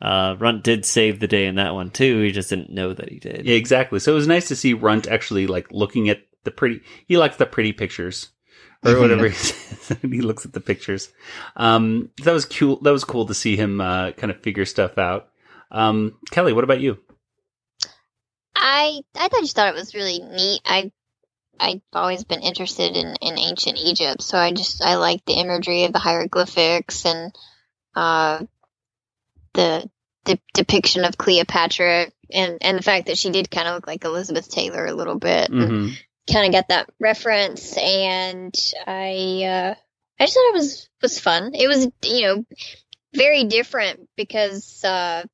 uh, 0.00 0.36
Runt 0.38 0.64
did 0.64 0.84
save 0.84 1.20
the 1.20 1.28
day 1.28 1.46
in 1.46 1.54
that 1.56 1.74
one 1.74 1.90
too. 1.90 2.20
He 2.22 2.32
just 2.32 2.50
didn't 2.50 2.70
know 2.70 2.92
that 2.92 3.08
he 3.08 3.18
did. 3.18 3.46
Yeah, 3.46 3.54
exactly. 3.54 3.98
So 4.00 4.12
it 4.12 4.16
was 4.16 4.26
nice 4.26 4.48
to 4.48 4.56
see 4.56 4.74
Runt 4.74 5.06
actually 5.06 5.46
like 5.46 5.70
looking 5.72 6.08
at 6.08 6.22
the 6.44 6.50
pretty. 6.50 6.80
He 7.06 7.16
likes 7.16 7.36
the 7.36 7.46
pretty 7.46 7.72
pictures 7.72 8.30
or 8.84 8.98
whatever. 8.98 9.28
he 9.28 9.34
says. 9.34 9.96
he 10.02 10.20
looks 10.20 10.44
at 10.44 10.52
the 10.52 10.60
pictures. 10.60 11.08
Um, 11.56 12.10
that 12.24 12.32
was 12.32 12.44
cool. 12.44 12.80
That 12.82 12.92
was 12.92 13.04
cool 13.04 13.26
to 13.26 13.34
see 13.34 13.56
him 13.56 13.80
uh, 13.80 14.10
kind 14.12 14.30
of 14.30 14.40
figure 14.42 14.64
stuff 14.66 14.98
out. 14.98 15.28
Um, 15.70 16.18
Kelly, 16.30 16.52
what 16.52 16.64
about 16.64 16.80
you? 16.80 16.98
I 18.62 19.02
I 19.16 19.28
just 19.28 19.56
thought 19.56 19.68
it 19.68 19.74
was 19.74 19.94
really 19.94 20.20
neat. 20.20 20.60
I 20.64 20.92
I've 21.58 21.80
always 21.92 22.24
been 22.24 22.40
interested 22.40 22.96
in, 22.96 23.14
in 23.20 23.38
ancient 23.38 23.78
Egypt, 23.78 24.22
so 24.22 24.38
I 24.38 24.52
just 24.52 24.82
I 24.82 24.94
like 24.94 25.24
the 25.24 25.34
imagery 25.34 25.84
of 25.84 25.92
the 25.92 25.98
hieroglyphics 25.98 27.04
and 27.04 27.34
uh 27.96 28.44
the 29.54 29.90
the 30.24 30.38
depiction 30.54 31.04
of 31.04 31.18
Cleopatra 31.18 32.06
and 32.32 32.58
and 32.60 32.78
the 32.78 32.82
fact 32.82 33.06
that 33.06 33.18
she 33.18 33.30
did 33.30 33.50
kind 33.50 33.66
of 33.66 33.74
look 33.74 33.88
like 33.88 34.04
Elizabeth 34.04 34.48
Taylor 34.48 34.86
a 34.86 34.94
little 34.94 35.18
bit. 35.18 35.50
hmm 35.50 35.88
Kind 36.32 36.46
of 36.46 36.52
got 36.52 36.68
that 36.68 36.88
reference, 37.00 37.76
and 37.76 38.54
I 38.86 39.42
uh 39.44 39.74
I 40.20 40.24
just 40.24 40.34
thought 40.34 40.50
it 40.50 40.54
was 40.54 40.88
was 41.02 41.18
fun. 41.18 41.50
It 41.52 41.66
was 41.66 41.88
you 42.04 42.22
know 42.26 42.44
very 43.12 43.42
different 43.44 44.08
because 44.16 44.84
uh 44.84 45.24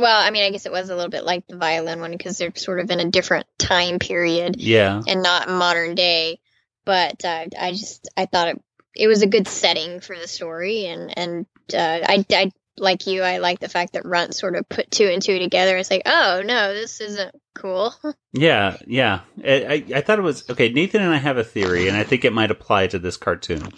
well, 0.00 0.20
I 0.20 0.30
mean, 0.30 0.42
I 0.44 0.50
guess 0.50 0.66
it 0.66 0.72
was 0.72 0.90
a 0.90 0.96
little 0.96 1.10
bit 1.10 1.24
like 1.24 1.46
the 1.46 1.56
violin 1.56 2.00
one 2.00 2.10
because 2.12 2.38
they're 2.38 2.54
sort 2.56 2.80
of 2.80 2.90
in 2.90 3.00
a 3.00 3.10
different 3.10 3.46
time 3.58 3.98
period 3.98 4.56
Yeah. 4.60 5.02
and 5.06 5.22
not 5.22 5.48
modern 5.48 5.94
day. 5.94 6.40
But 6.84 7.24
uh, 7.24 7.46
I 7.58 7.72
just 7.72 8.08
I 8.16 8.26
thought 8.26 8.48
it 8.48 8.62
it 8.96 9.06
was 9.06 9.22
a 9.22 9.26
good 9.26 9.46
setting 9.46 10.00
for 10.00 10.16
the 10.16 10.26
story, 10.26 10.86
and 10.86 11.16
and 11.16 11.46
uh, 11.72 12.00
I 12.08 12.24
I 12.32 12.50
like 12.78 13.06
you. 13.06 13.22
I 13.22 13.38
like 13.38 13.60
the 13.60 13.68
fact 13.68 13.92
that 13.92 14.06
Runt 14.06 14.34
sort 14.34 14.56
of 14.56 14.68
put 14.68 14.90
two 14.90 15.04
and 15.06 15.22
two 15.22 15.38
together. 15.38 15.76
It's 15.76 15.90
like, 15.90 16.02
oh 16.06 16.42
no, 16.44 16.74
this 16.74 17.00
isn't 17.00 17.34
cool. 17.54 17.94
Yeah, 18.32 18.76
yeah. 18.86 19.20
I, 19.44 19.52
I, 19.92 19.98
I 19.98 20.00
thought 20.02 20.20
it 20.20 20.22
was 20.22 20.48
okay. 20.48 20.70
Nathan 20.70 21.02
and 21.02 21.12
I 21.12 21.16
have 21.18 21.36
a 21.36 21.42
theory, 21.44 21.88
and 21.88 21.96
I 21.96 22.04
think 22.04 22.24
it 22.24 22.32
might 22.32 22.52
apply 22.52 22.86
to 22.86 22.98
this 23.00 23.16
cartoon. 23.16 23.68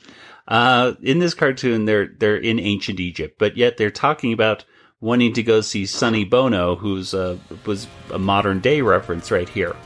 Uh, 0.46 0.92
in 1.02 1.18
this 1.20 1.32
cartoon, 1.34 1.86
they're 1.86 2.06
they're 2.06 2.36
in 2.36 2.58
ancient 2.60 3.00
Egypt, 3.00 3.36
but 3.38 3.56
yet 3.56 3.76
they're 3.78 3.90
talking 3.90 4.32
about 4.32 4.64
wanting 5.02 5.34
to 5.34 5.42
go 5.42 5.60
see 5.60 5.84
Sonny 5.84 6.24
Bono, 6.24 6.76
who's 6.76 7.12
a 7.12 7.38
was 7.66 7.86
a 8.10 8.18
modern 8.18 8.60
day 8.60 8.80
reference 8.80 9.30
right 9.30 9.48
here. 9.48 9.76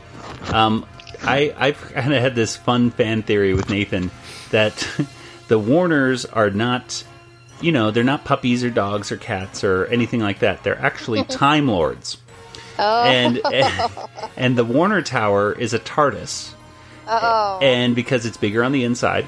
Um, 0.53 0.85
I 1.23 1.53
I've 1.57 1.81
kind 1.81 2.13
of 2.13 2.21
had 2.21 2.35
this 2.35 2.55
fun 2.55 2.91
fan 2.91 3.23
theory 3.23 3.53
with 3.53 3.69
Nathan 3.69 4.11
that 4.51 4.87
the 5.49 5.59
Warners 5.59 6.23
are 6.23 6.51
not, 6.51 7.03
you 7.59 7.73
know, 7.73 7.91
they're 7.91 8.03
not 8.05 8.23
puppies 8.23 8.63
or 8.63 8.69
dogs 8.69 9.11
or 9.11 9.17
cats 9.17 9.65
or 9.65 9.87
anything 9.87 10.21
like 10.21 10.39
that. 10.39 10.63
They're 10.63 10.79
actually 10.79 11.23
Time 11.25 11.67
Lords, 11.67 12.17
Oh. 12.79 13.03
and 13.05 13.41
and 14.37 14.57
the 14.57 14.63
Warner 14.63 15.01
Tower 15.01 15.51
is 15.53 15.73
a 15.73 15.79
TARDIS, 15.79 16.53
oh. 17.07 17.59
and 17.59 17.95
because 17.95 18.25
it's 18.27 18.37
bigger 18.37 18.63
on 18.63 18.71
the 18.71 18.83
inside, 18.83 19.25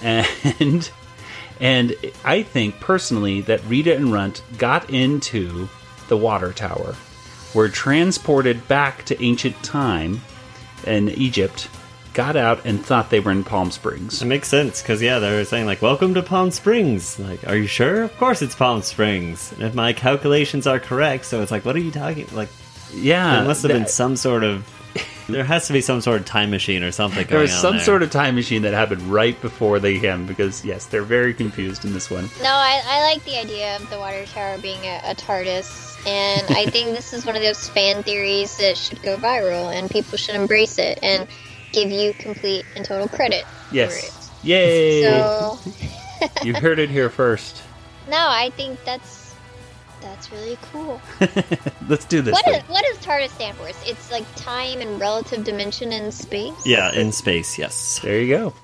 and 0.00 0.90
and 1.60 1.94
I 2.24 2.42
think 2.42 2.80
personally 2.80 3.40
that 3.42 3.64
Rita 3.64 3.94
and 3.94 4.12
Runt 4.12 4.42
got 4.58 4.90
into 4.90 5.68
the 6.08 6.16
water 6.16 6.52
tower, 6.52 6.94
were 7.54 7.68
transported 7.68 8.66
back 8.68 9.04
to 9.06 9.22
ancient 9.22 9.60
time 9.62 10.20
in 10.86 11.08
Egypt, 11.10 11.68
got 12.12 12.36
out 12.36 12.64
and 12.64 12.84
thought 12.84 13.10
they 13.10 13.20
were 13.20 13.30
in 13.30 13.44
Palm 13.44 13.70
Springs. 13.70 14.22
It 14.22 14.26
makes 14.26 14.48
sense 14.48 14.82
because 14.82 15.02
yeah, 15.02 15.18
they 15.18 15.34
were 15.36 15.44
saying 15.44 15.66
like, 15.66 15.82
"Welcome 15.82 16.14
to 16.14 16.22
Palm 16.22 16.50
Springs." 16.50 17.18
Like, 17.18 17.46
are 17.46 17.56
you 17.56 17.66
sure? 17.66 18.02
Of 18.02 18.16
course, 18.18 18.42
it's 18.42 18.54
Palm 18.54 18.82
Springs. 18.82 19.52
And 19.52 19.62
if 19.62 19.74
my 19.74 19.92
calculations 19.92 20.66
are 20.66 20.78
correct, 20.78 21.24
so 21.24 21.42
it's 21.42 21.50
like, 21.50 21.64
what 21.64 21.76
are 21.76 21.80
you 21.80 21.90
talking? 21.90 22.26
Like, 22.32 22.48
Yeah, 22.94 23.36
there 23.36 23.44
must 23.44 23.62
have 23.62 23.72
been 23.72 23.86
some 23.88 24.16
sort 24.16 24.44
of. 24.44 24.64
There 25.28 25.44
has 25.44 25.66
to 25.66 25.72
be 25.72 25.80
some 25.80 26.00
sort 26.00 26.20
of 26.20 26.26
time 26.26 26.50
machine 26.50 26.82
or 26.82 26.92
something. 26.92 27.26
There 27.26 27.40
was 27.40 27.52
on 27.52 27.60
some 27.60 27.76
there. 27.76 27.84
sort 27.84 28.02
of 28.02 28.10
time 28.10 28.36
machine 28.36 28.62
that 28.62 28.74
happened 28.74 29.02
right 29.02 29.40
before 29.40 29.80
they 29.80 29.98
came 29.98 30.26
because 30.26 30.64
yes, 30.64 30.86
they're 30.86 31.02
very 31.02 31.34
confused 31.34 31.84
in 31.84 31.92
this 31.92 32.10
one. 32.10 32.24
No, 32.42 32.50
I, 32.50 32.80
I 32.84 33.00
like 33.02 33.24
the 33.24 33.38
idea 33.38 33.76
of 33.76 33.90
the 33.90 33.98
water 33.98 34.24
tower 34.26 34.58
being 34.58 34.80
a, 34.84 35.00
a 35.04 35.14
TARDIS, 35.14 36.06
and 36.06 36.46
I 36.56 36.66
think 36.70 36.94
this 36.94 37.12
is 37.12 37.26
one 37.26 37.34
of 37.34 37.42
those 37.42 37.68
fan 37.68 38.02
theories 38.02 38.56
that 38.58 38.76
should 38.76 39.02
go 39.02 39.16
viral, 39.16 39.74
and 39.74 39.90
people 39.90 40.16
should 40.16 40.36
embrace 40.36 40.78
it 40.78 41.00
and 41.02 41.26
give 41.72 41.90
you 41.90 42.12
complete 42.14 42.64
and 42.76 42.84
total 42.84 43.08
credit. 43.08 43.44
Yes. 43.72 44.30
Yay! 44.44 45.02
So, 45.02 45.58
you 46.44 46.54
heard 46.54 46.78
it 46.78 46.88
here 46.88 47.10
first. 47.10 47.62
no, 48.08 48.16
I 48.16 48.50
think 48.50 48.84
that's 48.84 49.25
that's 50.08 50.32
really 50.32 50.58
cool. 50.72 51.00
Let's 51.88 52.04
do 52.04 52.22
this. 52.22 52.32
What 52.32 52.44
thing. 52.44 52.54
is 52.54 52.62
what 52.68 52.84
does 52.84 52.98
TARDIS 52.98 53.30
stand 53.30 53.56
for? 53.56 53.68
It's, 53.68 53.88
it's 53.88 54.10
like 54.10 54.24
time 54.36 54.80
and 54.80 55.00
relative 55.00 55.44
dimension 55.44 55.92
in 55.92 56.10
space. 56.12 56.54
Yeah, 56.64 56.92
in 56.92 57.12
space. 57.12 57.58
Yes. 57.58 58.00
There 58.00 58.20
you 58.20 58.36
go. 58.36 58.54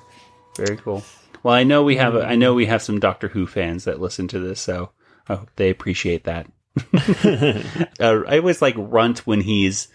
Very 0.57 0.77
cool. 0.77 1.03
Well, 1.43 1.55
I 1.55 1.65
know 1.65 1.83
we 1.83 1.97
have 1.97 2.15
I 2.17 2.37
know 2.37 2.55
we 2.55 2.67
have 2.67 2.83
some 2.83 3.01
Doctor 3.01 3.29
Who 3.29 3.47
fans 3.47 3.85
that 3.85 4.01
listen 4.01 4.29
to 4.29 4.39
this, 4.39 4.61
so 4.61 4.91
I 5.29 5.35
hope 5.37 5.51
they 5.57 5.71
appreciate 5.71 6.25
that. 6.25 6.47
uh, 8.01 8.23
I 8.27 8.39
always 8.39 8.63
like 8.63 8.75
Runt 8.79 9.27
when 9.27 9.41
he's 9.41 9.89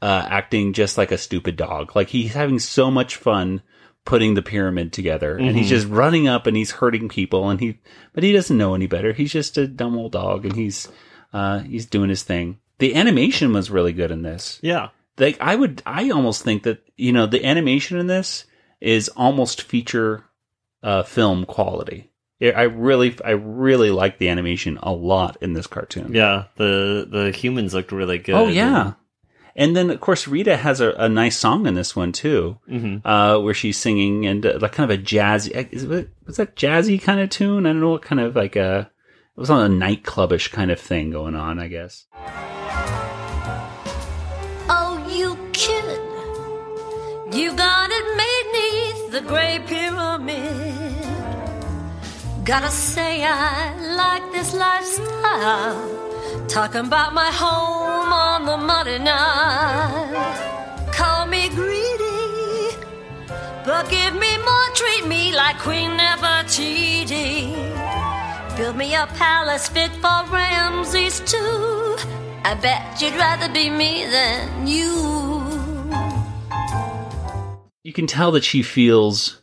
uh, 0.00 0.26
acting 0.28 0.72
just 0.72 0.98
like 0.98 1.12
a 1.12 1.18
stupid 1.18 1.56
dog. 1.56 1.96
Like 1.96 2.08
he's 2.08 2.34
having 2.34 2.58
so 2.58 2.90
much 2.90 3.16
fun 3.16 3.62
putting 4.04 4.34
the 4.34 4.42
pyramid 4.42 4.92
together, 4.92 5.36
and 5.36 5.56
he's 5.56 5.66
Mhm. 5.66 5.70
just 5.70 5.86
running 5.88 6.26
up 6.28 6.46
and 6.46 6.56
he's 6.56 6.72
hurting 6.72 7.08
people, 7.08 7.48
and 7.48 7.60
he 7.60 7.78
but 8.12 8.22
he 8.24 8.32
doesn't 8.32 8.58
know 8.58 8.74
any 8.74 8.86
better. 8.86 9.12
He's 9.12 9.32
just 9.32 9.56
a 9.58 9.66
dumb 9.66 9.96
old 9.96 10.12
dog, 10.12 10.44
and 10.44 10.56
he's 10.56 10.88
uh, 11.32 11.60
he's 11.60 11.86
doing 11.86 12.10
his 12.10 12.22
thing. 12.22 12.58
The 12.78 12.94
animation 12.94 13.52
was 13.52 13.70
really 13.70 13.92
good 13.92 14.10
in 14.10 14.22
this. 14.22 14.58
Yeah. 14.62 14.88
Like 15.18 15.36
I 15.40 15.54
would, 15.56 15.82
I 15.86 16.10
almost 16.10 16.42
think 16.42 16.62
that 16.64 16.82
you 16.96 17.12
know 17.12 17.26
the 17.26 17.44
animation 17.44 17.98
in 17.98 18.06
this 18.08 18.44
is 18.80 19.08
almost 19.10 19.62
feature 19.62 20.24
uh, 20.82 21.02
film 21.04 21.44
quality. 21.46 22.08
I 22.42 22.62
really, 22.62 23.14
I 23.24 23.30
really 23.30 23.92
like 23.92 24.18
the 24.18 24.28
animation 24.28 24.76
a 24.82 24.90
lot 24.92 25.36
in 25.40 25.52
this 25.52 25.68
cartoon. 25.68 26.12
Yeah, 26.12 26.46
the 26.56 27.06
the 27.08 27.30
humans 27.30 27.72
looked 27.72 27.92
really 27.92 28.18
good. 28.18 28.34
Oh 28.34 28.48
yeah, 28.48 28.94
and 29.56 29.74
then 29.76 29.90
of 29.90 30.00
course 30.00 30.26
Rita 30.28 30.56
has 30.56 30.80
a, 30.80 30.90
a 30.92 31.08
nice 31.08 31.36
song 31.38 31.66
in 31.66 31.74
this 31.74 31.94
one 31.96 32.12
too, 32.12 32.58
Mhm. 32.70 33.02
uh, 33.04 33.40
where 33.40 33.54
she's 33.54 33.76
singing 33.78 34.26
and 34.26 34.44
uh, 34.46 34.58
like 34.60 34.72
kind 34.72 34.90
of 34.90 34.98
a 34.98 35.02
jazzy. 35.02 35.54
uh, 35.56 35.68
Is 35.70 35.84
it, 35.84 36.08
was 36.26 36.36
that 36.36 36.56
jazzy 36.56 37.00
kind 37.00 37.20
of 37.20 37.30
tune? 37.30 37.66
I 37.66 37.70
don't 37.70 37.80
know 37.80 37.90
what 37.90 38.02
kind 38.02 38.20
of 38.20 38.34
like 38.36 38.56
a. 38.56 38.90
It 39.36 39.40
was 39.40 39.48
on 39.50 39.64
a 39.72 39.74
nightclubish 39.86 40.50
kind 40.52 40.70
of 40.70 40.78
thing 40.78 41.10
going 41.10 41.34
on, 41.34 41.58
I 41.58 41.68
guess. 41.68 42.04
Oh, 44.68 45.06
you 45.10 45.36
kid, 45.52 45.98
you 47.34 47.54
got 47.56 47.88
it 47.90 48.06
made 48.16 48.46
neath 48.52 49.10
the 49.12 49.20
Great 49.22 49.66
Pyramid. 49.66 50.96
Gotta 52.44 52.68
say, 52.70 53.24
I 53.24 53.74
like 53.96 54.32
this 54.32 54.52
lifestyle. 54.54 56.46
Talking 56.48 56.86
about 56.86 57.14
my 57.14 57.30
home 57.32 57.91
on 58.10 58.46
the 58.46 58.56
muddy 58.56 58.98
Nile. 58.98 60.08
Call 60.92 61.26
me 61.26 61.50
greedy, 61.50 62.74
but 63.66 63.90
give 63.90 64.14
me 64.14 64.32
more, 64.38 64.68
treat 64.74 65.06
me 65.06 65.34
like 65.34 65.58
Queen 65.58 65.90
Nefertiti. 65.90 67.52
Build 68.56 68.76
me 68.76 68.94
a 68.94 69.06
palace 69.18 69.68
fit 69.68 69.92
for 70.02 70.24
Ramses 70.32 71.20
too. 71.20 71.96
I 72.44 72.54
bet 72.60 73.00
you'd 73.02 73.14
rather 73.14 73.52
be 73.52 73.68
me 73.68 74.06
than 74.06 74.66
you. 74.66 75.12
you 77.84 77.92
can 77.92 78.06
tell 78.06 78.32
that 78.32 78.44
she 78.44 78.62
feels 78.62 79.42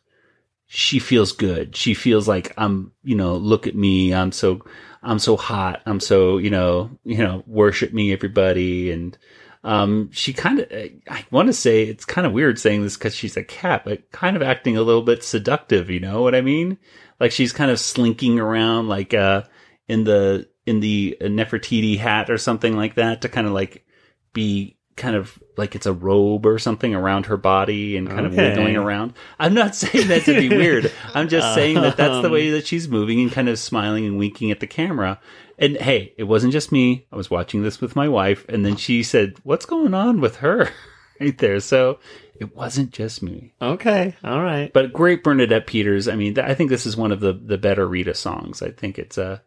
she 0.65 0.99
feels 0.99 1.31
good. 1.31 1.75
She 1.75 1.93
feels 1.93 2.27
like 2.27 2.53
I'm, 2.57 2.91
you 3.03 3.15
know, 3.15 3.35
look 3.35 3.65
at 3.67 3.75
me. 3.75 4.13
I'm 4.13 4.31
so 4.31 4.61
I'm 5.01 5.19
so 5.19 5.37
hot. 5.37 5.81
I'm 5.85 5.99
so, 5.99 6.37
you 6.37 6.49
know, 6.49 6.91
you 7.03 7.17
know, 7.17 7.43
worship 7.47 7.93
me 7.93 8.11
everybody 8.13 8.91
and 8.91 9.17
um 9.63 10.09
she 10.13 10.31
kind 10.31 10.59
of 10.59 10.71
I 11.09 11.25
want 11.31 11.47
to 11.47 11.53
say 11.53 11.83
it's 11.83 12.05
kind 12.05 12.25
of 12.25 12.31
weird 12.33 12.57
saying 12.57 12.83
this 12.83 12.97
cuz 12.97 13.13
she's 13.13 13.37
a 13.37 13.43
cat, 13.43 13.83
but 13.85 14.11
kind 14.11 14.35
of 14.35 14.41
acting 14.41 14.77
a 14.77 14.81
little 14.81 15.01
bit 15.01 15.23
seductive, 15.23 15.89
you 15.89 15.99
know 15.99 16.21
what 16.21 16.35
I 16.35 16.41
mean? 16.41 16.77
Like 17.19 17.31
she's 17.31 17.51
kind 17.51 17.69
of 17.71 17.79
slinking 17.79 18.39
around 18.39 18.87
like 18.87 19.13
uh 19.13 19.43
in 19.87 20.05
the 20.05 20.47
in 20.65 20.79
the 20.79 21.17
Nefertiti 21.21 21.97
hat 21.97 22.29
or 22.29 22.37
something 22.37 22.77
like 22.77 22.95
that 22.95 23.21
to 23.21 23.29
kind 23.29 23.47
of 23.47 23.53
like 23.53 23.85
be 24.33 24.77
kind 24.99 25.15
of 25.15 25.39
like 25.57 25.75
it's 25.75 25.85
a 25.87 25.93
robe 25.93 26.45
or 26.45 26.59
something 26.59 26.93
around 26.93 27.25
her 27.25 27.37
body 27.37 27.97
and 27.97 28.07
kind 28.07 28.25
of 28.25 28.33
Okay. 28.33 28.49
wiggling 28.49 28.75
around. 28.77 29.13
I'm 29.39 29.53
not 29.55 29.73
saying 29.83 30.09
that 30.09 30.23
to 30.25 30.37
be 30.39 30.49
weird. 30.49 30.91
I'm 31.15 31.27
just 31.27 31.55
saying 31.55 31.75
that 31.81 31.97
that's 31.97 32.21
the 32.21 32.29
way 32.29 32.47
Um. 32.49 32.53
that 32.53 32.67
she's 32.67 32.87
moving 32.87 33.19
and 33.21 33.31
kind 33.31 33.49
of 33.49 33.57
smiling 33.57 34.05
and 34.05 34.17
winking 34.19 34.51
at 34.51 34.59
the 34.59 34.67
camera. 34.67 35.19
And 35.57 35.75
hey, 35.77 36.13
it 36.17 36.25
wasn't 36.25 36.53
just 36.53 36.71
me. 36.71 37.07
I 37.11 37.15
was 37.15 37.31
watching 37.31 37.63
this 37.63 37.81
with 37.81 37.95
my 37.95 38.07
wife 38.07 38.45
and 38.47 38.65
then 38.65 38.75
she 38.75 39.01
said, 39.03 39.35
"What's 39.43 39.65
going 39.65 39.93
on 39.93 40.21
with 40.21 40.37
her?" 40.37 40.69
right 41.19 41.37
there. 41.37 41.59
So, 41.59 41.99
it 42.39 42.55
wasn't 42.55 42.93
just 42.93 43.21
me. 43.21 43.53
Okay. 43.61 44.15
All 44.23 44.41
right. 44.41 44.71
But 44.71 44.93
great 44.93 45.23
Bernadette 45.23 45.67
Peters. 45.67 46.07
I 46.07 46.15
mean, 46.15 46.35
th- 46.35 46.47
I 46.47 46.53
think 46.53 46.69
this 46.69 46.85
is 46.85 46.95
one 46.95 47.11
of 47.11 47.19
the 47.19 47.33
the 47.33 47.57
better 47.57 47.85
Rita 47.85 48.13
songs. 48.13 48.61
I 48.61 48.71
think 48.71 48.97
it's 48.97 49.17
uh 49.17 49.39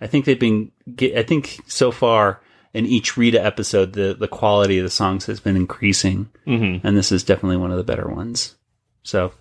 I 0.00 0.06
think 0.06 0.26
they've 0.26 0.38
been 0.38 0.70
ge- 0.96 1.14
I 1.16 1.22
think 1.22 1.60
so 1.66 1.90
far 1.90 2.40
in 2.74 2.84
each 2.86 3.16
Rita 3.16 3.42
episode 3.42 3.92
the 3.94 4.14
the 4.18 4.28
quality 4.28 4.78
of 4.78 4.84
the 4.84 4.90
songs 4.90 5.26
has 5.26 5.40
been 5.40 5.56
increasing. 5.56 6.28
Mhm. 6.46 6.80
And 6.84 6.96
this 6.96 7.10
is 7.12 7.22
definitely 7.24 7.56
one 7.56 7.70
of 7.70 7.78
the 7.78 7.84
better 7.84 8.08
ones. 8.08 8.56
So, 9.02 9.32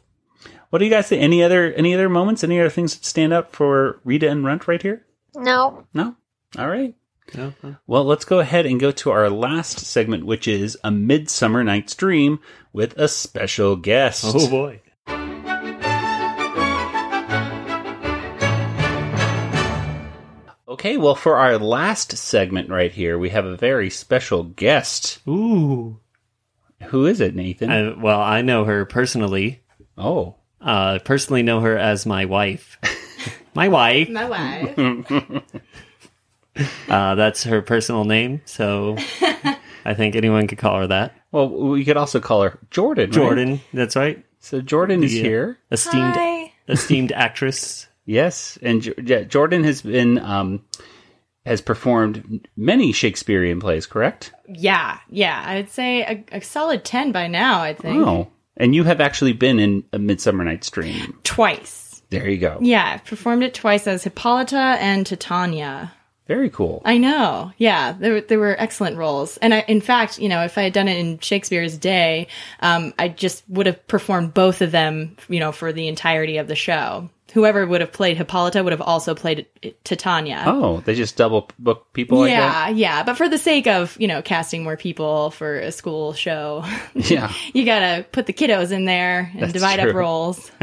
what 0.69 0.79
do 0.79 0.85
you 0.85 0.91
guys 0.91 1.07
think? 1.07 1.21
Any 1.21 1.43
other 1.43 1.73
any 1.73 1.93
other 1.93 2.09
moments? 2.09 2.43
Any 2.43 2.59
other 2.59 2.69
things 2.69 2.95
that 2.95 3.05
stand 3.05 3.33
up 3.33 3.53
for 3.53 3.99
Rita 4.05 4.29
and 4.29 4.45
Runt 4.45 4.67
right 4.67 4.81
here? 4.81 5.05
No. 5.35 5.85
No. 5.93 6.15
All 6.57 6.69
right. 6.69 6.93
No. 7.35 7.53
Well, 7.87 8.03
let's 8.03 8.25
go 8.25 8.39
ahead 8.39 8.65
and 8.65 8.79
go 8.79 8.91
to 8.91 9.09
our 9.09 9.29
last 9.29 9.79
segment, 9.79 10.25
which 10.25 10.47
is 10.47 10.77
a 10.83 10.91
Midsummer 10.91 11.63
Night's 11.63 11.95
Dream 11.95 12.39
with 12.73 12.95
a 12.97 13.07
special 13.07 13.75
guest. 13.75 14.23
Oh 14.27 14.49
boy. 14.49 14.81
Okay, 20.73 20.97
well, 20.97 21.13
for 21.15 21.37
our 21.37 21.57
last 21.59 22.17
segment 22.17 22.69
right 22.69 22.91
here, 22.91 23.19
we 23.19 23.29
have 23.29 23.45
a 23.45 23.55
very 23.55 23.89
special 23.91 24.43
guest. 24.43 25.19
Ooh. 25.27 25.99
Who 26.85 27.05
is 27.05 27.21
it, 27.21 27.35
Nathan? 27.35 27.69
I, 27.71 27.93
well, 27.93 28.19
I 28.19 28.41
know 28.41 28.65
her 28.65 28.83
personally. 28.85 29.61
Oh. 29.97 30.35
Uh, 30.59 30.97
personally 31.05 31.43
know 31.43 31.59
her 31.59 31.77
as 31.77 32.05
my 32.07 32.25
wife. 32.25 32.77
my 33.53 33.67
wife. 33.67 34.09
My 34.09 34.25
wife. 34.25 35.43
Uh, 36.87 37.15
that's 37.15 37.43
her 37.45 37.63
personal 37.63 38.03
name, 38.05 38.39
so 38.45 38.95
I 39.85 39.95
think 39.95 40.15
anyone 40.15 40.45
could 40.45 40.59
call 40.59 40.77
her 40.81 40.85
that. 40.87 41.15
Well, 41.31 41.49
we 41.49 41.83
could 41.83 41.97
also 41.97 42.19
call 42.19 42.43
her 42.43 42.59
Jordan. 42.69 43.09
right? 43.09 43.13
Jordan, 43.15 43.61
that's 43.73 43.95
right. 43.95 44.23
So 44.39 44.61
Jordan 44.61 45.03
is 45.03 45.13
The, 45.13 45.21
uh, 45.21 45.23
here. 45.23 45.57
Esteemed 45.71 46.13
Hi. 46.15 46.53
esteemed 46.67 47.11
actress. 47.11 47.87
Yes, 48.05 48.57
and 48.61 48.81
Jordan 49.29 49.63
has 49.63 49.81
been 49.81 50.19
um, 50.19 50.63
has 51.45 51.61
performed 51.61 52.47
many 52.55 52.91
Shakespearean 52.91 53.59
plays. 53.59 53.85
Correct? 53.85 54.33
Yeah, 54.47 54.99
yeah. 55.09 55.43
I'd 55.45 55.69
say 55.69 56.01
a, 56.03 56.37
a 56.37 56.41
solid 56.41 56.83
10 56.83 57.11
by 57.11 57.27
now, 57.27 57.61
I 57.61 57.73
think. 57.73 58.05
Oh, 58.05 58.27
and 58.57 58.75
you 58.75 58.83
have 58.83 59.01
actually 59.01 59.33
been 59.33 59.59
in 59.59 59.83
a 59.93 59.99
Midsummer 59.99 60.43
Night's 60.43 60.69
Dream. 60.69 61.17
Twice. 61.23 62.01
There 62.09 62.29
you 62.29 62.37
go. 62.37 62.59
Yeah, 62.61 62.93
I've 62.93 63.05
performed 63.05 63.43
it 63.43 63.53
twice 63.53 63.87
as 63.87 64.03
Hippolyta 64.03 64.77
and 64.79 65.05
Titania. 65.05 65.93
Very 66.27 66.49
cool. 66.49 66.81
I 66.85 66.99
know. 66.99 67.51
Yeah, 67.57 67.93
there, 67.93 68.21
there 68.21 68.39
were 68.39 68.55
excellent 68.57 68.97
roles. 68.97 69.37
And 69.37 69.53
I, 69.53 69.59
in 69.61 69.81
fact, 69.81 70.19
you 70.19 70.29
know, 70.29 70.43
if 70.43 70.57
I 70.57 70.63
had 70.63 70.73
done 70.73 70.87
it 70.87 70.97
in 70.97 71.19
Shakespeare's 71.19 71.77
day, 71.77 72.27
um, 72.61 72.93
I 72.97 73.09
just 73.09 73.43
would 73.49 73.65
have 73.65 73.85
performed 73.87 74.33
both 74.33 74.61
of 74.61 74.71
them, 74.71 75.17
you 75.27 75.39
know, 75.39 75.51
for 75.51 75.73
the 75.73 75.87
entirety 75.87 76.37
of 76.37 76.47
the 76.47 76.55
show. 76.55 77.09
Whoever 77.33 77.65
would 77.65 77.81
have 77.81 77.91
played 77.91 78.17
Hippolyta 78.17 78.63
would 78.63 78.73
have 78.73 78.81
also 78.81 79.15
played 79.15 79.47
Titania. 79.83 80.43
Oh, 80.45 80.81
they 80.85 80.95
just 80.95 81.17
double 81.17 81.49
book 81.59 81.91
people 81.93 82.19
like 82.19 82.29
yeah, 82.31 82.39
that? 82.69 82.75
yeah. 82.75 83.03
But 83.03 83.17
for 83.17 83.27
the 83.27 83.37
sake 83.37 83.67
of, 83.67 83.97
you 83.99 84.07
know, 84.07 84.21
casting 84.21 84.63
more 84.63 84.77
people 84.77 85.31
for 85.31 85.59
a 85.59 85.71
school 85.71 86.13
show, 86.13 86.63
Yeah. 86.93 87.33
you 87.53 87.65
gotta 87.65 88.05
put 88.11 88.27
the 88.27 88.33
kiddos 88.33 88.71
in 88.71 88.85
there 88.85 89.31
and 89.33 89.41
That's 89.43 89.53
divide 89.53 89.79
up 89.79 89.93
roles. 89.93 90.51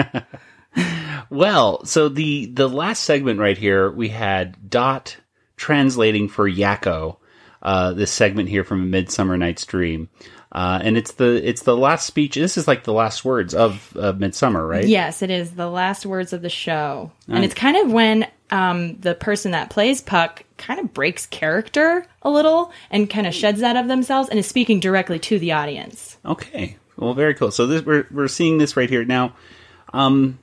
Well, 1.31 1.85
so 1.85 2.09
the 2.09 2.47
the 2.47 2.69
last 2.69 3.05
segment 3.05 3.39
right 3.41 3.59
here, 3.59 3.91
we 3.91 4.09
had 4.09 4.71
Dot 4.71 5.17
translating 5.57 6.29
for 6.29 6.49
Yakko. 6.51 7.17
Uh, 7.63 7.93
this 7.93 8.11
segment 8.11 8.49
here 8.49 8.65
from 8.65 8.83
A 8.83 8.87
Midsummer 8.87 9.37
Night's 9.37 9.67
Dream, 9.67 10.09
uh, 10.53 10.81
and 10.83 10.97
it's 10.97 11.13
the 11.13 11.49
it's 11.49 11.63
the 11.63 11.77
last 11.77 12.07
speech. 12.07 12.35
This 12.35 12.57
is 12.59 12.67
like 12.67 12.85
the 12.85 12.93
last 12.93 13.25
words 13.25 13.55
of, 13.55 13.97
of 13.97 14.19
Midsummer, 14.19 14.67
right? 14.67 14.87
Yes, 14.87 15.23
it 15.23 15.31
is 15.31 15.53
the 15.53 15.69
last 15.69 16.05
words 16.05 16.33
of 16.33 16.43
the 16.43 16.51
show. 16.51 17.13
Right. 17.29 17.37
And 17.37 17.45
it's 17.45 17.55
kind 17.55 17.77
of 17.77 17.93
when 17.93 18.27
um, 18.51 18.99
the 18.99 19.15
person 19.15 19.53
that 19.53 19.71
plays 19.71 20.01
Puck 20.01 20.45
kind 20.57 20.81
of 20.81 20.93
breaks 20.93 21.27
character 21.27 22.05
a 22.23 22.31
little 22.31 22.73
and 22.91 23.09
kind 23.09 23.27
of 23.27 23.35
sheds 23.35 23.61
that 23.61 23.77
of 23.77 23.87
themselves 23.87 24.29
and 24.29 24.39
is 24.39 24.47
speaking 24.47 24.81
directly 24.81 25.21
to 25.21 25.39
the 25.39 25.53
audience. 25.53 26.19
Okay. 26.25 26.77
Well, 26.97 27.15
very 27.15 27.35
cool. 27.35 27.51
So 27.53 27.67
this 27.67 27.85
we're 27.85 28.07
we're 28.11 28.29
seeing 28.29 28.59
this 28.59 28.77
right 28.77 28.91
here 28.91 29.05
now. 29.05 29.35
Um, 29.93 30.39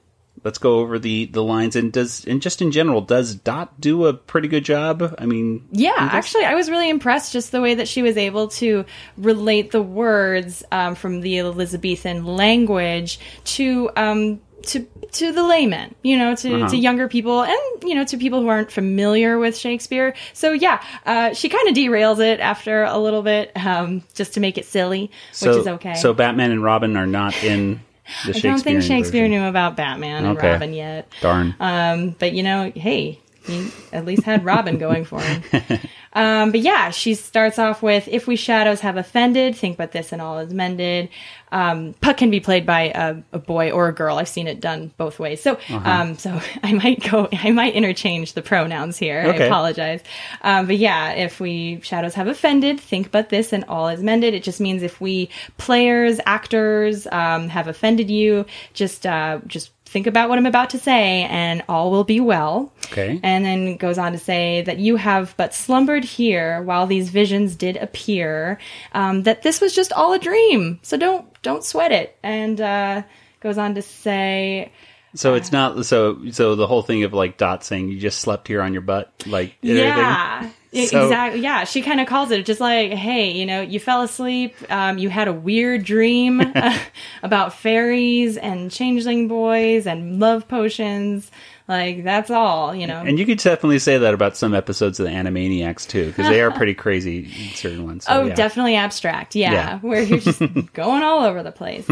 let's 0.48 0.60
go 0.60 0.80
over 0.80 0.98
the 0.98 1.26
the 1.26 1.44
lines 1.44 1.76
and 1.76 1.92
does 1.92 2.24
and 2.26 2.42
just 2.42 2.62
in 2.62 2.72
general, 2.72 3.02
does 3.02 3.36
Dot 3.36 3.80
do 3.82 4.06
a 4.06 4.14
pretty 4.14 4.48
good 4.48 4.64
job? 4.64 5.14
I 5.20 5.26
mean, 5.26 5.68
Yeah, 5.74 5.92
actually, 5.98 6.46
I 6.46 6.56
was 6.56 6.70
really 6.70 6.90
impressed 6.90 7.34
just 7.34 7.52
the 7.52 7.60
way 7.60 7.76
that 7.76 7.90
she 7.90 8.02
was 8.02 8.16
able 8.16 8.48
to 8.62 8.86
relate 9.18 9.72
the 9.72 9.82
words 9.82 10.64
um, 10.72 10.96
from 10.96 11.20
the 11.20 11.40
Elizabethan 11.40 12.24
language 12.26 13.20
to 13.58 13.90
um, 13.98 14.40
to 14.68 14.88
to 15.12 15.32
the 15.34 15.44
layman, 15.44 15.96
you 16.02 16.18
know, 16.18 16.34
to, 16.36 16.56
Uh-huh. 16.56 16.70
to 16.70 16.78
younger 16.78 17.08
people 17.10 17.44
and 17.44 17.60
you 17.84 17.94
know 17.94 18.06
to 18.06 18.18
people 18.18 18.40
who 18.42 18.48
aren't 18.48 18.72
familiar 18.72 19.38
with 19.38 19.58
Shakespeare. 19.58 20.16
So 20.32 20.54
yeah, 20.54 20.82
uh, 21.06 21.34
she 21.34 21.50
kind 21.50 21.68
of 21.68 21.76
derails 21.76 22.20
it 22.20 22.40
after 22.40 22.84
a 22.84 22.98
little 22.98 23.22
bit, 23.22 23.52
um, 23.56 24.02
just 24.16 24.34
to 24.36 24.40
make 24.40 24.58
it 24.58 24.66
silly, 24.66 25.12
so, 25.34 25.50
which 25.52 25.60
is 25.60 25.68
okay. 25.68 25.96
So 25.96 26.14
Batman 26.14 26.52
and 26.52 26.64
Robin 26.64 26.96
are 26.96 27.06
not 27.08 27.34
in 27.44 27.82
I 28.26 28.32
don't 28.40 28.62
think 28.62 28.82
Shakespeare 28.84 29.28
knew 29.28 29.44
about 29.46 29.76
Batman 29.76 30.26
and 30.26 30.38
Okay. 30.38 30.52
Robin 30.52 30.74
yet. 30.74 31.12
Darn. 31.22 31.56
Um, 31.60 32.16
but 32.20 32.34
you 32.34 32.44
know, 32.44 32.72
hey, 32.76 33.20
he 33.48 33.72
at 33.92 34.06
least 34.06 34.24
had 34.24 34.46
Robin 34.46 34.78
going 34.78 35.06
for 35.06 35.20
him. 35.22 35.42
Um, 36.14 36.50
but 36.50 36.62
yeah, 36.62 36.90
she 36.90 37.14
starts 37.14 37.60
off 37.60 37.84
with, 37.84 38.08
"If 38.08 38.26
we 38.26 38.38
shadows 38.38 38.80
have 38.80 38.98
offended, 38.98 39.56
think 39.56 39.78
but 39.78 39.92
this 39.92 40.12
and 40.12 40.20
all 40.20 40.40
is 40.40 40.52
mended." 40.52 41.10
Um, 41.52 41.94
Puck 42.02 42.18
can 42.18 42.32
be 42.32 42.40
played 42.40 42.66
by 42.66 42.92
a, 42.96 43.18
a 43.34 43.38
boy 43.38 43.70
or 43.70 43.88
a 43.90 43.94
girl. 43.94 44.18
I've 44.18 44.28
seen 44.28 44.48
it 44.48 44.60
done 44.60 44.92
both 44.98 45.20
ways. 45.20 45.44
So, 45.44 45.54
Uh-huh. 45.70 45.78
um, 45.90 46.18
so 46.18 46.42
I 46.64 46.74
might 46.74 47.08
go, 47.12 47.30
I 47.32 47.52
might 47.52 47.76
interchange 47.76 48.34
the 48.34 48.42
pronouns 48.42 48.98
here. 48.98 49.20
I 49.22 49.36
apologize. 49.46 50.02
Um, 50.42 50.66
but 50.66 50.78
yeah, 50.78 51.12
if 51.12 51.40
we 51.40 51.82
shadows 51.82 52.16
have 52.16 52.28
offended, 52.28 52.80
think 52.80 53.12
but 53.12 53.30
this 53.30 53.54
and 53.54 53.64
all 53.66 53.88
is 53.88 54.02
mended. 54.02 54.34
It 54.34 54.42
just 54.44 54.60
means 54.60 54.82
if 54.82 55.00
we 55.00 55.30
players, 55.58 56.20
actors, 56.26 57.06
um, 57.12 57.48
have 57.50 57.68
offended 57.68 58.10
you, 58.10 58.46
just, 58.74 59.06
uh, 59.06 59.40
just 59.46 59.72
think 59.88 60.08
about 60.08 60.30
what 60.30 60.38
I'm 60.38 60.46
about 60.46 60.70
to 60.72 60.80
say 60.80 61.24
and 61.24 61.64
all 61.68 61.92
will 61.92 62.04
be 62.04 62.20
well. 62.20 62.72
Okay. 62.88 63.20
And 63.24 63.46
then 63.46 63.78
goes 63.78 63.98
on 63.98 64.12
to 64.12 64.18
say 64.18 64.62
that 64.64 64.80
you 64.80 64.96
have 64.98 65.34
but 65.38 65.54
slumbered 65.54 66.04
here 66.04 66.62
while 66.62 66.88
these 66.88 67.10
visions 67.10 67.56
did 67.56 67.78
appear. 67.78 68.60
Um, 68.94 69.24
that 69.24 69.42
this 69.44 69.62
was 69.62 69.74
just 69.74 69.94
all 69.94 70.14
a 70.14 70.20
dream. 70.20 70.80
So 70.82 70.98
don't 70.98 71.26
don't 71.42 71.64
sweat 71.64 71.92
it. 71.92 72.18
And 72.24 72.60
uh, 72.60 73.04
goes 73.40 73.58
on 73.58 73.76
to 73.76 73.82
say, 73.82 74.72
So 75.16 75.34
it's 75.34 75.52
not 75.52 75.86
so 75.86 76.30
so 76.32 76.56
the 76.56 76.68
whole 76.68 76.82
thing 76.84 77.04
of 77.04 77.14
like 77.14 77.38
Dot 77.38 77.64
saying 77.64 77.90
you 77.90 78.00
just 78.00 78.20
slept 78.20 78.48
here 78.48 78.62
on 78.62 78.74
your 78.74 78.82
butt, 78.82 79.12
like 79.26 79.56
yeah. 79.62 80.50
So- 80.74 81.04
exactly. 81.04 81.40
Yeah, 81.42 81.64
she 81.64 81.82
kind 81.82 82.02
of 82.02 82.08
calls 82.08 82.30
it 82.32 82.46
just 82.46 82.60
like, 82.60 82.92
"Hey, 82.92 83.32
you 83.32 83.46
know, 83.46 83.62
you 83.62 83.80
fell 83.80 84.02
asleep. 84.02 84.56
Um, 84.70 84.98
you 84.98 85.10
had 85.10 85.28
a 85.28 85.34
weird 85.34 85.84
dream 85.86 86.42
uh, 86.42 86.78
about 87.24 87.54
fairies 87.54 88.38
and 88.38 88.70
changeling 88.72 89.28
boys 89.28 89.88
and 89.88 90.20
love 90.20 90.48
potions. 90.48 91.32
Like 91.70 92.04
that's 92.04 92.30
all, 92.32 92.76
you 92.76 92.86
know." 92.88 93.00
And 93.02 93.18
you 93.18 93.26
could 93.26 93.38
definitely 93.40 93.80
say 93.80 93.98
that 93.98 94.14
about 94.14 94.36
some 94.38 94.54
episodes 94.54 95.00
of 95.00 95.06
the 95.06 95.12
Animaniacs 95.12 95.88
too, 95.88 96.08
because 96.08 96.28
they 96.28 96.42
are 96.42 96.52
pretty 96.52 96.74
crazy 96.86 97.20
in 97.20 97.56
certain 97.56 97.86
ones. 97.86 98.06
So, 98.06 98.14
oh, 98.14 98.26
yeah. 98.28 98.36
definitely 98.36 98.76
abstract. 98.76 99.36
Yeah, 99.36 99.52
Yeah. 99.54 99.80
where 99.80 100.02
you're 100.02 100.20
just 100.20 100.42
going 100.74 101.04
all 101.04 101.24
over 101.24 101.44
the 101.44 101.52
place. 101.52 101.86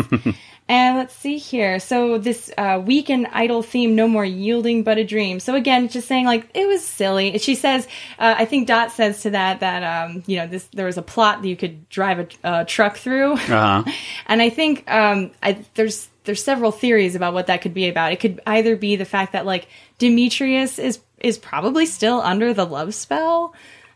And 0.67 0.97
let's 0.97 1.13
see 1.13 1.37
here. 1.37 1.79
So 1.79 2.17
this 2.17 2.51
uh, 2.57 2.81
weak 2.83 3.09
and 3.09 3.27
idle 3.31 3.61
theme, 3.61 3.93
no 3.93 4.07
more 4.07 4.25
yielding 4.25 4.81
but 4.81 4.97
a 4.97 5.03
dream. 5.03 5.39
So 5.39 5.53
again, 5.53 5.89
just 5.89 6.07
saying 6.07 6.25
like 6.25 6.49
it 6.55 6.67
was 6.67 6.83
silly. 6.83 7.37
She 7.37 7.53
says, 7.53 7.87
uh, 8.17 8.33
I 8.37 8.45
think 8.45 8.67
Dot 8.67 8.91
says 8.91 9.21
to 9.21 9.29
that 9.31 9.59
that 9.59 9.83
um, 9.83 10.23
you 10.25 10.37
know 10.37 10.47
this 10.47 10.65
there 10.73 10.87
was 10.87 10.97
a 10.97 11.03
plot 11.03 11.43
that 11.43 11.47
you 11.47 11.55
could 11.55 11.87
drive 11.89 12.19
a 12.19 12.47
uh, 12.47 12.63
truck 12.63 12.97
through, 12.97 13.33
Uh-huh. 13.33 13.83
and 14.25 14.41
I 14.41 14.49
think 14.49 14.89
um, 14.91 15.31
I, 15.43 15.63
there's 15.75 16.07
there's 16.23 16.43
several 16.43 16.71
theories 16.71 17.13
about 17.15 17.35
what 17.35 17.47
that 17.47 17.61
could 17.61 17.75
be 17.75 17.87
about. 17.87 18.11
It 18.11 18.19
could 18.19 18.41
either 18.47 18.75
be 18.75 18.95
the 18.95 19.05
fact 19.05 19.33
that 19.33 19.45
like 19.45 19.67
Demetrius 19.99 20.79
is 20.79 20.99
is 21.19 21.37
probably 21.37 21.85
still 21.85 22.21
under 22.21 22.53
the 22.53 22.65
love 22.65 22.93
spell. 22.95 23.53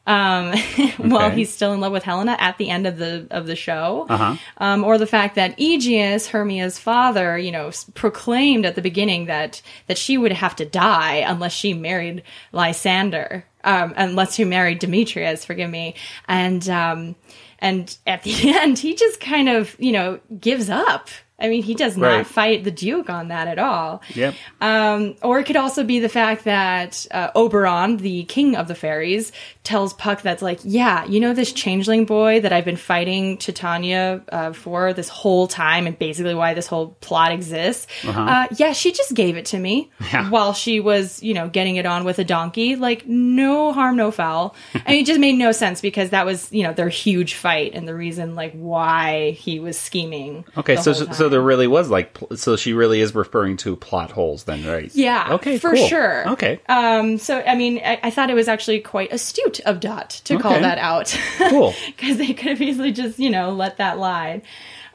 Um, 0.10 0.58
while 0.98 1.30
he's 1.30 1.54
still 1.54 1.72
in 1.74 1.82
love 1.82 1.92
with 1.92 2.02
Helena 2.04 2.36
at 2.40 2.58
the 2.58 2.70
end 2.72 2.88
of 2.88 2.98
the 2.98 3.28
of 3.30 3.46
the 3.46 3.56
show, 3.56 4.08
Uh-huh. 4.10 4.36
um, 4.58 4.84
or 4.84 4.98
the 4.98 5.06
fact 5.06 5.36
that 5.36 5.56
Egeus, 5.60 6.28
Hermia's 6.30 6.80
father, 6.80 7.38
you 7.38 7.52
know, 7.52 7.68
s- 7.68 7.86
proclaimed 7.94 8.66
at 8.66 8.74
the 8.74 8.82
beginning 8.82 9.26
that 9.28 9.62
that 9.86 10.00
she 10.00 10.18
would 10.18 10.32
have 10.32 10.56
to 10.56 10.66
die 10.66 11.18
unless 11.18 11.54
she 11.54 11.76
married 11.76 12.24
Lysander, 12.52 13.46
um, 13.64 13.94
unless 13.98 14.36
she 14.36 14.46
married 14.46 14.80
Demetrius. 14.80 15.46
Forgive 15.46 15.70
me, 15.70 15.94
and 16.28 16.68
um, 16.70 17.16
and 17.60 17.96
at 18.08 18.24
the 18.24 18.34
end, 18.58 18.80
he 18.80 18.96
just 18.96 19.20
kind 19.20 19.48
of 19.48 19.76
you 19.80 19.92
know 19.92 20.20
gives 20.40 20.70
up. 20.72 21.10
I 21.42 21.48
mean, 21.50 21.64
he 21.64 21.74
does 21.76 21.96
not 21.98 22.08
Right. 22.08 22.28
fight 22.28 22.64
the 22.64 22.72
Duke 22.72 23.10
on 23.10 23.30
that 23.30 23.48
at 23.48 23.60
all. 23.60 24.02
Yep. 24.16 24.34
Um, 24.62 25.16
or 25.22 25.40
it 25.40 25.46
could 25.46 25.56
also 25.56 25.84
be 25.84 26.00
the 26.00 26.10
fact 26.10 26.44
that 26.46 27.06
uh, 27.12 27.30
Oberon, 27.36 27.98
the 27.98 28.24
king 28.26 28.56
of 28.56 28.68
the 28.68 28.76
fairies, 28.76 29.32
tells 29.64 29.94
Puck 29.94 30.22
that's 30.22 30.42
like, 30.42 30.60
yeah, 30.64 31.06
you 31.06 31.20
know 31.20 31.34
this 31.34 31.52
changeling 31.54 32.06
boy 32.06 32.42
that 32.42 32.52
I've 32.52 32.66
been 32.66 32.76
fighting 32.76 33.38
Titania 33.38 34.22
uh, 34.32 34.54
for 34.54 34.94
this 34.94 35.10
whole 35.10 35.48
time, 35.48 35.86
and 35.88 35.98
basically 35.98 36.34
why 36.34 36.54
this 36.54 36.68
whole 36.68 36.98
plot 37.02 37.32
exists. 37.32 37.86
Uh-huh. 38.08 38.20
Uh, 38.22 38.48
yeah, 38.58 38.74
she 38.74 38.92
just 38.92 39.14
gave 39.14 39.38
it 39.38 39.46
to 39.48 39.60
me 39.60 39.92
Yeah. 40.12 40.30
while 40.30 40.54
she 40.54 40.80
was, 40.80 41.22
you 41.22 41.34
know, 41.34 41.48
getting 41.50 41.76
it 41.76 41.86
on 41.86 42.04
with 42.04 42.20
a 42.20 42.24
donkey. 42.24 42.76
Like, 42.76 43.08
no 43.08 43.72
harm, 43.74 43.96
no 43.96 44.12
foul. 44.12 44.56
and 44.74 44.96
it 44.96 45.06
just 45.06 45.20
made 45.20 45.34
no 45.38 45.52
sense 45.52 45.82
because 45.82 46.10
that 46.12 46.26
was, 46.26 46.52
you 46.52 46.64
know, 46.64 46.74
their 46.74 46.90
huge 46.90 47.36
fight 47.36 47.74
and 47.76 47.88
the 47.88 47.96
reason, 47.96 48.36
like, 48.36 48.54
why 48.54 49.32
he 49.32 49.60
was 49.60 49.78
scheming. 49.80 50.46
Okay, 50.58 50.76
so 50.78 50.94
whole 50.94 51.29
so 51.30 51.34
there 51.34 51.42
really 51.42 51.68
was 51.68 51.90
like 51.90 52.16
pl- 52.16 52.36
so 52.36 52.56
she 52.56 52.74
really 52.74 53.02
is 53.02 53.14
referring 53.14 53.58
to 53.58 53.76
plot 53.76 54.12
holes 54.12 54.46
then, 54.46 54.66
right? 54.66 54.90
Yeah. 54.96 55.34
Okay. 55.34 55.60
For 55.60 55.76
cool. 55.76 55.88
sure. 55.88 56.30
Okay. 56.30 56.60
Um, 56.68 57.18
so, 57.20 57.40
I 57.40 57.56
mean, 57.56 57.80
I, 57.86 58.00
I 58.04 58.10
thought 58.10 58.30
it 58.30 58.34
was 58.34 58.48
actually 58.48 58.80
quite 58.80 59.14
astute 59.14 59.60
of 59.62 59.80
Dot 59.80 60.10
to 60.26 60.40
call 60.40 60.60
that 60.60 60.78
out. 60.78 61.18
Cool. 61.50 61.74
Because 61.88 62.18
they 62.18 62.34
could 62.34 62.50
have 62.50 62.62
easily 62.62 62.92
just, 62.92 63.20
you 63.20 63.30
know, 63.30 63.52
let 63.52 63.78
that 63.78 63.98
lie. 63.98 64.42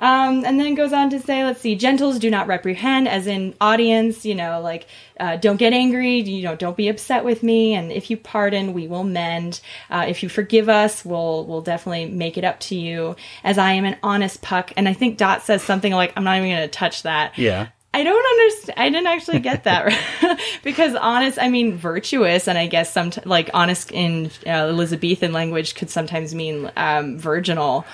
Um, 0.04 0.44
and 0.44 0.60
then 0.60 0.74
goes 0.74 0.92
on 0.92 1.08
to 1.10 1.18
say, 1.18 1.44
let's 1.44 1.62
see, 1.62 1.76
gentles 1.76 2.18
do 2.18 2.28
not 2.28 2.46
reprehend, 2.46 3.08
as 3.08 3.26
in 3.26 3.54
audience, 3.58 4.26
you 4.26 4.34
know, 4.34 4.60
like, 4.60 4.86
uh, 5.18 5.36
don't 5.36 5.56
get 5.56 5.72
angry, 5.72 6.20
you 6.20 6.42
know, 6.42 6.54
don't 6.54 6.76
be 6.76 6.88
upset 6.88 7.24
with 7.24 7.42
me, 7.42 7.72
and 7.72 7.90
if 7.90 8.10
you 8.10 8.18
pardon, 8.18 8.74
we 8.74 8.86
will 8.86 9.04
mend. 9.04 9.62
Uh, 9.88 10.04
if 10.06 10.22
you 10.22 10.28
forgive 10.28 10.68
us, 10.68 11.06
we'll 11.06 11.46
we'll 11.46 11.62
definitely 11.62 12.04
make 12.04 12.36
it 12.36 12.44
up 12.44 12.60
to 12.60 12.76
you, 12.76 13.16
as 13.42 13.56
I 13.56 13.72
am 13.72 13.86
an 13.86 13.96
honest 14.02 14.42
puck. 14.42 14.74
And 14.76 14.86
I 14.86 14.92
think 14.92 15.16
Dot 15.16 15.40
says 15.40 15.62
something 15.62 15.94
like, 15.94 16.12
I'm 16.16 16.24
not 16.24 16.36
even 16.36 16.50
going 16.50 16.60
to 16.60 16.68
touch 16.68 17.04
that. 17.04 17.38
Yeah. 17.38 17.68
I 17.94 18.02
don't 18.02 18.26
understand. 18.26 18.74
I 18.76 18.90
didn't 18.90 19.06
actually 19.06 19.38
get 19.38 19.64
that 19.64 20.40
because 20.64 20.96
honest, 20.96 21.38
I 21.40 21.48
mean 21.48 21.76
virtuous, 21.76 22.48
and 22.48 22.58
I 22.58 22.66
guess 22.66 22.92
some 22.92 23.12
like 23.24 23.50
honest 23.54 23.92
in 23.92 24.32
uh, 24.44 24.50
Elizabethan 24.50 25.32
language 25.32 25.76
could 25.76 25.90
sometimes 25.90 26.34
mean 26.34 26.72
um, 26.76 27.18
virginal. 27.20 27.86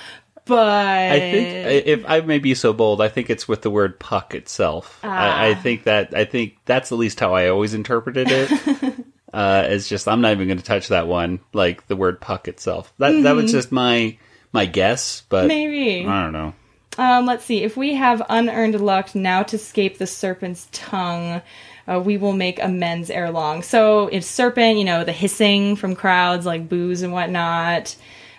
But 0.51 1.13
I 1.13 1.21
think 1.21 1.49
if 1.51 2.05
I 2.07 2.21
may 2.21 2.39
be 2.39 2.55
so 2.55 2.73
bold, 2.73 3.01
I 3.01 3.09
think 3.09 3.31
it's 3.31 3.49
with 3.49 3.63
the 3.63 3.71
word 3.71 3.99
puck 3.99 4.35
itself. 4.35 4.99
I, 5.03 5.49
I 5.49 5.55
Ah. 5.55 5.61
think 5.63 5.85
that 5.85 6.15
I 6.15 6.25
think 6.25 6.57
that's 6.67 6.93
at 6.93 6.99
least 6.99 7.21
how 7.21 7.35
I 7.35 7.49
always 7.49 7.73
interpreted 7.73 8.29
it. 8.31 8.51
uh, 9.33 9.65
it's 9.69 9.89
just 9.89 10.09
I'm 10.09 10.21
not 10.21 10.33
even 10.33 10.49
going 10.49 10.59
to 10.59 10.65
touch 10.65 10.89
that 10.89 11.07
one, 11.09 11.41
like 11.53 11.87
the 11.87 11.97
word 11.97 12.21
puck 12.21 12.49
itself. 12.49 12.93
That 12.99 13.23
that 13.23 13.33
was 13.37 13.47
Mhm. 13.47 13.53
just 13.53 13.73
my 13.73 14.19
my 14.53 14.67
guess, 14.67 15.23
but 15.29 15.47
Maybe. 15.47 16.05
I 16.07 16.23
don't 16.25 16.33
know. 16.33 16.55
Um, 16.99 17.25
let's 17.25 17.45
see. 17.45 17.63
If 17.63 17.77
we 17.77 17.95
have 17.95 18.21
unearned 18.29 18.79
luck 18.81 19.15
now 19.15 19.45
to 19.45 19.57
escape 19.57 19.99
the 19.99 20.09
serpent's 20.09 20.69
tongue, 20.73 21.41
uh, 21.87 22.01
we 22.05 22.17
will 22.17 22.33
make 22.33 22.61
amends 22.61 23.11
ere 23.11 23.31
long. 23.31 23.63
So 23.63 24.09
if 24.09 24.25
serpent, 24.25 24.77
you 24.77 24.85
know, 24.85 25.05
the 25.05 25.13
hissing 25.13 25.77
from 25.77 25.95
crowds 25.95 26.45
like 26.45 26.69
boos 26.69 27.03
and 27.03 27.13
whatnot, 27.13 27.95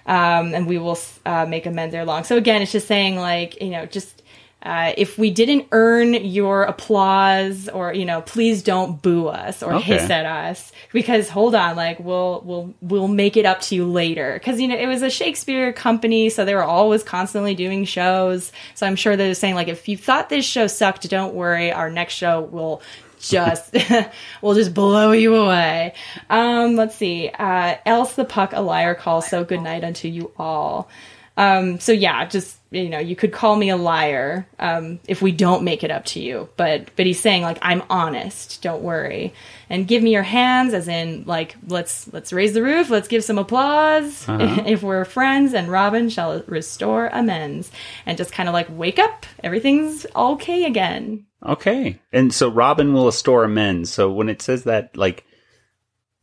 um, 0.05 0.53
and 0.53 0.67
we 0.67 0.77
will 0.77 0.97
uh, 1.25 1.45
make 1.45 1.65
amends 1.65 1.93
ere 1.95 2.05
long. 2.05 2.23
So 2.23 2.37
again, 2.37 2.61
it's 2.61 2.71
just 2.71 2.87
saying 2.87 3.15
like 3.17 3.61
you 3.61 3.69
know 3.69 3.85
just. 3.85 4.17
Uh, 4.63 4.93
if 4.95 5.17
we 5.17 5.31
didn't 5.31 5.65
earn 5.71 6.13
your 6.13 6.61
applause 6.65 7.67
or 7.67 7.91
you 7.95 8.05
know 8.05 8.21
please 8.21 8.61
don't 8.61 9.01
boo 9.01 9.25
us 9.27 9.63
or 9.63 9.73
Okay. 9.73 9.97
hiss 9.97 10.11
at 10.11 10.23
us 10.27 10.71
because 10.93 11.29
hold 11.29 11.55
on 11.55 11.75
like 11.75 11.99
we'll 11.99 12.43
we'll 12.45 12.71
we'll 12.79 13.07
make 13.07 13.35
it 13.37 13.43
up 13.47 13.59
to 13.61 13.73
you 13.73 13.87
later 13.91 14.35
because 14.35 14.61
you 14.61 14.67
know 14.67 14.77
it 14.77 14.85
was 14.85 15.01
a 15.01 15.09
shakespeare 15.09 15.73
company 15.73 16.29
so 16.29 16.45
they 16.45 16.53
were 16.53 16.61
always 16.63 17.01
constantly 17.01 17.55
doing 17.55 17.85
shows 17.85 18.51
so 18.75 18.85
i'm 18.85 18.95
sure 18.95 19.17
they're 19.17 19.33
saying 19.33 19.55
like 19.55 19.67
if 19.67 19.87
you 19.87 19.97
thought 19.97 20.29
this 20.29 20.45
show 20.45 20.67
sucked 20.67 21.09
don't 21.09 21.33
worry 21.33 21.71
our 21.71 21.89
next 21.89 22.13
show 22.13 22.41
will 22.41 22.83
just 23.21 23.75
we'll 24.41 24.55
just 24.55 24.73
blow 24.73 25.11
you 25.11 25.35
away. 25.35 25.93
Um 26.29 26.75
let's 26.75 26.95
see. 26.95 27.29
Uh 27.29 27.75
else 27.85 28.13
the 28.13 28.25
puck 28.25 28.53
a 28.53 28.61
liar 28.61 28.95
calls 28.95 29.27
so 29.27 29.43
good 29.43 29.61
night 29.61 29.83
unto 29.83 30.07
you 30.07 30.31
all. 30.37 30.89
Um 31.37 31.79
so 31.79 31.91
yeah 31.91 32.25
just 32.25 32.57
you 32.71 32.89
know 32.89 32.99
you 32.99 33.15
could 33.15 33.31
call 33.33 33.55
me 33.55 33.69
a 33.69 33.75
liar 33.75 34.47
um 34.57 34.99
if 35.07 35.21
we 35.21 35.31
don't 35.31 35.63
make 35.63 35.83
it 35.83 35.91
up 35.91 36.05
to 36.05 36.19
you. 36.19 36.49
But 36.57 36.89
but 36.95 37.05
he's 37.05 37.19
saying 37.19 37.43
like 37.43 37.59
i'm 37.61 37.83
honest 37.89 38.61
don't 38.61 38.81
worry. 38.81 39.33
And 39.69 39.87
give 39.87 40.03
me 40.03 40.11
your 40.11 40.23
hands 40.23 40.73
as 40.73 40.87
in 40.87 41.23
like 41.25 41.55
let's 41.67 42.11
let's 42.11 42.33
raise 42.33 42.53
the 42.53 42.63
roof 42.63 42.89
let's 42.89 43.07
give 43.07 43.23
some 43.23 43.37
applause. 43.37 44.27
Uh-huh. 44.27 44.63
if 44.67 44.83
we're 44.83 45.05
friends 45.05 45.53
and 45.53 45.69
robin 45.69 46.09
shall 46.09 46.43
restore 46.47 47.07
amends. 47.07 47.71
And 48.05 48.17
just 48.17 48.33
kind 48.33 48.49
of 48.49 48.53
like 48.53 48.67
wake 48.69 48.99
up 48.99 49.25
everything's 49.43 50.05
okay 50.15 50.65
again 50.65 51.25
Okay. 51.43 51.99
And 52.11 52.33
so 52.33 52.49
Robin 52.49 52.93
will 52.93 53.07
restore 53.07 53.43
amends. 53.43 53.91
So 53.91 54.11
when 54.11 54.29
it 54.29 54.41
says 54.41 54.65
that, 54.65 54.95
like, 54.95 55.25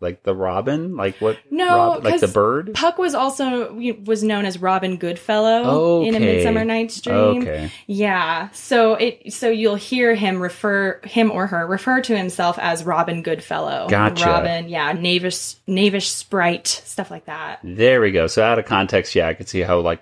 like 0.00 0.22
the 0.22 0.34
Robin, 0.34 0.96
like 0.96 1.16
what? 1.16 1.38
No, 1.50 1.66
Rob- 1.66 2.04
like 2.04 2.20
the 2.20 2.28
bird. 2.28 2.72
Puck 2.74 2.98
was 2.98 3.14
also 3.16 3.74
was 4.04 4.22
known 4.22 4.44
as 4.44 4.60
Robin 4.60 4.96
Goodfellow 4.96 6.02
in 6.04 6.14
a 6.14 6.20
Midsummer 6.20 6.64
Night's 6.64 7.00
Dream. 7.00 7.42
Okay. 7.42 7.72
Yeah, 7.88 8.48
so 8.50 8.94
it 8.94 9.32
so 9.32 9.50
you'll 9.50 9.74
hear 9.74 10.14
him 10.14 10.40
refer 10.40 11.00
him 11.02 11.32
or 11.32 11.48
her 11.48 11.66
refer 11.66 12.00
to 12.02 12.16
himself 12.16 12.60
as 12.60 12.84
Robin 12.84 13.22
Goodfellow. 13.22 13.88
Gotcha. 13.88 14.24
Robin, 14.24 14.68
yeah, 14.68 14.92
knavish 14.92 15.56
knavish 15.66 16.10
sprite, 16.10 16.68
stuff 16.68 17.10
like 17.10 17.24
that. 17.24 17.58
There 17.64 18.00
we 18.00 18.12
go. 18.12 18.28
So 18.28 18.44
out 18.44 18.60
of 18.60 18.66
context, 18.66 19.16
yeah, 19.16 19.26
I 19.26 19.34
could 19.34 19.48
see 19.48 19.62
how 19.62 19.80
like 19.80 20.00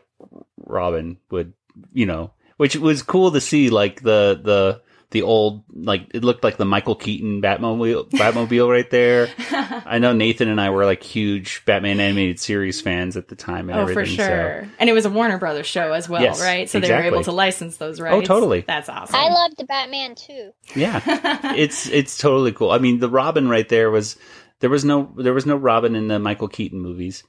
Robin 0.59 1.17
would, 1.31 1.55
you 1.95 2.05
know, 2.05 2.33
which 2.59 2.77
was 2.77 3.03
cool 3.03 3.31
to 3.31 3.41
see, 3.41 3.71
like 3.71 4.03
the 4.03 4.39
the 4.43 4.83
the 5.11 5.23
old 5.23 5.63
like 5.73 6.09
it 6.15 6.25
looked 6.25 6.43
like 6.43 6.57
the 6.57 6.65
Michael 6.65 6.97
Keaton 6.97 7.41
Batmobile 7.41 8.11
Batmobile 8.11 8.69
right 8.69 8.91
there. 8.91 9.29
I 9.87 9.99
know 9.99 10.13
Nathan 10.13 10.49
and 10.49 10.61
I 10.61 10.71
were 10.71 10.85
like 10.85 11.03
huge 11.03 11.65
Batman 11.65 12.01
animated 12.01 12.41
series 12.41 12.81
fans 12.81 13.17
at 13.17 13.29
the 13.29 13.37
time 13.37 13.71
and 13.71 13.79
oh, 13.79 13.83
everything. 13.83 14.17
for 14.17 14.23
sure. 14.23 14.69
And 14.79 14.91
it 14.91 14.93
was 14.93 15.05
a 15.05 15.11
Warner 15.11 15.39
Brothers 15.39 15.67
show 15.67 15.93
as 15.93 16.09
well, 16.09 16.23
Yes, 16.23 16.41
right? 16.43 16.69
So 16.69 16.81
they 16.81 16.91
were 16.91 17.03
able 17.03 17.23
to 17.25 17.33
license 17.33 17.77
those 17.77 18.01
rights. 18.01 18.15
Oh, 18.15 18.21
totally. 18.21 18.63
That's 18.67 18.89
awesome. 18.89 19.15
I 19.15 19.29
loved 19.29 19.57
the 19.59 19.65
Batman 19.65 20.17
too. 20.17 20.53
Yeah, 20.75 21.01
it's 21.57 21.89
it's 21.89 22.19
totally 22.19 22.53
cool. 22.53 22.73
I 22.73 22.79
mean, 22.79 22.99
the 22.99 23.11
Robin 23.11 23.49
right 23.49 23.69
there 23.69 23.91
was 23.91 24.17
there 24.61 24.71
was 24.71 24.85
no 24.85 25.13
there 25.17 25.35
was 25.35 25.47
no 25.47 25.57
Robin 25.57 25.95
in 25.95 26.09
the 26.09 26.19
Michael 26.19 26.49
Keaton 26.49 26.81
movies, 26.81 27.23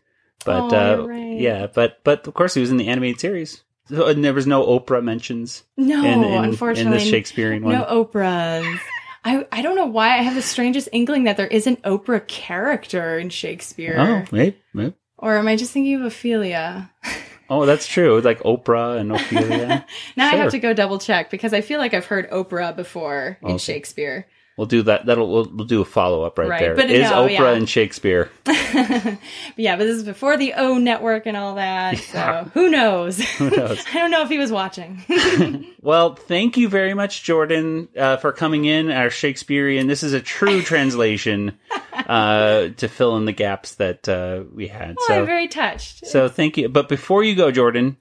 but 0.46 0.74
Oh, 0.74 1.04
uh, 1.04 1.06
right. 1.08 1.40
yeah, 1.40 1.68
but 1.68 2.04
but 2.04 2.26
of 2.28 2.34
course 2.34 2.54
he 2.56 2.62
was 2.62 2.72
in 2.72 2.78
the 2.78 2.88
animated 2.88 3.20
series. 3.20 3.64
So, 3.90 4.08
and 4.08 4.24
there 4.24 4.34
was 4.34 4.48
no 4.48 4.66
Oprah 4.66 5.04
mentions. 5.04 5.64
No, 5.78 6.04
in, 6.04 6.24
in, 6.24 6.44
unfortunately, 6.46 6.98
in 7.00 7.06
the 7.06 7.12
Shakespearean 7.12 7.64
one. 7.64 7.74
No 7.74 7.84
Oprahs. 7.86 8.80
I, 9.24 9.46
I 9.52 9.62
don't 9.62 9.76
know 9.76 9.86
why 9.86 10.18
I 10.18 10.22
have 10.22 10.36
the 10.36 10.42
strangest 10.42 10.90
inkling 10.92 11.26
that 11.26 11.38
there 11.38 11.48
is 11.48 11.68
an 11.68 11.78
Oprah 11.78 12.26
character 12.28 13.18
in 13.20 13.30
Shakespeare. 13.30 13.98
Oh, 13.98 14.26
maybe, 14.32 14.58
maybe. 14.74 14.94
Or 15.18 15.38
am 15.38 15.48
I 15.48 15.56
just 15.56 15.72
thinking 15.72 15.96
of 15.96 16.04
Ophelia? 16.04 16.92
Oh, 17.50 17.66
that's 17.66 17.88
true. 17.88 18.20
Like 18.20 18.42
Oprah 18.44 19.00
and 19.00 19.10
Ophelia. 19.10 19.86
Now 20.18 20.28
I 20.28 20.36
have 20.36 20.52
to 20.52 20.60
go 20.60 20.74
double 20.74 21.00
check 21.00 21.30
because 21.30 21.54
I 21.54 21.62
feel 21.62 21.80
like 21.80 21.94
I've 21.94 22.06
heard 22.06 22.30
Oprah 22.30 22.76
before 22.76 23.38
in 23.42 23.52
Okay. 23.52 23.58
Shakespeare. 23.58 24.28
We'll 24.58 24.66
do 24.68 24.82
that. 24.84 25.06
That'll 25.06 25.32
we'll, 25.32 25.50
we'll 25.54 25.68
do 25.68 25.82
a 25.82 25.86
follow 25.86 26.24
up 26.24 26.38
right, 26.40 26.50
Right, 26.50 26.60
there. 26.60 26.76
but 26.76 26.90
Is 26.90 27.10
no, 27.12 27.28
Oprah 27.28 27.32
yeah. 27.32 27.52
and 27.52 27.70
Shakespeare? 27.70 28.32
Yeah, 29.56 29.76
but 29.76 29.86
this 29.86 29.98
is 29.98 30.04
before 30.04 30.38
the 30.38 30.54
O 30.54 30.78
network 30.78 31.26
and 31.26 31.36
all 31.36 31.56
that. 31.56 31.98
So 31.98 32.50
who 32.54 32.70
knows? 32.70 33.20
Who 33.38 33.50
knows? 33.50 33.84
I 33.94 34.00
don't 34.00 34.12
know 34.12 34.22
if 34.22 34.30
he 34.30 34.38
was 34.38 34.52
watching. 34.52 35.04
Well, 35.82 36.16
thank 36.16 36.58
you 36.58 36.70
very 36.70 36.94
much, 36.94 37.24
Jordan, 37.24 37.88
uh, 37.98 38.18
for 38.18 38.32
coming 38.32 38.66
in. 38.66 38.92
Our 38.92 39.10
Shakespearean. 39.10 39.88
This 39.88 40.04
is 40.04 40.14
a 40.14 40.22
true 40.22 40.62
translation 40.62 41.58
uh, 41.94 42.70
to 42.78 42.88
fill 42.88 43.18
in 43.18 43.26
the 43.26 43.32
gaps 43.32 43.76
that 43.76 44.08
uh, 44.08 44.44
we 44.54 44.68
had. 44.68 44.96
Oh, 45.00 45.06
so, 45.08 45.14
I'm 45.20 45.26
very 45.26 45.48
touched. 45.48 46.06
so 46.08 46.28
thank 46.30 46.58
you. 46.58 46.70
But 46.70 46.90
before 46.90 47.24
you 47.24 47.36
go, 47.36 47.52
Jordan. 47.52 47.98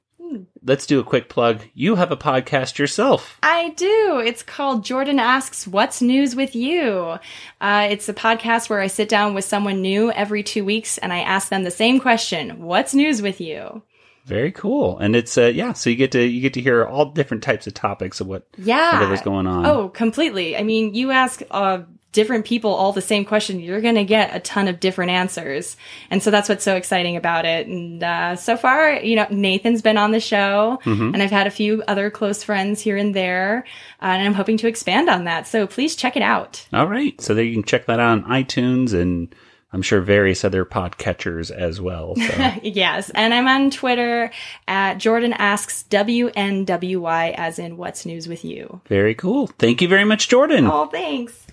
Let's 0.63 0.87
do 0.87 0.99
a 1.01 1.05
quick 1.05 1.29
plug. 1.29 1.63
You 1.75 1.97
have 1.97 2.11
a 2.11 2.17
podcast 2.17 2.79
yourself. 2.79 3.39
I 3.43 3.71
do. 3.71 4.23
It's 4.25 4.43
called 4.43 4.85
Jordan 4.85 5.19
Asks 5.19 5.67
What's 5.67 6.01
News 6.03 6.35
with 6.37 6.55
You. 6.55 7.19
Uh, 7.61 7.89
it's 7.91 8.09
a 8.09 8.15
podcast 8.15 8.69
where 8.69 8.81
I 8.81 8.87
sit 8.89 9.09
down 9.09 9.35
with 9.35 9.45
someone 9.45 9.81
new 9.83 10.11
every 10.13 10.43
two 10.43 10.65
weeks 10.65 10.99
and 10.99 11.13
I 11.13 11.19
ask 11.21 11.49
them 11.49 11.65
the 11.65 11.71
same 11.71 12.01
question 12.01 12.63
What's 12.63 12.95
news 12.95 13.23
with 13.23 13.41
you? 13.41 13.83
Very 14.25 14.51
cool, 14.51 14.99
and 14.99 15.15
it's 15.15 15.39
uh, 15.39 15.53
yeah. 15.55 15.73
So 15.73 15.89
you 15.89 15.95
get 15.95 16.11
to 16.13 16.21
you 16.21 16.41
get 16.41 16.55
to 16.55 16.61
hear 16.61 16.85
all 16.85 17.05
different 17.13 17.45
types 17.45 17.69
of 17.69 17.75
topics 17.75 18.21
of 18.21 18.27
what 18.27 18.45
Yeah. 18.59 18.95
whatever's 18.95 19.21
going 19.23 19.47
on. 19.47 19.65
Oh, 19.67 19.89
completely. 19.89 20.57
I 20.57 20.65
mean, 20.65 20.95
you 20.95 21.13
ask 21.13 21.43
uh, 21.49 21.83
different 22.17 22.45
people 22.47 22.73
all 22.75 22.93
the 22.93 23.01
same 23.01 23.25
question, 23.25 23.61
you're 23.61 23.81
going 23.81 23.95
to 23.95 24.05
get 24.05 24.35
a 24.35 24.41
ton 24.41 24.67
of 24.67 24.81
different 24.81 25.13
answers. 25.13 25.77
And 26.11 26.21
so 26.23 26.33
that's 26.33 26.49
what's 26.49 26.65
so 26.65 26.75
exciting 26.75 27.15
about 27.15 27.45
it. 27.45 27.69
And 27.69 28.03
uh, 28.03 28.35
so 28.35 28.57
far, 28.57 28.95
you 28.95 29.15
know, 29.15 29.27
Nathan's 29.31 29.83
been 29.83 29.97
on 29.99 30.11
the 30.11 30.19
show, 30.21 30.81
Mhm. 30.85 31.13
and 31.15 31.23
I've 31.23 31.31
had 31.31 31.47
a 31.47 31.51
few 31.51 31.85
other 31.87 32.11
close 32.11 32.43
friends 32.43 32.81
here 32.81 32.97
and 32.97 33.15
there, 33.15 33.65
uh, 34.03 34.07
and 34.07 34.27
I'm 34.27 34.35
hoping 34.35 34.57
to 34.57 34.67
expand 34.67 35.09
on 35.09 35.25
that. 35.25 35.47
So 35.47 35.67
please 35.69 35.95
check 35.95 36.17
it 36.17 36.23
out. 36.23 36.67
All 36.73 36.89
right, 36.89 37.21
so 37.21 37.35
there 37.35 37.45
you 37.45 37.53
can 37.55 37.63
check 37.63 37.87
that 37.87 38.01
out 38.01 38.11
on 38.11 38.25
iTunes 38.25 38.93
and 38.93 39.33
I'm 39.73 39.83
sure 39.83 40.01
various 40.01 40.43
other 40.45 40.65
podcatchers 40.65 41.51
as 41.51 41.81
well. 41.81 42.15
So. 42.17 42.53
yes, 42.63 43.11
and 43.11 43.35
I'm 43.35 43.47
on 43.47 43.71
Twitter 43.71 44.31
at 44.67 44.95
Jordan 44.99 45.35
asks 45.35 45.85
WNWY 45.91 47.35
as 47.37 47.59
in 47.59 47.77
what's 47.77 48.07
news 48.07 48.27
with 48.29 48.45
you. 48.45 48.81
very 48.89 49.15
cool. 49.15 49.49
Thank 49.59 49.83
you 49.83 49.89
very 49.89 50.05
much, 50.05 50.29
Jordan. 50.29 50.67
Oh, 50.67 50.87
thanks. 50.87 51.46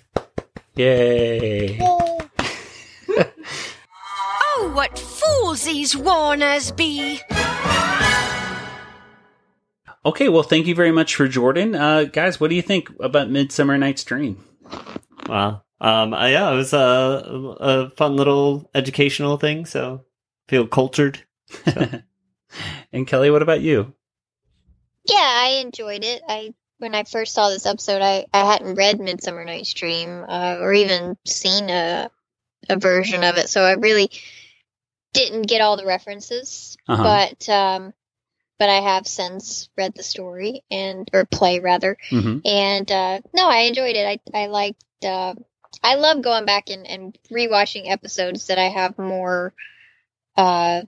Yay. 0.76 1.78
Oh, 4.56 4.70
what 4.72 4.96
fools 4.96 5.64
these 5.64 5.96
Warners 5.96 6.70
be! 6.70 7.20
Okay, 10.06 10.28
well, 10.28 10.44
thank 10.44 10.66
you 10.66 10.74
very 10.76 10.92
much 10.92 11.16
for 11.16 11.26
Jordan. 11.26 11.74
Uh, 11.74 12.04
guys, 12.04 12.38
what 12.38 12.50
do 12.50 12.56
you 12.56 12.62
think 12.62 12.88
about 13.00 13.30
Midsummer 13.30 13.76
Night's 13.76 14.04
Dream? 14.04 14.44
Wow. 15.28 15.62
Um, 15.80 16.14
uh, 16.14 16.26
yeah, 16.26 16.50
it 16.52 16.56
was 16.56 16.72
a, 16.72 16.76
a 16.78 17.90
fun 17.90 18.16
little 18.16 18.70
educational 18.74 19.38
thing. 19.38 19.66
So 19.66 20.04
feel 20.46 20.66
cultured. 20.66 21.24
and 22.92 23.06
Kelly, 23.06 23.30
what 23.30 23.42
about 23.42 23.60
you? 23.60 23.92
Yeah, 25.08 25.16
I 25.18 25.60
enjoyed 25.64 26.04
it. 26.04 26.22
I 26.28 26.54
when 26.84 26.94
I 26.94 27.04
first 27.04 27.32
saw 27.32 27.48
this 27.48 27.64
episode, 27.64 28.02
I, 28.02 28.26
I 28.34 28.44
hadn't 28.52 28.74
read 28.74 29.00
Midsummer 29.00 29.42
Night's 29.42 29.72
Dream 29.72 30.22
uh, 30.28 30.58
or 30.60 30.74
even 30.74 31.16
seen 31.24 31.70
a 31.70 32.10
a 32.68 32.76
version 32.78 33.24
of 33.24 33.38
it, 33.38 33.48
so 33.48 33.62
I 33.62 33.72
really 33.72 34.10
didn't 35.14 35.48
get 35.48 35.62
all 35.62 35.78
the 35.78 35.86
references. 35.86 36.76
Uh-huh. 36.86 37.02
But 37.02 37.48
um, 37.48 37.94
but 38.58 38.68
I 38.68 38.80
have 38.80 39.06
since 39.06 39.70
read 39.78 39.94
the 39.94 40.02
story 40.02 40.62
and 40.70 41.08
or 41.14 41.24
play 41.24 41.60
rather, 41.60 41.96
Mhm. 42.10 42.42
and 42.44 42.92
uh, 42.92 43.20
no, 43.32 43.48
I 43.48 43.60
enjoyed 43.60 43.96
it. 43.96 44.20
I 44.34 44.38
I 44.42 44.46
liked. 44.46 44.84
Uh, 45.02 45.34
I 45.82 45.94
love 45.94 46.22
going 46.22 46.44
back 46.44 46.68
and, 46.68 46.86
and 46.86 47.18
rewatching 47.32 47.90
episodes 47.90 48.48
that 48.48 48.58
I 48.58 48.68
have 48.68 48.98
more 48.98 49.54
uh, 50.36 50.82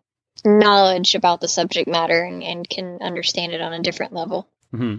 knowledge 0.45 1.15
about 1.15 1.41
the 1.41 1.49
subject 1.49 1.89
matter 1.89 2.23
and, 2.23 2.43
and 2.43 2.69
can 2.69 2.99
understand 3.01 3.53
it 3.53 3.63
on 3.63 3.73
a 3.73 3.83
different 3.83 4.13
level. 4.13 4.47
hmm 4.71 4.97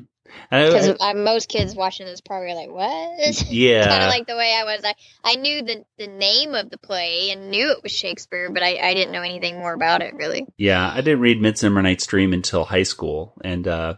Because 0.49 0.97
most 1.15 1.49
kids 1.49 1.75
watching 1.75 2.05
this 2.05 2.21
probably 2.21 2.51
are 2.51 2.55
like, 2.55 2.69
"What?" 2.69 3.45
Yeah. 3.49 3.87
kind 3.87 4.03
of 4.03 4.09
like 4.09 4.27
the 4.27 4.35
way 4.35 4.55
I 4.57 4.63
was. 4.63 4.81
I 4.83 4.93
I 5.23 5.35
knew 5.35 5.61
the 5.63 5.85
the 5.97 6.07
name 6.07 6.55
of 6.55 6.69
the 6.69 6.77
play 6.77 7.31
and 7.31 7.49
knew 7.49 7.71
it 7.71 7.83
was 7.83 7.91
Shakespeare, 7.91 8.49
but 8.51 8.63
I 8.63 8.77
I 8.77 8.93
didn't 8.93 9.11
know 9.11 9.21
anything 9.21 9.57
more 9.59 9.73
about 9.73 10.01
it 10.01 10.13
really. 10.13 10.45
Yeah, 10.57 10.89
I 10.89 11.01
didn't 11.01 11.21
read 11.21 11.41
Midsummer 11.41 11.81
Night's 11.81 12.05
Dream 12.07 12.33
until 12.33 12.65
high 12.65 12.83
school, 12.83 13.33
and 13.43 13.67
uh, 13.67 13.95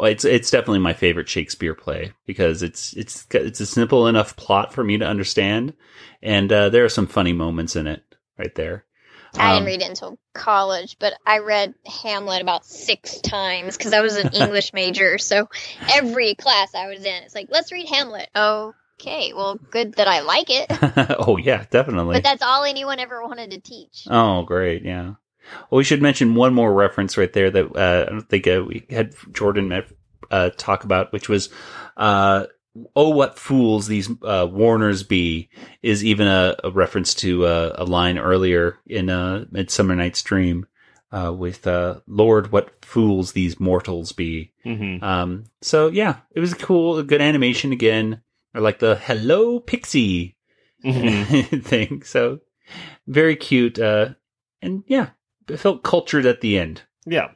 it's 0.00 0.24
it's 0.24 0.50
definitely 0.50 0.80
my 0.80 0.92
favorite 0.92 1.28
Shakespeare 1.28 1.74
play 1.74 2.12
because 2.26 2.62
it's 2.62 2.92
it's 2.94 3.26
it's 3.32 3.60
a 3.60 3.66
simple 3.66 4.06
enough 4.06 4.36
plot 4.36 4.72
for 4.72 4.84
me 4.84 4.98
to 4.98 5.06
understand, 5.06 5.74
and 6.22 6.52
uh, 6.52 6.68
there 6.68 6.84
are 6.84 6.90
some 6.90 7.06
funny 7.06 7.32
moments 7.32 7.76
in 7.76 7.86
it 7.86 8.02
right 8.38 8.54
there. 8.54 8.84
I 9.38 9.50
Um, 9.50 9.54
didn't 9.54 9.66
read 9.66 9.82
it 9.82 9.88
until 9.88 10.18
college, 10.34 10.96
but 10.98 11.14
I 11.26 11.38
read 11.38 11.74
Hamlet 12.02 12.42
about 12.42 12.64
six 12.64 13.20
times 13.20 13.76
because 13.76 13.92
I 13.92 14.00
was 14.00 14.16
an 14.16 14.28
English 14.34 14.72
major. 14.72 15.18
So 15.18 15.48
every 15.92 16.34
class 16.34 16.74
I 16.74 16.88
was 16.88 17.00
in, 17.00 17.22
it's 17.24 17.34
like, 17.34 17.48
let's 17.50 17.72
read 17.72 17.88
Hamlet. 17.88 18.28
Okay, 18.36 19.32
well, 19.34 19.56
good 19.70 19.94
that 19.94 20.08
I 20.08 20.20
like 20.20 20.46
it. 20.48 20.66
oh 21.20 21.36
yeah, 21.36 21.64
definitely. 21.70 22.14
But 22.14 22.24
that's 22.24 22.42
all 22.42 22.64
anyone 22.64 22.98
ever 22.98 23.22
wanted 23.22 23.52
to 23.52 23.60
teach. 23.60 24.06
Oh, 24.10 24.42
great, 24.42 24.84
yeah. 24.84 25.14
Well, 25.70 25.78
we 25.78 25.84
should 25.84 26.02
mention 26.02 26.34
one 26.34 26.52
more 26.52 26.72
reference 26.72 27.16
right 27.16 27.32
there 27.32 27.50
that 27.50 27.76
uh, 27.76 28.04
I 28.06 28.10
don't 28.10 28.28
think 28.28 28.46
uh, 28.46 28.64
we 28.66 28.86
had 28.90 29.14
Jordan 29.32 29.82
uh, 30.30 30.50
talk 30.56 30.84
about, 30.84 31.12
which 31.12 31.28
was, 31.28 31.48
uh, 31.96 32.46
"Oh, 32.94 33.10
what 33.10 33.38
fools 33.38 33.86
these 33.86 34.08
uh, 34.22 34.46
Warners 34.50 35.02
be," 35.02 35.48
is 35.82 36.04
even 36.04 36.26
a, 36.26 36.56
a 36.64 36.70
reference 36.70 37.14
to 37.16 37.46
uh, 37.46 37.72
a 37.76 37.84
line 37.84 38.18
earlier 38.18 38.78
in 38.86 39.10
uh, 39.10 39.44
Midsummer 39.50 39.94
Night's 39.96 40.22
Dream 40.22 40.66
uh, 41.12 41.32
with 41.36 41.66
uh, 41.66 42.00
"Lord, 42.06 42.52
what 42.52 42.84
fools 42.84 43.32
these 43.32 43.58
mortals 43.58 44.12
be." 44.12 44.52
Mhm. 44.64 45.02
Um, 45.02 45.44
so 45.62 45.88
yeah, 45.88 46.16
it 46.32 46.40
was 46.40 46.52
a 46.52 46.56
cool, 46.56 47.02
good 47.02 47.20
animation 47.22 47.72
again. 47.72 48.22
I 48.54 48.60
like 48.60 48.78
the 48.78 48.96
"Hello, 48.96 49.60
Pixie" 49.60 50.36
Mhm. 50.84 51.62
thing. 51.64 52.02
So 52.02 52.40
very 53.06 53.34
cute, 53.36 53.78
uh, 53.78 54.10
and 54.62 54.84
yeah, 54.86 55.10
it 55.48 55.56
felt 55.58 55.82
cultured 55.82 56.26
at 56.26 56.40
the 56.42 56.58
end. 56.58 56.82
Yeah. 57.06 57.28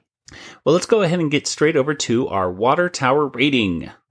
Well, 0.64 0.72
let's 0.74 0.86
go 0.86 1.02
ahead 1.02 1.20
and 1.20 1.30
get 1.30 1.46
straight 1.46 1.76
over 1.76 1.94
to 1.94 2.28
our 2.28 2.50
water 2.50 2.88
tower 2.88 3.26
rating. 3.28 3.90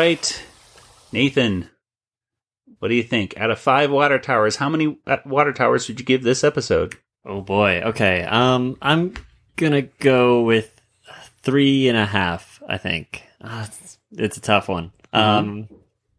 right, 0.00 0.44
Nathan, 1.12 1.68
what 2.78 2.88
do 2.88 2.94
you 2.94 3.02
think? 3.02 3.36
Out 3.36 3.50
of 3.50 3.58
five 3.58 3.90
water 3.90 4.18
towers, 4.18 4.56
how 4.56 4.68
many 4.70 4.98
uh, 5.06 5.18
water 5.26 5.52
towers 5.52 5.86
would 5.88 6.00
you 6.00 6.06
give 6.06 6.22
this 6.22 6.42
episode? 6.42 6.94
Oh 7.26 7.42
boy. 7.42 7.82
Okay. 7.84 8.22
Um, 8.22 8.78
I'm 8.80 9.12
gonna 9.56 9.82
go 9.82 10.42
with 10.42 10.80
three 11.42 11.88
and 11.88 11.98
a 11.98 12.06
half. 12.06 12.62
I 12.66 12.78
think 12.78 13.22
uh, 13.42 13.66
it's, 13.68 13.98
it's 14.12 14.36
a 14.38 14.40
tough 14.40 14.68
one. 14.68 14.92
Um, 15.12 15.68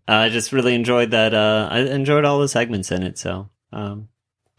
I 0.07 0.29
just 0.29 0.51
really 0.51 0.75
enjoyed 0.75 1.11
that. 1.11 1.33
Uh, 1.33 1.67
I 1.71 1.79
enjoyed 1.79 2.23
all 2.25 2.39
the 2.39 2.47
segments 2.47 2.91
in 2.91 3.01
it. 3.01 3.17
So, 3.17 3.49
um, 3.73 4.09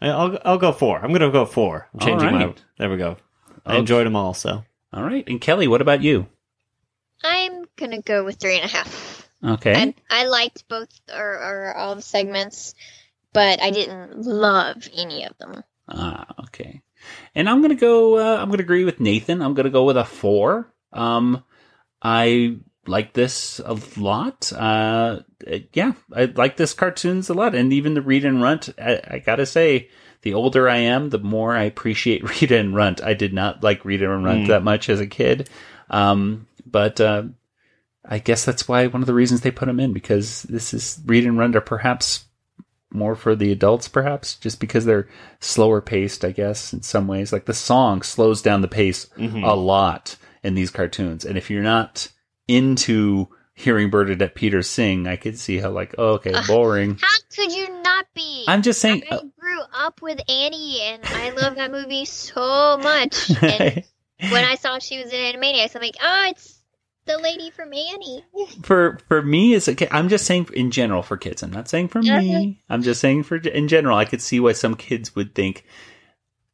I- 0.01 0.09
I'll 0.09 0.37
I'll 0.43 0.57
go 0.57 0.73
four. 0.73 0.99
I'm 0.99 1.13
gonna 1.13 1.31
go 1.31 1.45
four. 1.45 1.87
I'm 1.93 1.99
All 2.01 2.07
changing 2.07 2.31
my. 2.39 2.53
There 2.77 2.89
we 2.89 2.97
go. 2.97 3.15
I 3.65 3.71
Okay. 3.71 3.79
enjoyed 3.79 4.05
them 4.05 4.17
all. 4.17 4.33
So. 4.33 4.65
All 4.91 5.03
right, 5.03 5.23
and 5.27 5.39
Kelly, 5.41 5.67
what 5.67 5.81
about 5.81 6.03
you? 6.03 6.27
I'm 7.23 7.62
gonna 7.77 8.01
go 8.01 8.23
with 8.23 8.37
three 8.37 8.57
and 8.57 8.65
a 8.65 8.73
half. 8.73 9.29
Okay, 9.43 9.73
I, 9.75 9.93
I 10.09 10.25
liked 10.27 10.67
both 10.67 10.89
or, 11.13 11.33
or 11.33 11.75
all 11.75 11.95
the 11.95 12.01
segments, 12.01 12.75
but 13.33 13.61
I 13.61 13.71
didn't 13.71 14.21
love 14.25 14.87
any 14.95 15.25
of 15.25 15.37
them. 15.37 15.63
Ah, 15.89 16.25
okay. 16.45 16.81
And 17.35 17.49
I'm 17.49 17.61
gonna 17.61 17.75
go. 17.75 18.17
Uh, 18.17 18.41
I'm 18.41 18.49
gonna 18.49 18.63
agree 18.63 18.85
with 18.85 18.99
Nathan. 18.99 19.41
I'm 19.41 19.53
gonna 19.53 19.69
go 19.69 19.83
with 19.83 19.97
a 19.97 20.05
four. 20.05 20.73
Um, 20.93 21.43
I 22.01 22.57
like 22.85 23.13
this 23.13 23.59
a 23.59 23.77
lot. 23.97 24.51
Uh, 24.53 25.19
yeah, 25.73 25.93
I 26.13 26.25
like 26.25 26.55
this 26.57 26.73
cartoons 26.73 27.29
a 27.29 27.33
lot, 27.33 27.55
and 27.55 27.73
even 27.73 27.93
the 27.93 28.01
Rita 28.01 28.27
and 28.27 28.41
Runt. 28.41 28.69
I, 28.79 29.01
I 29.05 29.19
gotta 29.19 29.45
say, 29.45 29.89
the 30.21 30.33
older 30.33 30.69
I 30.69 30.77
am, 30.77 31.09
the 31.09 31.19
more 31.19 31.53
I 31.55 31.63
appreciate 31.63 32.23
Rita 32.41 32.57
and 32.57 32.73
Runt. 32.75 33.01
I 33.03 33.13
did 33.13 33.33
not 33.33 33.63
like 33.63 33.83
Rita 33.83 34.09
and 34.13 34.23
Runt 34.23 34.45
Mm. 34.45 34.47
that 34.47 34.63
much 34.63 34.87
as 34.89 35.01
a 35.01 35.07
kid, 35.07 35.49
um, 35.89 36.47
but 36.65 37.01
uh, 37.01 37.23
I 38.05 38.19
guess 38.19 38.43
that's 38.45 38.67
why 38.67 38.87
one 38.87 39.01
of 39.01 39.07
the 39.07 39.13
reasons 39.13 39.41
they 39.41 39.51
put 39.51 39.67
them 39.67 39.79
in 39.79 39.93
because 39.93 40.43
this 40.43 40.73
is 40.73 40.99
Rita 41.05 41.27
and 41.27 41.37
Runt 41.37 41.55
are 41.55 41.61
perhaps 41.61 42.25
more 42.91 43.15
for 43.15 43.35
the 43.35 43.51
adults, 43.51 43.87
perhaps 43.87 44.35
just 44.35 44.59
because 44.59 44.85
they're 44.85 45.07
slower 45.39 45.81
paced. 45.81 46.23
I 46.25 46.31
guess 46.31 46.73
in 46.73 46.81
some 46.83 47.07
ways, 47.07 47.31
like 47.33 47.45
the 47.45 47.53
song 47.53 48.01
slows 48.01 48.41
down 48.41 48.61
the 48.61 48.67
pace 48.67 49.07
Mhm. 49.17 49.43
a 49.47 49.55
lot 49.55 50.15
in 50.43 50.53
these 50.55 50.69
cartoons, 50.69 51.23
and 51.25 51.37
if 51.37 51.49
you're 51.49 51.63
not 51.63 52.09
into 52.47 53.29
hearing 53.55 53.89
Bernadette 53.89 54.35
Peters 54.35 54.69
sing, 54.69 55.07
I 55.07 55.15
could 55.15 55.37
see 55.39 55.59
how 55.59 55.69
like 55.71 55.95
oh, 55.97 56.13
okay, 56.15 56.33
boring. 56.47 56.97
How 57.01 57.17
could 57.35 57.51
you 57.51 57.81
not 57.81 58.05
be? 58.13 58.45
I'm 58.47 58.61
just 58.61 58.81
saying. 58.81 59.03
uh, 59.09 59.15
I 59.15 59.19
grew 59.39 59.59
up 59.73 60.01
with 60.01 60.19
Annie, 60.29 60.81
and 60.81 61.01
I 61.05 61.29
love 61.31 61.55
that 61.55 61.71
movie 61.71 62.05
so 62.05 62.77
much. 62.81 63.31
And 64.19 64.31
when 64.31 64.45
I 64.45 64.55
saw 64.55 64.79
she 64.79 65.03
was 65.03 65.11
in 65.11 65.19
Animaniacs, 65.19 65.75
I'm 65.75 65.81
like, 65.81 65.97
oh, 66.01 66.27
it's 66.29 66.59
the 67.05 67.17
lady 67.17 67.49
from 67.49 67.73
Annie. 67.73 68.23
for 68.63 68.99
for 69.07 69.21
me 69.21 69.53
is 69.53 69.67
okay. 69.67 69.87
I'm 69.91 70.09
just 70.09 70.25
saying 70.25 70.49
in 70.53 70.71
general 70.71 71.03
for 71.03 71.17
kids. 71.17 71.43
I'm 71.43 71.51
not 71.51 71.67
saying 71.67 71.89
for 71.89 72.01
me. 72.01 72.61
I'm 72.69 72.83
just 72.83 73.01
saying 73.01 73.23
for 73.23 73.37
in 73.37 73.67
general. 73.67 73.97
I 73.97 74.05
could 74.05 74.21
see 74.21 74.39
why 74.39 74.53
some 74.53 74.75
kids 74.75 75.15
would 75.15 75.35
think, 75.35 75.65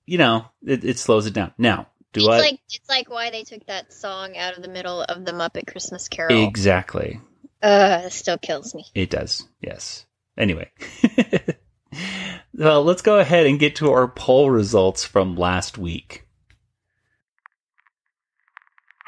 you 0.06 0.18
know, 0.18 0.46
it, 0.66 0.84
it 0.84 1.00
slows 1.00 1.26
it 1.26 1.34
down. 1.34 1.54
Now, 1.58 1.88
do 2.14 2.22
it's 2.22 2.30
I 2.30 2.40
like 2.40 2.60
it's 2.68 2.90
like 2.90 3.10
why 3.10 3.30
they 3.30 3.44
took 3.44 3.66
that 3.68 3.94
song 3.94 4.36
out 4.38 4.58
of 4.58 4.64
the 4.64 4.70
middle 4.70 5.02
of 5.04 5.26
the 5.26 5.32
Muppet 5.32 5.68
Christmas 5.68 6.08
Carol. 6.08 6.48
exactly? 6.48 7.20
Uh, 7.62 8.04
it 8.06 8.14
still 8.14 8.38
kills 8.38 8.74
me. 8.74 8.86
It 8.96 9.10
does. 9.10 9.46
Yes. 9.62 10.06
Anyway, 10.38 10.72
well, 12.54 12.84
let's 12.84 13.02
go 13.02 13.20
ahead 13.20 13.46
and 13.46 13.60
get 13.60 13.76
to 13.76 13.92
our 13.92 14.08
poll 14.08 14.50
results 14.50 15.04
from 15.04 15.36
last 15.36 15.78
week. 15.78 16.26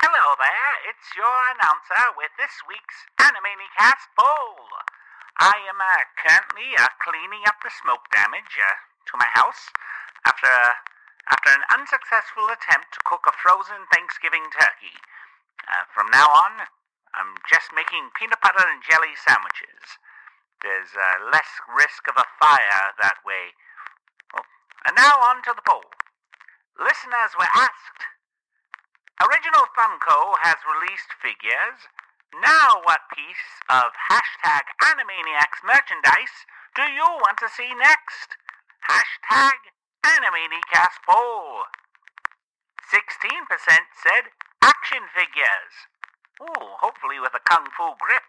Hello 0.02 0.36
there, 0.38 0.61
it's 1.12 1.20
your 1.20 1.44
announcer 1.60 2.16
with 2.16 2.32
this 2.40 2.64
week's 2.72 3.04
Animanicast 3.20 4.16
poll. 4.16 4.64
I 5.44 5.60
am 5.68 5.76
uh, 5.76 6.08
currently 6.16 6.72
uh, 6.80 6.88
cleaning 7.04 7.44
up 7.52 7.60
the 7.60 7.68
smoke 7.84 8.08
damage 8.16 8.56
uh, 8.56 8.80
to 9.12 9.20
my 9.20 9.28
house 9.36 9.76
after 10.24 10.48
after 11.28 11.52
an 11.52 11.68
unsuccessful 11.68 12.48
attempt 12.48 12.96
to 12.96 13.04
cook 13.04 13.28
a 13.28 13.36
frozen 13.36 13.92
Thanksgiving 13.92 14.48
turkey. 14.56 14.96
Uh, 15.68 15.84
from 15.92 16.08
now 16.16 16.32
on, 16.32 16.64
I'm 17.12 17.36
just 17.44 17.76
making 17.76 18.16
peanut 18.16 18.40
butter 18.40 18.64
and 18.64 18.80
jelly 18.80 19.12
sandwiches. 19.20 20.00
There's 20.64 20.96
uh, 20.96 21.28
less 21.28 21.60
risk 21.76 22.08
of 22.08 22.16
a 22.16 22.32
fire 22.40 22.96
that 23.04 23.20
way. 23.28 23.52
Oh, 24.32 24.48
and 24.88 24.96
now 24.96 25.20
on 25.28 25.44
to 25.44 25.52
the 25.52 25.66
poll. 25.68 25.92
Listeners 26.80 27.36
were 27.36 27.52
asked 27.52 28.08
Original 29.22 29.70
Funko 29.78 30.34
has 30.42 30.58
released 30.66 31.14
figures. 31.22 31.86
Now, 32.42 32.82
what 32.82 33.06
piece 33.14 33.62
of 33.70 33.94
hashtag 34.10 34.66
Animaniacs 34.82 35.62
merchandise 35.62 36.50
do 36.74 36.90
you 36.90 37.06
want 37.22 37.38
to 37.38 37.50
see 37.54 37.70
next? 37.78 38.34
Hashtag 38.90 39.70
Animanicast 40.02 41.06
poll. 41.06 41.70
16% 42.90 43.46
said 44.02 44.34
action 44.66 45.06
figures. 45.14 45.74
Ooh, 46.42 46.82
hopefully 46.82 47.22
with 47.22 47.38
a 47.38 47.44
kung 47.46 47.70
fu 47.78 47.94
grip. 48.02 48.26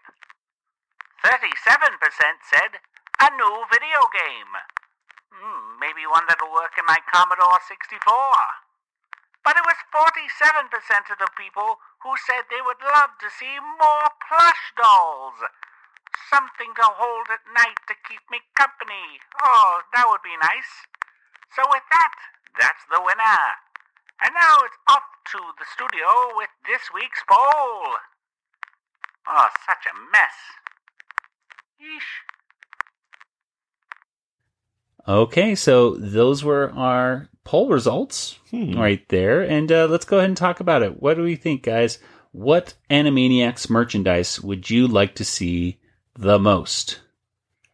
37% 1.25 1.97
said 2.45 2.77
a 3.17 3.33
new 3.33 3.65
video 3.73 4.05
game. 4.13 4.53
Hmm, 5.33 5.79
maybe 5.81 6.05
one 6.05 6.29
that'll 6.29 6.53
work 6.53 6.77
in 6.77 6.85
my 6.85 7.01
Commodore 7.09 7.57
64. 7.65 7.97
But 9.43 9.59
it 9.59 9.67
was 9.67 9.75
47% 9.91 11.11
of 11.11 11.19
the 11.19 11.27
people 11.35 11.83
who 11.99 12.15
said 12.15 12.47
they 12.47 12.63
would 12.63 12.79
love 12.79 13.19
to 13.19 13.27
see 13.27 13.59
more 13.59 14.07
plush 14.23 14.71
dolls. 14.79 15.43
Something 16.31 16.71
to 16.79 16.87
hold 16.87 17.27
at 17.27 17.43
night 17.51 17.77
to 17.91 17.95
keep 18.07 18.23
me 18.31 18.39
company. 18.55 19.19
Oh, 19.43 19.83
that 19.93 20.07
would 20.07 20.23
be 20.23 20.39
nice. 20.39 20.87
So 21.55 21.61
with 21.69 21.83
that, 21.91 22.13
that's 22.59 22.87
the 22.89 23.03
winner. 23.03 23.43
And 24.23 24.31
now 24.33 24.63
it's 24.63 24.79
off 24.87 25.03
to 25.35 25.39
the 25.59 25.67
studio 25.67 26.31
with 26.39 26.49
this 26.65 26.87
week's 26.93 27.21
poll. 27.27 27.99
Oh, 29.27 29.49
such 29.67 29.83
a 29.91 29.93
mess. 30.11 30.35
Yeesh. 31.79 32.23
Okay, 35.05 35.53
so 35.55 35.95
those 35.95 36.43
were 36.43 36.71
our 36.71 37.27
poll 37.43 37.69
results 37.69 38.39
right 38.51 39.07
there, 39.09 39.41
and 39.41 39.71
uh, 39.71 39.87
let's 39.87 40.05
go 40.05 40.17
ahead 40.17 40.29
and 40.29 40.37
talk 40.37 40.59
about 40.59 40.83
it. 40.83 41.01
What 41.01 41.15
do 41.15 41.23
we 41.23 41.35
think, 41.35 41.63
guys? 41.63 41.99
What 42.31 42.73
Animaniacs 42.89 43.69
merchandise 43.69 44.41
would 44.41 44.69
you 44.69 44.87
like 44.87 45.15
to 45.15 45.25
see 45.25 45.79
the 46.17 46.39
most? 46.39 46.99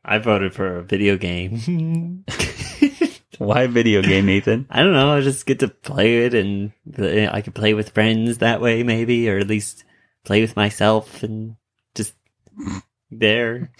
I 0.03 0.17
voted 0.17 0.53
for 0.53 0.77
a 0.77 0.83
video 0.83 1.17
game. 1.17 2.25
Why 3.37 3.67
video 3.67 4.01
game, 4.01 4.25
Nathan? 4.25 4.67
I 4.69 4.83
don't 4.83 4.91
know. 4.91 5.13
I 5.13 5.21
just 5.21 5.45
get 5.45 5.59
to 5.59 5.69
play 5.69 6.25
it, 6.25 6.33
and 6.33 6.73
uh, 6.97 7.31
I 7.31 7.41
could 7.41 7.55
play 7.55 7.73
with 7.73 7.91
friends 7.91 8.39
that 8.39 8.59
way, 8.59 8.83
maybe, 8.83 9.29
or 9.29 9.37
at 9.37 9.47
least 9.47 9.85
play 10.25 10.41
with 10.41 10.57
myself 10.57 11.23
and 11.23 11.55
just 11.95 12.13
there. 13.09 13.71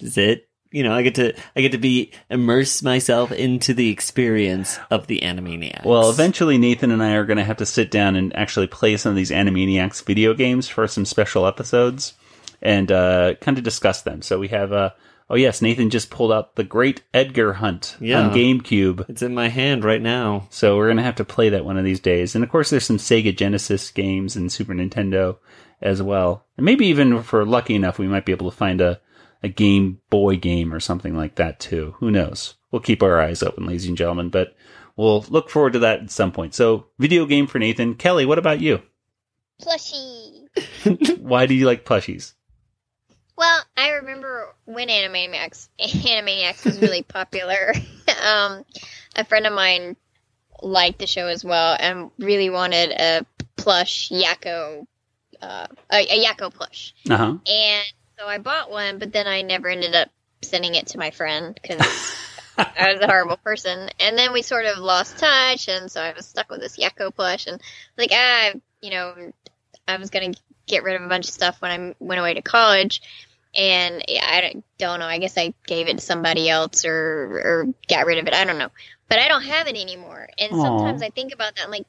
Is 0.00 0.18
it? 0.18 0.49
You 0.72 0.84
know, 0.84 0.92
I 0.92 1.02
get 1.02 1.16
to 1.16 1.34
I 1.56 1.60
get 1.62 1.72
to 1.72 1.78
be 1.78 2.12
immerse 2.30 2.82
myself 2.82 3.32
into 3.32 3.74
the 3.74 3.90
experience 3.90 4.78
of 4.90 5.06
the 5.08 5.20
Animaniacs. 5.20 5.84
Well, 5.84 6.10
eventually 6.10 6.58
Nathan 6.58 6.90
and 6.92 7.02
I 7.02 7.14
are 7.14 7.24
going 7.26 7.38
to 7.38 7.44
have 7.44 7.56
to 7.58 7.66
sit 7.66 7.90
down 7.90 8.14
and 8.16 8.34
actually 8.36 8.68
play 8.68 8.96
some 8.96 9.10
of 9.10 9.16
these 9.16 9.30
Animaniacs 9.32 10.04
video 10.04 10.32
games 10.34 10.68
for 10.68 10.86
some 10.86 11.04
special 11.04 11.46
episodes. 11.46 12.14
and 12.62 12.92
uh, 12.92 13.34
kind 13.40 13.56
of 13.58 13.64
discuss 13.64 14.02
them. 14.02 14.20
So 14.20 14.38
we 14.38 14.48
have, 14.48 14.70
uh, 14.70 14.90
oh 15.30 15.34
yes, 15.36 15.62
Nathan 15.62 15.88
just 15.88 16.10
pulled 16.10 16.30
out 16.30 16.56
the 16.56 16.62
Great 16.62 17.02
Edgar 17.14 17.54
Hunt 17.54 17.96
Yeah. 18.00 18.20
on 18.20 18.34
GameCube. 18.36 19.08
It's 19.08 19.22
in 19.22 19.34
my 19.34 19.48
hand 19.48 19.82
right 19.82 20.02
now. 20.02 20.46
So 20.50 20.76
we're 20.76 20.88
gonna 20.88 21.02
have 21.02 21.16
to 21.16 21.24
play 21.24 21.48
that 21.48 21.64
one 21.64 21.78
of 21.78 21.84
these 21.84 22.00
days. 22.00 22.34
And 22.34 22.44
of 22.44 22.50
course, 22.50 22.68
there's 22.68 22.84
some 22.84 22.98
Sega 22.98 23.34
Genesis 23.34 23.90
games 23.90 24.36
and 24.36 24.52
Super 24.52 24.74
Nintendo 24.74 25.38
as 25.80 26.02
well. 26.02 26.44
And 26.58 26.66
maybe 26.66 26.86
even 26.88 27.14
if 27.14 27.32
we're 27.32 27.44
lucky 27.44 27.74
enough, 27.74 27.98
we 27.98 28.06
might 28.06 28.26
be 28.26 28.32
able 28.32 28.50
to 28.50 28.56
find 28.56 28.80
a 28.82 29.00
a 29.42 29.48
Game 29.48 30.00
Boy 30.10 30.36
game 30.36 30.72
or 30.72 30.80
something 30.80 31.16
like 31.16 31.36
that 31.36 31.60
too. 31.60 31.94
Who 31.98 32.10
knows? 32.10 32.54
We'll 32.70 32.80
keep 32.80 33.02
our 33.02 33.20
eyes 33.20 33.42
open, 33.42 33.66
ladies 33.66 33.86
and 33.86 33.96
gentlemen. 33.96 34.28
But 34.28 34.54
we'll 34.96 35.24
look 35.28 35.50
forward 35.50 35.72
to 35.74 35.78
that 35.80 36.00
at 36.00 36.10
some 36.10 36.32
point. 36.32 36.54
So, 36.54 36.86
video 36.98 37.26
game 37.26 37.46
for 37.46 37.58
Nathan. 37.58 37.94
Kelly, 37.94 38.26
what 38.26 38.38
about 38.38 38.60
you? 38.60 38.82
Plushie. 39.60 41.18
Why 41.20 41.46
do 41.46 41.54
you 41.54 41.66
like 41.66 41.84
plushies? 41.84 42.34
Well, 43.36 43.62
I 43.76 43.90
remember 43.92 44.54
when 44.66 44.88
Animaniacs 44.88 45.68
Animaniacs 45.80 46.64
was 46.64 46.80
really 46.80 47.02
popular. 47.02 47.72
um, 48.22 48.64
a 49.16 49.24
friend 49.24 49.46
of 49.46 49.52
mine 49.52 49.96
liked 50.62 50.98
the 50.98 51.06
show 51.06 51.26
as 51.26 51.42
well 51.42 51.76
and 51.80 52.10
really 52.18 52.50
wanted 52.50 52.90
a 52.90 53.24
plush 53.56 54.10
Yakko, 54.10 54.84
uh, 55.40 55.66
a, 55.90 55.96
a 55.96 56.24
Yakko 56.24 56.52
plush. 56.52 56.94
Uh 57.08 57.16
huh. 57.16 57.36
And 57.46 57.92
so 58.20 58.26
I 58.26 58.38
bought 58.38 58.70
one, 58.70 58.98
but 58.98 59.12
then 59.12 59.26
I 59.26 59.42
never 59.42 59.68
ended 59.68 59.94
up 59.94 60.08
sending 60.42 60.74
it 60.74 60.88
to 60.88 60.98
my 60.98 61.10
friend 61.10 61.58
because 61.60 61.80
I 62.58 62.92
was 62.92 63.00
a 63.00 63.06
horrible 63.06 63.38
person. 63.38 63.88
And 63.98 64.18
then 64.18 64.32
we 64.32 64.42
sort 64.42 64.66
of 64.66 64.78
lost 64.78 65.18
touch, 65.18 65.68
and 65.68 65.90
so 65.90 66.02
I 66.02 66.12
was 66.12 66.26
stuck 66.26 66.50
with 66.50 66.60
this 66.60 66.78
Yakko 66.78 67.14
plush. 67.14 67.46
And 67.46 67.60
like, 67.96 68.10
ah, 68.12 68.52
you 68.82 68.90
know, 68.90 69.32
I 69.88 69.96
was 69.96 70.10
gonna 70.10 70.34
get 70.66 70.82
rid 70.84 70.96
of 70.96 71.02
a 71.02 71.08
bunch 71.08 71.28
of 71.28 71.34
stuff 71.34 71.60
when 71.62 71.70
I 71.70 71.94
went 71.98 72.20
away 72.20 72.34
to 72.34 72.42
college. 72.42 73.02
And 73.54 74.04
yeah, 74.06 74.26
I 74.28 74.40
don't- 74.40 74.64
know. 75.00 75.06
I 75.06 75.18
guess 75.18 75.36
I 75.36 75.54
gave 75.66 75.88
it 75.88 75.98
to 75.98 76.04
somebody 76.04 76.48
else 76.48 76.84
or 76.84 76.92
or 76.92 77.74
got 77.88 78.06
rid 78.06 78.18
of 78.18 78.26
it. 78.26 78.34
I 78.34 78.44
don't 78.44 78.58
know. 78.58 78.70
But 79.08 79.18
I 79.18 79.28
don't 79.28 79.42
have 79.42 79.66
it 79.66 79.76
anymore. 79.76 80.28
And 80.38 80.52
Aw. 80.52 80.62
sometimes 80.62 81.02
I 81.02 81.10
think 81.10 81.32
about 81.32 81.56
that. 81.56 81.64
I'm 81.64 81.70
like, 81.70 81.86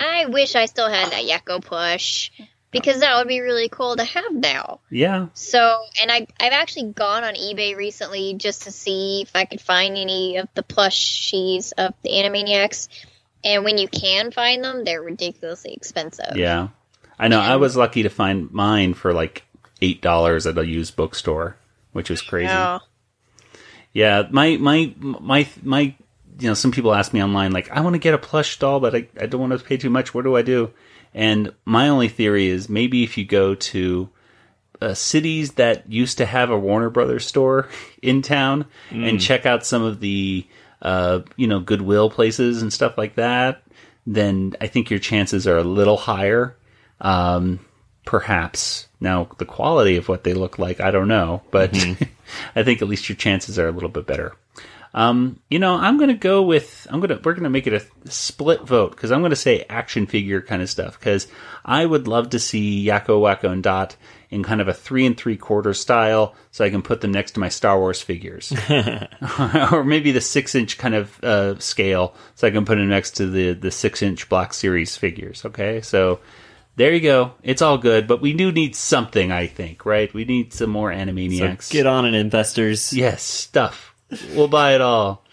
I 0.00 0.26
wish 0.26 0.54
I 0.54 0.66
still 0.66 0.88
had 0.88 1.10
that 1.12 1.24
Yakko 1.24 1.64
plush 1.64 2.30
because 2.70 3.00
that 3.00 3.16
would 3.16 3.28
be 3.28 3.40
really 3.40 3.68
cool 3.68 3.96
to 3.96 4.04
have 4.04 4.32
now. 4.32 4.80
Yeah. 4.90 5.28
So, 5.34 5.80
and 6.00 6.10
I 6.10 6.26
I've 6.40 6.52
actually 6.52 6.92
gone 6.92 7.24
on 7.24 7.34
eBay 7.34 7.76
recently 7.76 8.34
just 8.34 8.62
to 8.62 8.70
see 8.70 9.22
if 9.22 9.30
I 9.34 9.44
could 9.44 9.60
find 9.60 9.96
any 9.96 10.36
of 10.36 10.48
the 10.54 10.62
plushies 10.62 11.72
of 11.78 11.94
the 12.02 12.10
Animaniacs. 12.10 12.88
And 13.44 13.64
when 13.64 13.78
you 13.78 13.88
can 13.88 14.30
find 14.32 14.64
them, 14.64 14.84
they're 14.84 15.02
ridiculously 15.02 15.72
expensive. 15.72 16.36
Yeah. 16.36 16.68
I 17.18 17.28
know. 17.28 17.40
I 17.40 17.56
was 17.56 17.76
lucky 17.76 18.02
to 18.02 18.10
find 18.10 18.50
mine 18.50 18.94
for 18.94 19.12
like 19.12 19.44
eight 19.80 20.02
dollars 20.02 20.46
at 20.46 20.58
a 20.58 20.66
used 20.66 20.96
bookstore, 20.96 21.56
which 21.92 22.10
was 22.10 22.22
crazy. 22.22 22.52
Oh. 22.52 22.80
Yeah, 23.92 24.28
my 24.30 24.56
my 24.56 24.94
my 24.98 25.48
my. 25.62 25.94
You 26.40 26.46
know, 26.46 26.54
some 26.54 26.70
people 26.70 26.94
ask 26.94 27.12
me 27.12 27.20
online, 27.20 27.50
like, 27.50 27.68
I 27.72 27.80
want 27.80 27.94
to 27.94 27.98
get 27.98 28.14
a 28.14 28.18
plush 28.18 28.60
doll, 28.60 28.78
but 28.78 28.94
I, 28.94 29.08
I 29.20 29.26
don't 29.26 29.40
want 29.40 29.58
to 29.58 29.58
pay 29.58 29.76
too 29.76 29.90
much. 29.90 30.14
What 30.14 30.22
do 30.22 30.36
I 30.36 30.42
do? 30.42 30.70
And 31.14 31.52
my 31.64 31.88
only 31.88 32.08
theory 32.08 32.48
is 32.48 32.68
maybe 32.68 33.02
if 33.04 33.16
you 33.18 33.24
go 33.24 33.54
to 33.54 34.08
uh, 34.80 34.94
cities 34.94 35.52
that 35.54 35.90
used 35.90 36.18
to 36.18 36.26
have 36.26 36.50
a 36.50 36.58
Warner 36.58 36.90
Brothers 36.90 37.26
store 37.26 37.68
in 38.02 38.22
town 38.22 38.66
and 38.90 39.18
Mm. 39.18 39.20
check 39.20 39.44
out 39.46 39.66
some 39.66 39.82
of 39.82 40.00
the 40.00 40.46
uh, 40.82 41.20
you 41.36 41.46
know 41.48 41.58
Goodwill 41.60 42.08
places 42.10 42.62
and 42.62 42.72
stuff 42.72 42.96
like 42.96 43.16
that, 43.16 43.62
then 44.06 44.54
I 44.60 44.68
think 44.68 44.90
your 44.90 45.00
chances 45.00 45.46
are 45.48 45.58
a 45.58 45.64
little 45.64 45.96
higher. 45.96 46.56
Um, 47.00 47.58
perhaps 48.04 48.86
now 49.00 49.28
the 49.38 49.44
quality 49.44 49.96
of 49.96 50.08
what 50.08 50.24
they 50.24 50.34
look 50.34 50.58
like, 50.58 50.80
I 50.80 50.90
don't 50.90 51.08
know, 51.08 51.42
but 51.50 51.74
I 52.56 52.62
think 52.62 52.80
at 52.82 52.88
least 52.88 53.08
your 53.08 53.16
chances 53.16 53.58
are 53.58 53.68
a 53.68 53.72
little 53.72 53.88
bit 53.88 54.06
better. 54.06 54.34
Um, 54.98 55.38
you 55.48 55.60
know, 55.60 55.76
I'm 55.76 55.96
gonna 55.96 56.14
go 56.14 56.42
with 56.42 56.88
I'm 56.90 56.98
gonna 56.98 57.20
we're 57.22 57.34
gonna 57.34 57.50
make 57.50 57.68
it 57.68 57.72
a 57.72 58.10
split 58.10 58.62
vote 58.62 58.90
because 58.90 59.12
I'm 59.12 59.22
gonna 59.22 59.36
say 59.36 59.64
action 59.68 60.06
figure 60.06 60.42
kind 60.42 60.60
of 60.60 60.68
stuff 60.68 60.98
because 60.98 61.28
I 61.64 61.86
would 61.86 62.08
love 62.08 62.30
to 62.30 62.40
see 62.40 62.84
Yakko, 62.84 63.20
Wacko, 63.20 63.52
and 63.52 63.62
Dot 63.62 63.94
in 64.28 64.42
kind 64.42 64.60
of 64.60 64.66
a 64.66 64.74
three 64.74 65.06
and 65.06 65.16
three 65.16 65.36
quarter 65.36 65.72
style, 65.72 66.34
so 66.50 66.64
I 66.64 66.70
can 66.70 66.82
put 66.82 67.00
them 67.00 67.12
next 67.12 67.32
to 67.32 67.40
my 67.40 67.48
Star 67.48 67.78
Wars 67.78 68.02
figures, 68.02 68.52
or 69.70 69.84
maybe 69.84 70.10
the 70.10 70.20
six 70.20 70.56
inch 70.56 70.78
kind 70.78 70.96
of 70.96 71.22
uh, 71.22 71.60
scale, 71.60 72.16
so 72.34 72.48
I 72.48 72.50
can 72.50 72.64
put 72.64 72.74
them 72.74 72.88
next 72.88 73.12
to 73.18 73.26
the 73.26 73.52
the 73.52 73.70
six 73.70 74.02
inch 74.02 74.28
Black 74.28 74.52
Series 74.52 74.96
figures. 74.96 75.44
Okay, 75.44 75.80
so 75.80 76.18
there 76.74 76.92
you 76.92 77.00
go. 77.00 77.34
It's 77.44 77.62
all 77.62 77.78
good, 77.78 78.08
but 78.08 78.20
we 78.20 78.32
do 78.32 78.50
need 78.50 78.74
something. 78.74 79.30
I 79.30 79.46
think, 79.46 79.86
right? 79.86 80.12
We 80.12 80.24
need 80.24 80.52
some 80.52 80.70
more 80.70 80.90
Animaniacs. 80.90 81.62
So 81.62 81.72
get 81.72 81.86
on 81.86 82.04
it, 82.04 82.14
investors. 82.14 82.92
Yes, 82.92 83.22
stuff. 83.22 83.87
We'll 84.34 84.48
buy 84.48 84.74
it 84.74 84.80
all. 84.80 85.24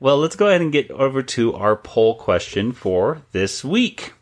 well, 0.00 0.18
let's 0.18 0.36
go 0.36 0.48
ahead 0.48 0.60
and 0.60 0.72
get 0.72 0.90
over 0.90 1.22
to 1.22 1.54
our 1.54 1.76
poll 1.76 2.16
question 2.16 2.72
for 2.72 3.22
this 3.32 3.64
week. 3.64 4.14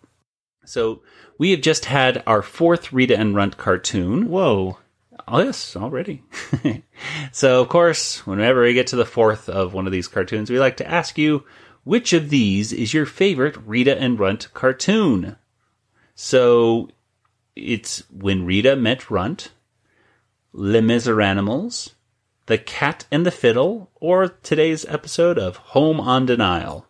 So, 0.65 1.03
we 1.39 1.53
have 1.53 1.63
just 1.63 1.87
had 1.87 2.23
our 2.27 2.43
fourth 2.43 2.93
Rita 2.93 3.19
and 3.19 3.35
Runt 3.35 3.57
cartoon. 3.57 4.29
Whoa. 4.29 4.79
Oh, 5.27 5.39
yes, 5.43 5.77
already. 5.77 6.23
so, 7.33 7.63
of 7.63 7.69
course, 7.69 8.27
whenever 8.27 8.63
we 8.63 8.75
get 8.75 8.89
to 8.89 8.97
the 8.97 9.07
fourth 9.07 9.49
of 9.49 9.73
one 9.73 9.87
of 9.87 9.93
these 9.93 10.09
cartoons, 10.09 10.51
we 10.51 10.59
like 10.59 10.77
to 10.79 10.91
ask 10.91 11.17
you 11.17 11.45
which 11.85 12.13
of 12.13 12.29
these 12.29 12.73
is 12.73 12.93
your 12.93 13.07
favorite 13.07 13.57
Rita 13.65 13.99
and 13.99 14.19
Runt 14.19 14.53
cartoon? 14.53 15.37
So, 16.15 16.91
it's 17.57 18.03
When 18.11 18.45
Rita 18.45 18.77
Met 18.77 19.11
Runt, 19.11 19.53
Les 20.53 20.83
Miseranimals, 20.83 21.95
The 22.51 22.59
Cat 22.59 23.07
and 23.13 23.25
the 23.25 23.31
Fiddle, 23.31 23.93
or 24.01 24.27
today's 24.27 24.85
episode 24.87 25.39
of 25.39 25.55
Home 25.59 26.01
on 26.01 26.27
De-Nile. 26.27 26.85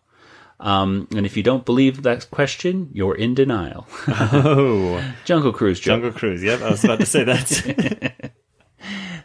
Um, 0.59 1.07
and 1.15 1.27
if 1.27 1.37
you 1.37 1.43
don't 1.43 1.67
believe 1.67 2.03
that 2.03 2.31
question, 2.31 2.89
you're 2.95 3.15
in 3.15 3.35
denial. 3.35 3.87
Oh. 4.09 5.05
Jungle 5.27 5.53
Cruise 5.53 5.79
joke. 5.79 6.01
Jungle 6.01 6.13
Cruise. 6.13 6.43
Yep, 6.43 6.63
I 6.63 6.71
was 6.71 6.83
about 6.83 7.01
to 7.01 7.05
say 7.05 7.25
that. 7.25 8.33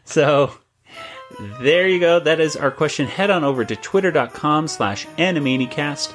So 0.03 0.51
there 1.61 1.87
you 1.87 2.01
go. 2.01 2.19
That 2.19 2.41
is 2.41 2.57
our 2.57 2.69
question. 2.69 3.07
Head 3.07 3.31
on 3.31 3.45
over 3.45 3.63
to 3.63 3.75
twitter.com 3.77 4.67
slash 4.67 5.07
animanicast 5.17 6.13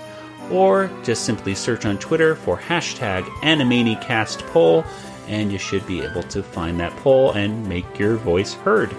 or 0.50 0.90
just 1.02 1.24
simply 1.24 1.54
search 1.54 1.86
on 1.86 1.98
Twitter 1.98 2.36
for 2.36 2.58
hashtag 2.58 3.24
animanicast 3.40 4.46
poll 4.48 4.84
and 5.28 5.50
you 5.50 5.58
should 5.58 5.84
be 5.86 6.02
able 6.02 6.22
to 6.24 6.42
find 6.42 6.78
that 6.78 6.94
poll 6.98 7.32
and 7.32 7.66
make 7.66 7.98
your 7.98 8.16
voice 8.16 8.52
heard. 8.52 8.94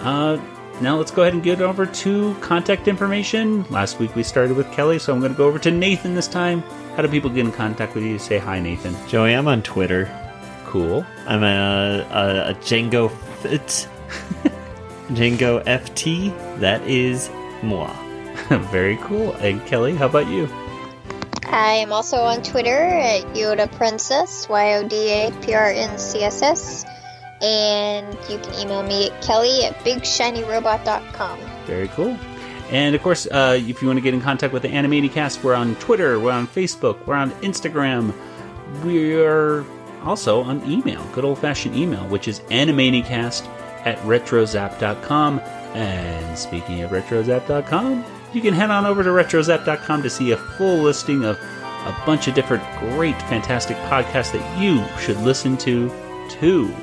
Uh, 0.00 0.38
now 0.80 0.96
let's 0.96 1.10
go 1.10 1.22
ahead 1.22 1.34
and 1.34 1.42
get 1.42 1.60
over 1.60 1.86
to 1.86 2.34
contact 2.40 2.88
information. 2.88 3.64
Last 3.70 3.98
week 3.98 4.14
we 4.14 4.22
started 4.22 4.56
with 4.56 4.70
Kelly, 4.72 4.98
so 4.98 5.12
I'm 5.12 5.20
going 5.20 5.32
to 5.32 5.38
go 5.38 5.46
over 5.46 5.58
to 5.58 5.70
Nathan 5.70 6.14
this 6.14 6.28
time. 6.28 6.62
How 6.96 7.02
do 7.02 7.08
people 7.08 7.30
get 7.30 7.46
in 7.46 7.52
contact 7.52 7.94
with 7.94 8.04
you? 8.04 8.18
Say 8.18 8.38
hi, 8.38 8.60
Nathan. 8.60 8.96
Joey, 9.08 9.34
I'm 9.34 9.48
on 9.48 9.62
Twitter. 9.62 10.10
Cool. 10.66 11.04
I'm 11.26 11.42
a, 11.42 12.06
a, 12.10 12.50
a 12.50 12.54
Django 12.54 13.10
Fit. 13.40 13.88
Django 15.08 15.64
FT. 15.64 16.60
That 16.60 16.82
is 16.82 17.30
moi. 17.62 17.92
Very 18.70 18.96
cool. 18.98 19.32
And 19.34 19.64
Kelly, 19.66 19.94
how 19.94 20.06
about 20.06 20.26
you? 20.28 20.48
I 21.44 21.72
am 21.74 21.92
also 21.92 22.18
on 22.18 22.42
Twitter 22.42 22.76
at 22.76 23.22
Yoda 23.34 23.74
Princess, 23.76 24.48
Y 24.48 24.74
O 24.74 24.86
D 24.86 24.96
A 25.08 25.32
P 25.40 25.54
R 25.54 25.70
N 25.70 25.98
C 25.98 26.22
S 26.22 26.42
S. 26.42 26.84
And 27.40 28.12
you 28.28 28.38
can 28.38 28.54
email 28.54 28.82
me 28.82 29.10
at 29.10 29.22
kelly 29.22 29.64
at 29.64 29.78
bigshinyrobot.com. 29.78 31.40
Very 31.66 31.88
cool. 31.88 32.18
And 32.70 32.94
of 32.94 33.02
course, 33.02 33.26
uh, 33.30 33.58
if 33.58 33.80
you 33.80 33.88
want 33.88 33.98
to 33.98 34.02
get 34.02 34.12
in 34.12 34.20
contact 34.20 34.52
with 34.52 34.62
the 34.62 34.68
Animanicast, 34.68 35.42
we're 35.42 35.54
on 35.54 35.74
Twitter, 35.76 36.20
we're 36.20 36.32
on 36.32 36.46
Facebook, 36.46 37.06
we're 37.06 37.14
on 37.14 37.30
Instagram. 37.42 38.12
We're 38.84 39.64
also 40.04 40.42
on 40.42 40.68
email, 40.70 41.02
good 41.12 41.24
old 41.24 41.38
fashioned 41.38 41.76
email, 41.76 42.06
which 42.08 42.28
is 42.28 42.40
animanicast 42.40 43.46
at 43.86 43.98
retrozap.com. 43.98 45.40
And 45.74 46.38
speaking 46.38 46.82
of 46.82 46.90
retrozap.com, 46.90 48.04
you 48.32 48.40
can 48.40 48.52
head 48.52 48.70
on 48.70 48.84
over 48.84 49.02
to 49.02 49.10
retrozap.com 49.10 50.02
to 50.02 50.10
see 50.10 50.32
a 50.32 50.36
full 50.36 50.78
listing 50.78 51.24
of 51.24 51.38
a 51.38 52.02
bunch 52.04 52.28
of 52.28 52.34
different 52.34 52.62
great, 52.80 53.20
fantastic 53.22 53.76
podcasts 53.88 54.32
that 54.32 54.60
you 54.60 54.84
should 55.00 55.16
listen 55.18 55.56
to, 55.58 55.90
too, 56.28 56.74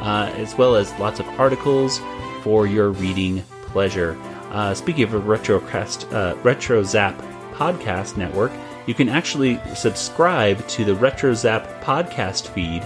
uh, 0.00 0.32
as 0.36 0.56
well 0.56 0.76
as 0.76 0.92
lots 0.98 1.20
of 1.20 1.28
articles 1.40 2.00
for 2.42 2.66
your 2.66 2.90
reading 2.90 3.42
pleasure. 3.66 4.18
Uh, 4.50 4.74
speaking 4.74 5.04
of 5.04 5.14
a 5.14 5.20
Retrocast, 5.20 6.12
uh, 6.12 6.34
RetroZap 6.42 7.16
podcast 7.52 8.16
network, 8.16 8.52
you 8.86 8.94
can 8.94 9.08
actually 9.08 9.60
subscribe 9.74 10.66
to 10.68 10.84
the 10.84 10.94
RetroZap 10.94 11.82
podcast 11.82 12.48
feed, 12.48 12.82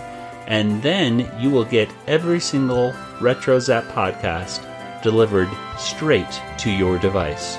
and 0.47 0.83
then 0.83 1.31
you 1.39 1.51
will 1.51 1.65
get 1.65 1.91
every 2.07 2.41
single 2.41 2.93
RetroZap 3.21 3.87
podcast 3.89 4.65
delivered 5.03 5.49
straight 5.77 6.41
to 6.59 6.71
your 6.71 6.99
device. 6.99 7.59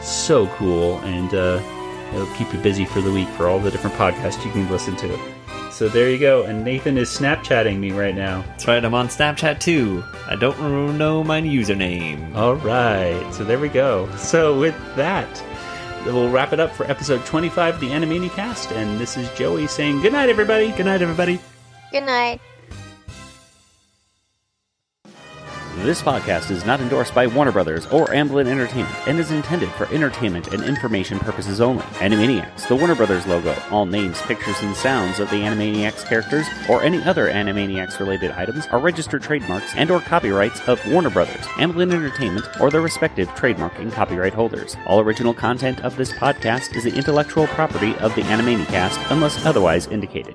So 0.00 0.46
cool, 0.54 0.98
and 1.00 1.34
uh, 1.34 1.60
it'll 2.14 2.34
keep 2.34 2.52
you 2.52 2.60
busy 2.60 2.84
for 2.84 3.00
the 3.00 3.12
week 3.12 3.28
for 3.28 3.48
all 3.48 3.58
the 3.58 3.70
different 3.70 3.96
podcasts 3.96 4.44
you 4.44 4.52
can 4.52 4.70
listen 4.70 4.96
to. 4.96 5.39
So 5.80 5.88
there 5.88 6.10
you 6.10 6.18
go. 6.18 6.42
And 6.42 6.62
Nathan 6.62 6.98
is 6.98 7.08
Snapchatting 7.08 7.78
me 7.78 7.90
right 7.90 8.14
now. 8.14 8.42
That's 8.48 8.66
right, 8.66 8.84
I'm 8.84 8.92
on 8.92 9.08
Snapchat 9.08 9.60
too. 9.60 10.04
I 10.28 10.36
don't 10.36 10.98
know 10.98 11.24
my 11.24 11.40
username. 11.40 12.36
All 12.36 12.56
right. 12.56 13.32
So 13.32 13.44
there 13.44 13.58
we 13.58 13.70
go. 13.70 14.06
So 14.16 14.60
with 14.60 14.74
that, 14.96 15.42
we'll 16.04 16.28
wrap 16.30 16.52
it 16.52 16.60
up 16.60 16.76
for 16.76 16.84
episode 16.84 17.24
25 17.24 17.76
of 17.76 17.80
the 17.80 17.88
Animanicast. 17.88 18.76
And 18.76 19.00
this 19.00 19.16
is 19.16 19.30
Joey 19.30 19.66
saying 19.68 20.02
good 20.02 20.12
night, 20.12 20.28
everybody. 20.28 20.70
Good 20.72 20.84
night, 20.84 21.00
everybody. 21.00 21.40
Good 21.90 22.04
night. 22.04 22.42
This 25.76 26.02
podcast 26.02 26.50
is 26.50 26.66
not 26.66 26.80
endorsed 26.80 27.14
by 27.14 27.28
Warner 27.28 27.52
Brothers 27.52 27.86
or 27.86 28.06
Amblin 28.08 28.48
Entertainment 28.48 28.94
and 29.06 29.18
is 29.20 29.30
intended 29.30 29.70
for 29.70 29.86
entertainment 29.94 30.48
and 30.48 30.62
information 30.64 31.18
purposes 31.20 31.60
only. 31.60 31.84
Animaniacs, 32.00 32.66
the 32.68 32.74
Warner 32.74 32.96
Brothers 32.96 33.26
logo, 33.26 33.56
all 33.70 33.86
names, 33.86 34.20
pictures, 34.22 34.60
and 34.62 34.74
sounds 34.76 35.20
of 35.20 35.30
the 35.30 35.36
Animaniacs 35.36 36.04
characters 36.06 36.46
or 36.68 36.82
any 36.82 37.00
other 37.04 37.28
Animaniacs 37.30 38.00
related 38.00 38.32
items 38.32 38.66
are 38.66 38.80
registered 38.80 39.22
trademarks 39.22 39.72
and 39.76 39.90
or 39.92 40.00
copyrights 40.00 40.60
of 40.68 40.84
Warner 40.90 41.08
Brothers, 41.08 41.46
Amblin 41.56 41.94
Entertainment, 41.94 42.46
or 42.60 42.70
their 42.70 42.82
respective 42.82 43.32
trademark 43.36 43.78
and 43.78 43.92
copyright 43.92 44.34
holders. 44.34 44.76
All 44.86 45.00
original 45.00 45.32
content 45.32 45.82
of 45.84 45.96
this 45.96 46.12
podcast 46.12 46.76
is 46.76 46.82
the 46.82 46.94
intellectual 46.94 47.46
property 47.46 47.94
of 47.98 48.14
the 48.16 48.22
Animanicast 48.22 49.10
unless 49.10 49.46
otherwise 49.46 49.86
indicated. 49.86 50.34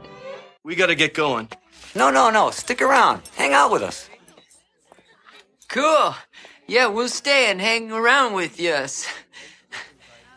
We 0.64 0.76
gotta 0.76 0.96
get 0.96 1.14
going. 1.14 1.50
No, 1.94 2.10
no, 2.10 2.30
no. 2.30 2.52
Stick 2.52 2.82
around. 2.82 3.22
Hang 3.36 3.54
out 3.54 3.72
with 3.72 3.84
us. 3.84 4.10
Cool. 5.68 6.16
Yeah, 6.68 6.88
we'll 6.88 7.10
stay 7.10 7.52
and 7.52 7.60
hang 7.62 7.92
around 7.92 8.34
with 8.34 8.60
us. 8.60 9.08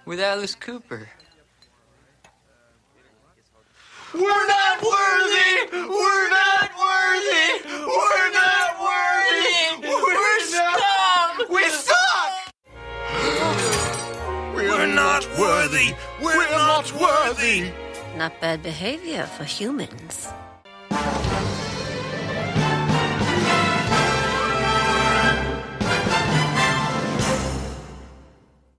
With 0.05 0.21
Alice 0.21 0.55
Cooper. 0.55 1.09
We're 4.15 4.47
not 4.47 4.83
worthy! 4.83 5.69
We're 5.73 6.31
not 6.31 6.71
worthy! 6.79 7.63
We're 7.69 8.33
not 8.33 8.81
worthy! 8.81 9.87
We're 9.87 10.41
stuck! 10.41 11.49
We 11.51 11.69
suck! 11.69 12.55
We're 14.55 14.87
not 14.87 15.29
worthy. 15.39 15.95
We're 16.23 16.51
not 16.51 16.91
worthy. 16.99 17.71
Not 18.17 18.41
bad 18.41 18.63
behavior 18.63 19.27
for 19.27 19.45
humans. 19.45 20.29